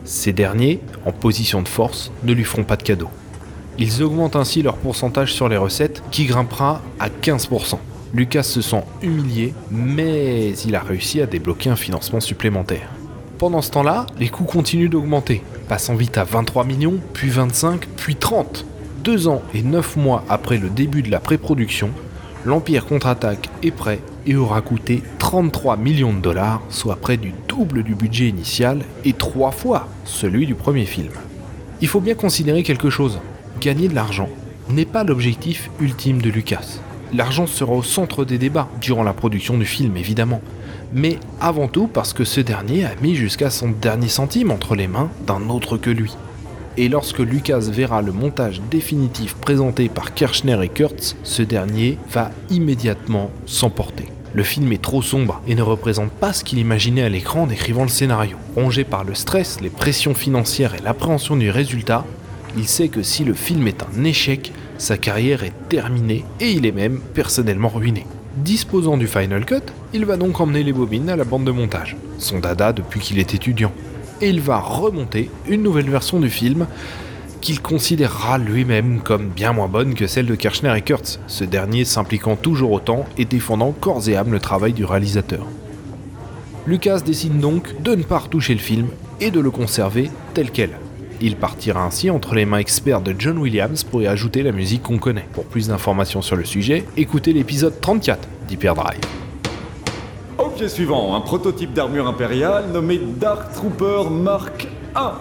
Ces 0.05 0.33
derniers, 0.33 0.81
en 1.05 1.11
position 1.11 1.63
de 1.63 1.69
force, 1.69 2.13
ne 2.23 2.33
lui 2.33 2.45
feront 2.45 2.65
pas 2.65 2.77
de 2.77 2.85
cadeau. 2.85 3.09
Ils 3.83 4.03
augmentent 4.03 4.37
ainsi 4.37 4.61
leur 4.61 4.77
pourcentage 4.77 5.33
sur 5.33 5.49
les 5.49 5.57
recettes 5.57 6.03
qui 6.11 6.27
grimpera 6.27 6.83
à 6.99 7.09
15%. 7.09 7.79
Lucas 8.13 8.43
se 8.43 8.61
sent 8.61 8.85
humilié, 9.03 9.55
mais 9.71 10.51
il 10.67 10.75
a 10.75 10.81
réussi 10.81 11.23
à 11.23 11.27
débloquer 11.27 11.71
un 11.71 11.77
financement 11.77 12.21
supplémentaire. 12.21 12.91
Pendant 13.39 13.63
ce 13.63 13.71
temps-là, 13.71 14.05
les 14.19 14.29
coûts 14.29 14.45
continuent 14.45 14.91
d'augmenter, 14.91 15.43
passant 15.67 15.95
vite 15.95 16.19
à 16.19 16.25
23 16.25 16.65
millions, 16.65 16.99
puis 17.15 17.31
25, 17.31 17.87
puis 17.97 18.17
30. 18.17 18.67
Deux 19.03 19.29
ans 19.29 19.41
et 19.55 19.63
neuf 19.63 19.97
mois 19.97 20.25
après 20.29 20.59
le 20.59 20.69
début 20.69 21.01
de 21.01 21.11
la 21.11 21.19
pré-production, 21.19 21.89
l'Empire 22.45 22.85
contre-attaque 22.85 23.49
est 23.63 23.71
prêt 23.71 24.01
et 24.27 24.37
aura 24.37 24.61
coûté 24.61 25.03
33 25.21 25.79
millions 25.79 26.13
de 26.13 26.21
dollars, 26.21 26.61
soit 26.69 26.97
près 26.97 27.17
du 27.17 27.33
double 27.49 27.83
du 27.83 27.95
budget 27.95 28.29
initial 28.29 28.81
et 29.07 29.15
trois 29.15 29.53
fois 29.53 29.89
celui 30.05 30.45
du 30.45 30.55
premier 30.55 30.85
film. 30.85 31.13
Il 31.81 31.89
faut 31.89 32.01
bien 32.01 32.15
considérer 32.15 32.63
quelque 32.63 32.91
chose. 32.91 33.19
Gagner 33.61 33.89
de 33.89 33.95
l'argent 33.95 34.31
n'est 34.71 34.87
pas 34.87 35.05
l'objectif 35.05 35.71
ultime 35.81 36.23
de 36.23 36.31
Lucas. 36.31 36.81
L'argent 37.13 37.47
sera 37.47 37.75
au 37.75 37.83
centre 37.83 38.25
des 38.25 38.39
débats 38.39 38.69
durant 38.81 39.03
la 39.03 39.13
production 39.13 39.59
du 39.59 39.67
film, 39.67 39.99
évidemment, 39.99 40.41
mais 40.95 41.19
avant 41.43 41.69
tout 41.69 41.87
parce 41.87 42.15
que 42.15 42.25
ce 42.25 42.41
dernier 42.41 42.87
a 42.87 42.95
mis 43.03 43.15
jusqu'à 43.15 43.51
son 43.51 43.69
dernier 43.69 44.09
centime 44.09 44.51
entre 44.51 44.77
les 44.77 44.89
mains 44.89 45.11
d'un 45.27 45.51
autre 45.51 45.77
que 45.77 45.91
lui. 45.91 46.17
Et 46.79 46.89
lorsque 46.89 47.19
Lucas 47.19 47.69
verra 47.71 48.01
le 48.01 48.13
montage 48.13 48.63
définitif 48.71 49.35
présenté 49.35 49.91
par 49.91 50.15
Kirchner 50.15 50.59
et 50.63 50.69
Kurtz, 50.69 51.17
ce 51.23 51.43
dernier 51.43 51.99
va 52.11 52.31
immédiatement 52.49 53.31
s'emporter. 53.45 54.07
Le 54.33 54.43
film 54.43 54.73
est 54.73 54.81
trop 54.81 55.03
sombre 55.03 55.43
et 55.47 55.55
ne 55.55 55.63
représente 55.63 56.13
pas 56.13 56.33
ce 56.33 56.45
qu'il 56.45 56.61
imaginait 56.61 57.03
à 57.03 57.11
l'écran 57.11 57.43
en 57.43 57.51
écrivant 57.51 57.83
le 57.83 57.89
scénario. 57.89 58.39
Rongé 58.55 58.85
par 58.85 59.05
le 59.05 59.15
stress, 59.15 59.61
les 59.61 59.69
pressions 59.69 60.15
financières 60.15 60.75
et 60.75 60.83
l'appréhension 60.83 61.37
du 61.37 61.51
résultat, 61.51 62.07
il 62.57 62.67
sait 62.67 62.89
que 62.89 63.03
si 63.03 63.25
le 63.25 63.35
film 63.35 63.67
est 63.69 63.83
un 63.83 64.05
échec, 64.05 64.53
sa 64.79 64.99
carrière 64.99 65.45
est 65.45 65.53
terminée 65.69 66.25
et 66.41 66.51
il 66.51 66.67
est 66.67 66.73
même 66.73 67.01
personnellement 67.15 67.69
ruiné. 67.69 68.07
Disposant 68.37 68.97
du 68.97 69.07
Final 69.07 69.45
Cut, 69.45 69.63
il 69.93 70.05
va 70.05 70.17
donc 70.17 70.41
emmener 70.41 70.63
les 70.63 70.73
bobines 70.73 71.11
à 71.11 71.17
la 71.17 71.25
bande 71.25 71.45
de 71.45 71.51
montage, 71.51 71.97
son 72.19 72.39
dada 72.39 72.73
depuis 72.73 73.01
qu'il 73.01 73.19
est 73.19 73.35
étudiant. 73.35 73.73
Et 74.21 74.29
il 74.29 74.41
va 74.41 74.59
remonter 74.59 75.31
une 75.49 75.63
nouvelle 75.63 75.91
version 75.91 76.21
du 76.21 76.31
film 76.31 76.67
qu'il 77.41 77.61
considérera 77.61 78.39
lui-même 78.39 79.01
comme 79.01 79.29
bien 79.29 79.53
moins 79.53 79.69
bonne 79.69 79.95
que 79.95 80.07
celle 80.07 80.27
de 80.27 80.35
Kirchner 80.35 80.77
et 80.77 80.83
Kurtz, 80.83 81.19
ce 81.27 81.45
dernier 81.45 81.85
s'impliquant 81.85 82.37
toujours 82.37 82.73
autant 82.73 83.07
et 83.17 83.25
défendant 83.25 83.73
corps 83.73 84.09
et 84.09 84.17
âme 84.17 84.33
le 84.33 84.41
travail 84.41 84.73
du 84.73 84.85
réalisateur. 84.85 85.47
Lucas 86.67 87.01
décide 87.01 87.39
donc 87.41 87.83
de 87.83 87.95
ne 87.95 88.03
pas 88.03 88.19
retoucher 88.19 88.55
le 88.55 88.61
film 88.61 88.89
et 89.21 89.31
de 89.31 89.41
le 89.41 89.51
conserver 89.51 90.11
tel 90.35 90.51
quel. 90.51 90.71
Il 91.23 91.37
partira 91.37 91.85
ainsi 91.85 92.09
entre 92.09 92.35
les 92.35 92.47
mains 92.47 92.59
experts 92.59 93.03
de 93.03 93.15
John 93.19 93.37
Williams 93.37 93.85
pour 93.85 94.01
y 94.01 94.07
ajouter 94.07 94.43
la 94.43 94.53
musique 94.53 94.83
qu'on 94.83 94.97
connaît. 94.97 95.27
Pour 95.35 95.45
plus 95.45 95.69
d'informations 95.69 96.23
sur 96.23 96.35
le 96.35 96.47
sujet, 96.47 96.87
écoutez 96.97 97.35
l'épisode 97.35 97.79
34 97.79 98.27
d'Hyperdrive. 98.49 99.01
Objet 100.39 100.71
suivant, 100.71 101.15
un 101.15 101.21
prototype 101.21 101.75
d'armure 101.75 102.07
impériale 102.07 102.71
nommé 102.73 102.99
Dark 102.99 103.53
Trooper 103.53 104.09
Mark 104.11 104.67
1. 104.95 105.13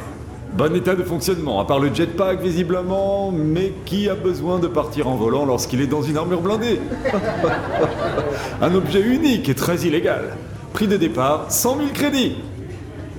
Bon 0.54 0.74
état 0.74 0.96
de 0.96 1.04
fonctionnement, 1.04 1.60
à 1.60 1.66
part 1.66 1.80
le 1.80 1.94
jetpack 1.94 2.42
visiblement, 2.42 3.32
mais 3.32 3.74
qui 3.86 4.08
a 4.08 4.16
besoin 4.16 4.58
de 4.60 4.68
partir 4.68 5.10
en 5.10 5.16
volant 5.16 5.46
lorsqu'il 5.46 5.82
est 5.82 5.88
dans 5.88 6.02
une 6.02 6.16
armure 6.16 6.42
blindée? 6.42 6.80
Un 8.62 8.74
objet 8.74 9.02
unique 9.02 9.50
et 9.50 9.54
très 9.54 9.80
illégal. 9.80 10.38
Prix 10.72 10.88
de 10.88 10.96
départ, 10.96 11.52
100 11.52 11.78
000 11.78 11.90
crédits. 11.94 12.38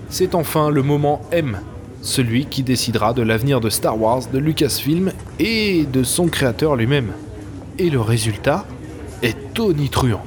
C'est 0.08 0.34
enfin 0.34 0.70
le 0.70 0.82
moment 0.82 1.20
M, 1.30 1.60
celui 2.03 2.46
qui 2.46 2.62
décidera 2.62 3.12
de 3.12 3.22
l'avenir 3.22 3.61
de 3.61 3.70
Star 3.70 4.01
Wars, 4.01 4.22
de 4.32 4.38
Lucasfilm 4.38 5.12
et 5.38 5.84
de 5.84 6.03
son 6.03 6.28
créateur 6.28 6.76
lui-même. 6.76 7.12
Et 7.78 7.90
le 7.90 8.01
résultat 8.01 8.66
est 9.22 9.36
tonitruant. 9.55 10.24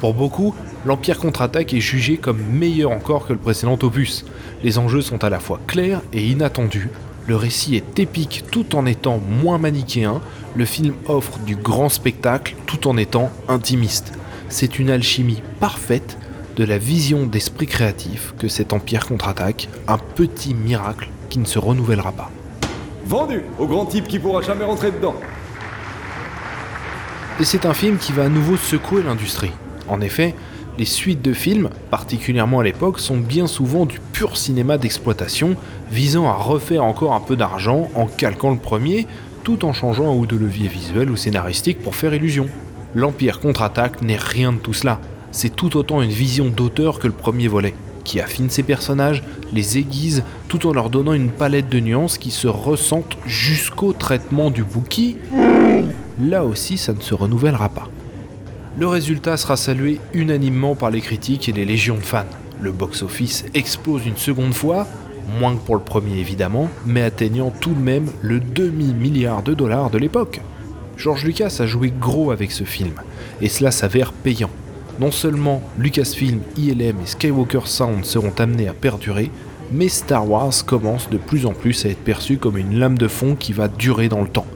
Pour 0.00 0.14
beaucoup, 0.14 0.54
l'Empire 0.84 1.18
contre-attaque 1.18 1.74
est 1.74 1.80
jugé 1.80 2.16
comme 2.16 2.42
meilleur 2.42 2.90
encore 2.90 3.26
que 3.26 3.32
le 3.32 3.38
précédent 3.38 3.78
opus. 3.82 4.24
Les 4.62 4.78
enjeux 4.78 5.02
sont 5.02 5.22
à 5.24 5.30
la 5.30 5.40
fois 5.40 5.60
clairs 5.66 6.02
et 6.12 6.26
inattendus. 6.26 6.90
Le 7.26 7.36
récit 7.36 7.76
est 7.76 7.98
épique 7.98 8.44
tout 8.50 8.74
en 8.74 8.84
étant 8.84 9.18
moins 9.18 9.58
manichéen. 9.58 10.20
Le 10.56 10.64
film 10.64 10.94
offre 11.06 11.38
du 11.46 11.54
grand 11.54 11.88
spectacle 11.88 12.56
tout 12.66 12.88
en 12.88 12.96
étant 12.96 13.30
intimiste. 13.48 14.12
C'est 14.48 14.78
une 14.78 14.90
alchimie 14.90 15.42
parfaite 15.60 16.18
de 16.56 16.64
la 16.64 16.78
vision 16.78 17.26
d'esprit 17.26 17.66
créatif 17.66 18.34
que 18.38 18.48
cet 18.48 18.72
Empire 18.72 19.06
contre-attaque, 19.06 19.68
un 19.88 19.98
petit 19.98 20.54
miracle 20.54 21.08
qui 21.30 21.38
ne 21.38 21.44
se 21.44 21.58
renouvellera 21.58 22.12
pas. 22.12 22.30
Vendu 23.06 23.42
au 23.58 23.66
grand 23.66 23.86
type 23.86 24.06
qui 24.06 24.18
pourra 24.18 24.42
jamais 24.42 24.64
rentrer 24.64 24.90
dedans. 24.90 25.14
Et 27.40 27.44
c'est 27.44 27.66
un 27.66 27.74
film 27.74 27.96
qui 27.96 28.12
va 28.12 28.24
à 28.24 28.28
nouveau 28.28 28.56
secouer 28.56 29.02
l'industrie. 29.02 29.52
En 29.88 30.00
effet, 30.00 30.34
les 30.78 30.84
suites 30.84 31.22
de 31.22 31.32
films, 31.32 31.70
particulièrement 31.90 32.60
à 32.60 32.64
l'époque, 32.64 32.98
sont 32.98 33.16
bien 33.16 33.46
souvent 33.46 33.84
du 33.84 33.98
pur 34.12 34.36
cinéma 34.36 34.78
d'exploitation, 34.78 35.56
visant 35.90 36.28
à 36.28 36.34
refaire 36.34 36.84
encore 36.84 37.14
un 37.14 37.20
peu 37.20 37.36
d'argent 37.36 37.90
en 37.94 38.06
calquant 38.06 38.50
le 38.50 38.58
premier, 38.58 39.06
tout 39.44 39.64
en 39.64 39.72
changeant 39.72 40.10
un 40.10 40.14
ou 40.14 40.26
deux 40.26 40.38
leviers 40.38 40.68
visuels 40.68 41.10
ou 41.10 41.16
scénaristiques 41.16 41.82
pour 41.82 41.94
faire 41.94 42.14
illusion. 42.14 42.46
L'Empire 42.94 43.40
contre-attaque 43.40 44.02
n'est 44.02 44.16
rien 44.16 44.52
de 44.52 44.58
tout 44.58 44.74
cela. 44.74 45.00
C'est 45.32 45.56
tout 45.56 45.78
autant 45.78 46.02
une 46.02 46.10
vision 46.10 46.50
d'auteur 46.50 46.98
que 46.98 47.06
le 47.06 47.12
premier 47.14 47.48
volet, 47.48 47.74
qui 48.04 48.20
affine 48.20 48.50
ses 48.50 48.62
personnages, 48.62 49.22
les 49.52 49.78
aiguise, 49.78 50.24
tout 50.46 50.66
en 50.66 50.74
leur 50.74 50.90
donnant 50.90 51.14
une 51.14 51.30
palette 51.30 51.70
de 51.70 51.80
nuances 51.80 52.18
qui 52.18 52.30
se 52.30 52.46
ressentent 52.46 53.16
jusqu'au 53.24 53.94
traitement 53.94 54.50
du 54.50 54.62
bouki. 54.62 55.16
Là 56.20 56.44
aussi, 56.44 56.76
ça 56.76 56.92
ne 56.92 57.00
se 57.00 57.14
renouvellera 57.14 57.70
pas. 57.70 57.88
Le 58.76 58.86
résultat 58.86 59.38
sera 59.38 59.56
salué 59.56 60.00
unanimement 60.12 60.74
par 60.74 60.90
les 60.90 61.00
critiques 61.00 61.48
et 61.48 61.52
les 61.52 61.64
légions 61.64 61.96
de 61.96 62.00
fans. 62.00 62.24
Le 62.60 62.70
box-office 62.70 63.46
explose 63.54 64.06
une 64.06 64.18
seconde 64.18 64.52
fois, 64.52 64.86
moins 65.40 65.54
que 65.54 65.60
pour 65.60 65.76
le 65.76 65.82
premier 65.82 66.18
évidemment, 66.18 66.68
mais 66.84 67.02
atteignant 67.02 67.50
tout 67.50 67.72
de 67.72 67.80
même 67.80 68.06
le 68.20 68.38
demi-milliard 68.38 69.42
de 69.42 69.54
dollars 69.54 69.88
de 69.88 69.98
l'époque. 69.98 70.42
George 70.98 71.24
Lucas 71.24 71.56
a 71.60 71.66
joué 71.66 71.90
gros 71.90 72.30
avec 72.30 72.52
ce 72.52 72.64
film, 72.64 72.92
et 73.40 73.48
cela 73.48 73.70
s'avère 73.70 74.12
payant. 74.12 74.50
Non 75.00 75.10
seulement 75.10 75.62
Lucasfilm, 75.78 76.40
ILM 76.56 76.96
et 77.02 77.06
Skywalker 77.06 77.66
Sound 77.66 78.04
seront 78.04 78.32
amenés 78.38 78.68
à 78.68 78.74
perdurer, 78.74 79.30
mais 79.72 79.88
Star 79.88 80.28
Wars 80.28 80.52
commence 80.66 81.08
de 81.08 81.16
plus 81.16 81.46
en 81.46 81.52
plus 81.52 81.86
à 81.86 81.88
être 81.88 82.04
perçu 82.04 82.36
comme 82.36 82.58
une 82.58 82.78
lame 82.78 82.98
de 82.98 83.08
fond 83.08 83.34
qui 83.34 83.52
va 83.52 83.68
durer 83.68 84.08
dans 84.08 84.20
le 84.20 84.28
temps. 84.28 84.46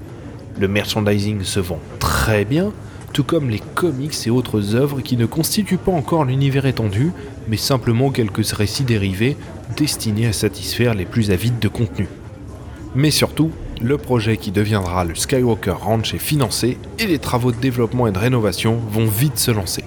Le 0.61 0.69
merchandising 0.69 1.43
se 1.43 1.61
vend 1.61 1.81
très 1.99 2.45
bien, 2.45 2.73
tout 3.13 3.25
comme 3.25 3.49
les 3.49 3.63
comics 3.75 4.27
et 4.27 4.31
autres 4.31 4.75
œuvres 4.75 5.01
qui 5.01 5.17
ne 5.17 5.25
constituent 5.25 5.79
pas 5.79 5.93
encore 5.93 6.25
l'univers 6.25 6.67
étendu, 6.67 7.13
mais 7.49 7.57
simplement 7.57 8.11
quelques 8.11 8.47
récits 8.51 8.85
dérivés 8.85 9.37
destinés 9.77 10.27
à 10.27 10.33
satisfaire 10.35 10.95
les 10.95 11.07
plus 11.07 11.31
avides 11.31 11.59
de 11.59 11.69
contenu. 11.69 12.09
Mais 12.95 13.11
surtout, 13.11 13.51
le 13.81 13.99
projet 13.99 14.37
qui 14.37 14.51
deviendra 14.51 15.05
le 15.05 15.15
Skywalker 15.15 15.71
Ranch 15.83 16.15
est 16.15 16.19
financé 16.19 16.79
et 16.99 17.07
les 17.07 17.19
travaux 17.19 17.53
de 17.53 17.61
développement 17.61 18.07
et 18.07 18.13
de 18.13 18.19
rénovation 18.19 18.79
vont 18.91 19.07
vite 19.07 19.39
se 19.39 19.51
lancer. 19.51 19.85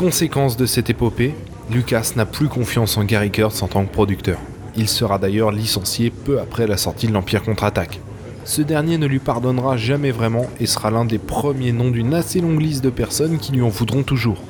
Conséquence 0.00 0.56
de 0.56 0.64
cette 0.64 0.88
épopée, 0.88 1.34
Lucas 1.70 2.12
n'a 2.16 2.24
plus 2.24 2.48
confiance 2.48 2.96
en 2.96 3.04
Gary 3.04 3.30
Kurtz 3.30 3.62
en 3.62 3.68
tant 3.68 3.84
que 3.84 3.92
producteur. 3.92 4.38
Il 4.74 4.88
sera 4.88 5.18
d'ailleurs 5.18 5.52
licencié 5.52 6.08
peu 6.08 6.40
après 6.40 6.66
la 6.66 6.78
sortie 6.78 7.06
de 7.06 7.12
l'Empire 7.12 7.42
contre-attaque. 7.42 8.00
Ce 8.46 8.62
dernier 8.62 8.96
ne 8.96 9.04
lui 9.04 9.18
pardonnera 9.18 9.76
jamais 9.76 10.10
vraiment 10.10 10.46
et 10.58 10.64
sera 10.64 10.90
l'un 10.90 11.04
des 11.04 11.18
premiers 11.18 11.72
noms 11.72 11.90
d'une 11.90 12.14
assez 12.14 12.40
longue 12.40 12.62
liste 12.62 12.82
de 12.82 12.88
personnes 12.88 13.36
qui 13.36 13.52
lui 13.52 13.60
en 13.60 13.68
voudront 13.68 14.02
toujours. 14.02 14.42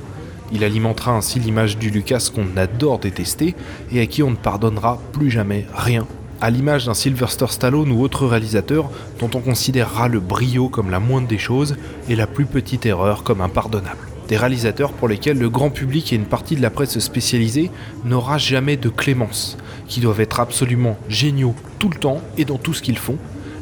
Il 0.53 0.63
alimentera 0.63 1.17
ainsi 1.17 1.41
l'image 1.41 1.79
du 1.79 1.91
Lucas 1.91 2.31
qu'on 2.33 2.57
adore 2.57 3.01
détester 3.01 3.57
et 3.91 4.01
à 4.01 4.07
qui 4.07 4.23
on 4.23 4.31
ne 4.31 4.37
pardonnera 4.37 5.01
plus 5.11 5.33
jamais 5.33 5.67
rien, 5.75 6.07
à 6.41 6.51
l'image 6.51 6.87
d'un 6.87 6.95
Sylvester 6.95 7.47
Stallone 7.49 7.91
ou 7.91 8.05
autre 8.05 8.25
réalisateur 8.25 8.89
dont 9.19 9.31
on 9.35 9.41
considérera 9.41 10.07
le 10.07 10.21
brio 10.21 10.69
comme 10.69 10.93
la 10.93 11.01
moindre 11.01 11.27
des 11.27 11.39
choses 11.39 11.77
et 12.09 12.15
la 12.15 12.29
plus 12.29 12.47
petite 12.47 12.87
erreur 12.87 13.25
comme 13.25 13.41
impardonnable. 13.41 14.10
Des 14.31 14.37
réalisateurs 14.37 14.93
pour 14.93 15.09
lesquels 15.09 15.41
le 15.41 15.51
grand 15.51 15.71
public 15.71 16.13
et 16.13 16.17
une 16.17 16.25
partie 16.25 16.55
de 16.55 16.63
la 16.63 16.71
presse 16.71 16.97
spécialisée 17.01 17.69
n'aura 18.05 18.39
jamais 18.39 18.77
de 18.77 18.89
clémence, 18.89 19.59
qui 19.89 19.99
doivent 19.99 20.21
être 20.21 20.39
absolument 20.39 20.97
géniaux 21.09 21.57
tout 21.81 21.89
le 21.89 21.99
temps 21.99 22.21
et 22.39 22.45
dans 22.45 22.57
tout 22.57 22.73
ce 22.73 22.81
qu'ils 22.81 22.97
font, 22.97 23.19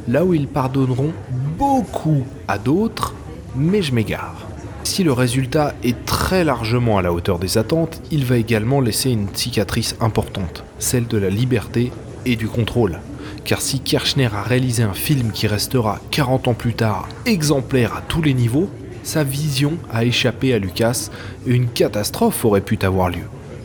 là 0.09 0.27
où 0.27 0.35
ils 0.35 0.47
pardonneront 0.47 1.15
beaucoup 1.57 2.27
à 2.49 2.59
d'autres, 2.59 3.15
mais 3.57 3.81
je 3.81 3.95
m'égare. 3.95 4.47
Si 4.85 5.05
le 5.05 5.13
résultat 5.15 5.73
est 5.83 6.05
très 6.05 6.45
largement 6.45 6.99
à 6.99 7.03
la 7.03 7.15
hauteur 7.15 7.39
des 7.39 7.57
attentes, 7.57 8.03
il 8.11 8.27
va 8.27 8.37
également 8.37 8.83
laisser 8.83 9.11
une 9.11 9.35
cicatrice 9.35 9.97
importante, 10.03 10.65
celle 10.79 11.07
de 11.07 11.17
la 11.17 11.31
liberté 11.31 11.93
et 12.27 12.37
du 12.37 12.47
contrôle. 12.47 12.99
Car 13.47 13.63
si 13.63 13.81
Kirchner 13.81 14.29
a 14.35 14.43
réalisé 14.43 14.83
un 14.83 14.93
film 14.93 15.33
qui 15.33 15.47
restera 15.47 15.99
40 16.11 16.49
ans 16.49 16.55
plus 16.55 16.75
tard 16.75 17.09
exemplaire 17.25 17.95
à 17.95 18.03
tous 18.03 18.21
les 18.21 18.35
niveaux, 18.35 18.69
sa 19.09 19.25
vision 19.25 19.79
a 19.91 20.05
échappé 20.05 20.53
à 20.53 20.59
Lucas 20.59 21.09
et 21.47 21.51
une 21.51 21.69
catastrophe 21.69 22.45
aurait 22.45 22.61
pu 22.61 22.79
avoir 22.83 23.09
lieu. 23.09 23.25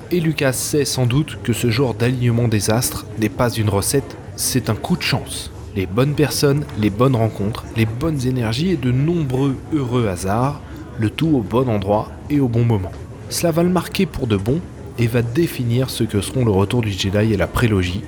Et 0.10 0.22
Lucas 0.22 0.54
sait 0.54 0.86
sans 0.86 1.06
doute 1.06 1.38
que 1.44 1.52
ce 1.52 1.70
genre 1.70 1.94
d'alignement 1.94 2.48
des 2.48 2.72
astres 2.72 3.06
n'est 3.20 3.28
pas 3.28 3.52
une 3.52 3.68
recette, 3.68 4.16
c'est 4.38 4.70
un 4.70 4.76
coup 4.76 4.96
de 4.96 5.02
chance. 5.02 5.52
Les 5.76 5.86
bonnes 5.86 6.16
personnes, 6.16 6.64
les 6.80 6.90
bonnes 6.90 7.18
rencontres, 7.18 7.66
les 7.76 7.86
bonnes 7.86 8.26
énergies 8.26 8.70
et 8.70 8.78
de 8.78 8.92
nombreux 8.92 9.58
heureux 9.74 10.08
hasards, 10.08 10.62
le 10.98 11.10
tout 11.10 11.36
au 11.36 11.42
bon 11.42 11.68
endroit 11.68 12.10
et 12.30 12.40
au 12.40 12.48
bon 12.48 12.64
moment. 12.64 12.94
Cela 13.28 13.52
va 13.52 13.64
le 13.64 13.70
marquer 13.70 14.06
pour 14.06 14.28
de 14.28 14.38
bon 14.38 14.62
et 14.98 15.08
va 15.08 15.22
définir 15.22 15.90
ce 15.90 16.06
que 16.06 16.22
seront 16.22 16.46
le 16.46 16.52
retour 16.52 16.82
du 16.82 16.92
Jedi 16.92 17.34
et 17.34 17.38
la 17.38 17.48
prélogie, 17.48 18.02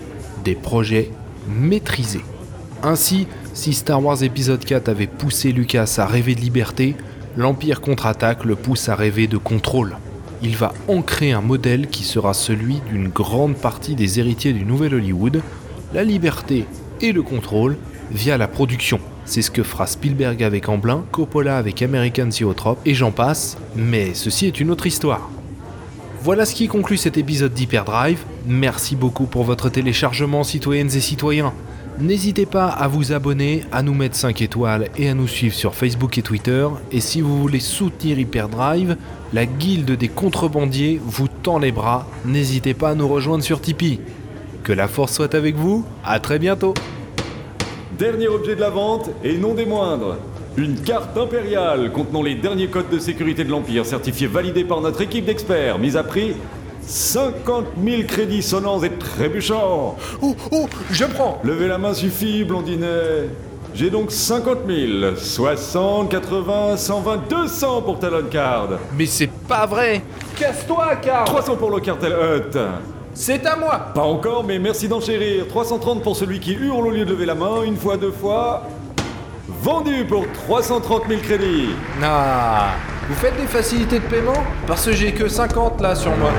des 0.45 0.55
projets 0.55 1.11
maîtrisés. 1.49 2.23
Ainsi, 2.81 3.27
si 3.53 3.73
Star 3.73 4.01
Wars 4.01 4.23
épisode 4.23 4.63
4 4.63 4.87
avait 4.87 5.07
poussé 5.07 5.51
Lucas 5.51 5.95
à 5.97 6.05
rêver 6.05 6.35
de 6.35 6.41
liberté, 6.41 6.95
l'Empire 7.37 7.81
contre-attaque 7.81 8.45
le 8.45 8.55
pousse 8.55 8.89
à 8.89 8.95
rêver 8.95 9.27
de 9.27 9.37
contrôle. 9.37 9.97
Il 10.41 10.55
va 10.55 10.73
ancrer 10.87 11.31
un 11.31 11.41
modèle 11.41 11.87
qui 11.87 12.03
sera 12.03 12.33
celui 12.33 12.81
d'une 12.89 13.09
grande 13.09 13.55
partie 13.55 13.95
des 13.95 14.19
héritiers 14.19 14.53
du 14.53 14.65
Nouvel 14.65 14.95
Hollywood, 14.95 15.41
la 15.93 16.03
liberté 16.03 16.65
et 17.01 17.11
le 17.11 17.23
contrôle 17.23 17.77
via 18.11 18.37
la 18.37 18.47
production. 18.47 18.99
C'est 19.25 19.41
ce 19.41 19.51
que 19.51 19.63
fera 19.63 19.87
Spielberg 19.87 20.43
avec 20.43 20.69
Amblin, 20.69 21.03
Coppola 21.11 21.57
avec 21.57 21.81
American 21.81 22.29
Zoetrope 22.31 22.79
et 22.85 22.93
j'en 22.93 23.11
passe, 23.11 23.57
mais 23.75 24.13
ceci 24.13 24.45
est 24.45 24.59
une 24.59 24.69
autre 24.69 24.85
histoire. 24.85 25.29
Voilà 26.21 26.45
ce 26.45 26.55
qui 26.55 26.67
conclut 26.67 26.97
cet 26.97 27.17
épisode 27.17 27.53
d'Hyperdrive. 27.53 28.23
Merci 28.47 28.95
beaucoup 28.95 29.25
pour 29.25 29.43
votre 29.43 29.69
téléchargement, 29.69 30.43
citoyennes 30.43 30.95
et 30.95 31.01
citoyens. 31.01 31.53
N'hésitez 31.99 32.45
pas 32.45 32.67
à 32.67 32.89
vous 32.89 33.13
abonner, 33.13 33.63
à 33.71 33.81
nous 33.81 33.93
mettre 33.93 34.17
5 34.17 34.41
étoiles 34.41 34.89
et 34.97 35.07
à 35.07 35.13
nous 35.13 35.29
suivre 35.29 35.55
sur 35.55 35.75
Facebook 35.75 36.17
et 36.17 36.21
Twitter. 36.21 36.67
Et 36.91 36.99
si 36.99 37.21
vous 37.21 37.39
voulez 37.39 37.61
soutenir 37.61 38.19
Hyperdrive, 38.19 38.97
la 39.31 39.45
guilde 39.45 39.91
des 39.91 40.09
contrebandiers 40.09 40.99
vous 41.01 41.29
tend 41.29 41.57
les 41.57 41.71
bras. 41.71 42.05
N'hésitez 42.25 42.73
pas 42.73 42.89
à 42.89 42.95
nous 42.95 43.07
rejoindre 43.07 43.45
sur 43.45 43.61
Tipeee. 43.61 44.01
Que 44.63 44.73
la 44.73 44.89
force 44.89 45.13
soit 45.13 45.33
avec 45.35 45.55
vous, 45.55 45.85
à 46.03 46.19
très 46.19 46.37
bientôt 46.37 46.73
Dernier 47.97 48.27
objet 48.27 48.55
de 48.55 48.61
la 48.61 48.71
vente, 48.71 49.09
et 49.23 49.37
non 49.37 49.53
des 49.53 49.65
moindres. 49.65 50.17
Une 50.57 50.75
carte 50.75 51.17
impériale 51.17 51.93
contenant 51.93 52.23
les 52.23 52.35
derniers 52.35 52.67
codes 52.67 52.89
de 52.91 52.99
sécurité 52.99 53.45
de 53.45 53.51
l'Empire, 53.51 53.85
certifiée 53.85 54.27
validée 54.27 54.65
par 54.65 54.81
notre 54.81 54.99
équipe 54.99 55.25
d'experts, 55.25 55.79
mise 55.79 55.95
à 55.95 56.03
prix 56.03 56.33
50 56.87 57.65
000 57.83 58.03
crédits 58.07 58.43
sonnants 58.43 58.81
et 58.83 58.91
trébuchants. 58.91 59.95
Oh, 60.21 60.35
oh, 60.51 60.67
je 60.91 61.05
prends. 61.05 61.39
Levez 61.43 61.67
la 61.67 61.77
main 61.77 61.93
suffit, 61.93 62.43
blondinet. 62.43 63.29
J'ai 63.73 63.89
donc 63.89 64.11
50 64.11 64.59
000, 64.67 65.15
60, 65.17 66.09
80, 66.09 66.77
120, 66.77 67.29
200 67.29 67.81
pour 67.81 67.99
Talon 67.99 68.23
Card. 68.31 68.69
Mais 68.97 69.05
c'est 69.05 69.29
pas 69.29 69.65
vrai. 69.65 70.01
Casse-toi, 70.37 70.95
Card. 70.97 71.25
300 71.25 71.55
pour 71.57 71.71
le 71.71 71.79
cartel 71.81 72.13
Hut. 72.13 72.57
C'est 73.13 73.45
à 73.45 73.55
moi 73.55 73.91
Pas 73.93 74.03
encore, 74.03 74.43
mais 74.43 74.59
merci 74.59 74.87
d'enchérir. 74.87 75.47
330 75.47 76.03
pour 76.03 76.15
celui 76.15 76.39
qui 76.39 76.53
hurle 76.53 76.87
au 76.87 76.91
lieu 76.91 77.05
de 77.05 77.11
lever 77.11 77.25
la 77.25 77.35
main, 77.35 77.63
une 77.63 77.77
fois, 77.77 77.97
deux 77.97 78.11
fois. 78.11 78.63
Vendu 79.61 80.05
pour 80.05 80.25
330 80.47 81.03
000 81.09 81.21
crédits. 81.21 81.69
Ah 82.01 82.75
vous 83.07 83.15
faites 83.15 83.37
des 83.37 83.45
facilités 83.45 83.99
de 83.99 84.05
paiement 84.05 84.43
Parce 84.65 84.85
que 84.85 84.91
j'ai 84.91 85.13
que 85.13 85.27
50 85.27 85.79
là 85.79 85.93
sur 85.93 86.15
moi. 86.17 86.31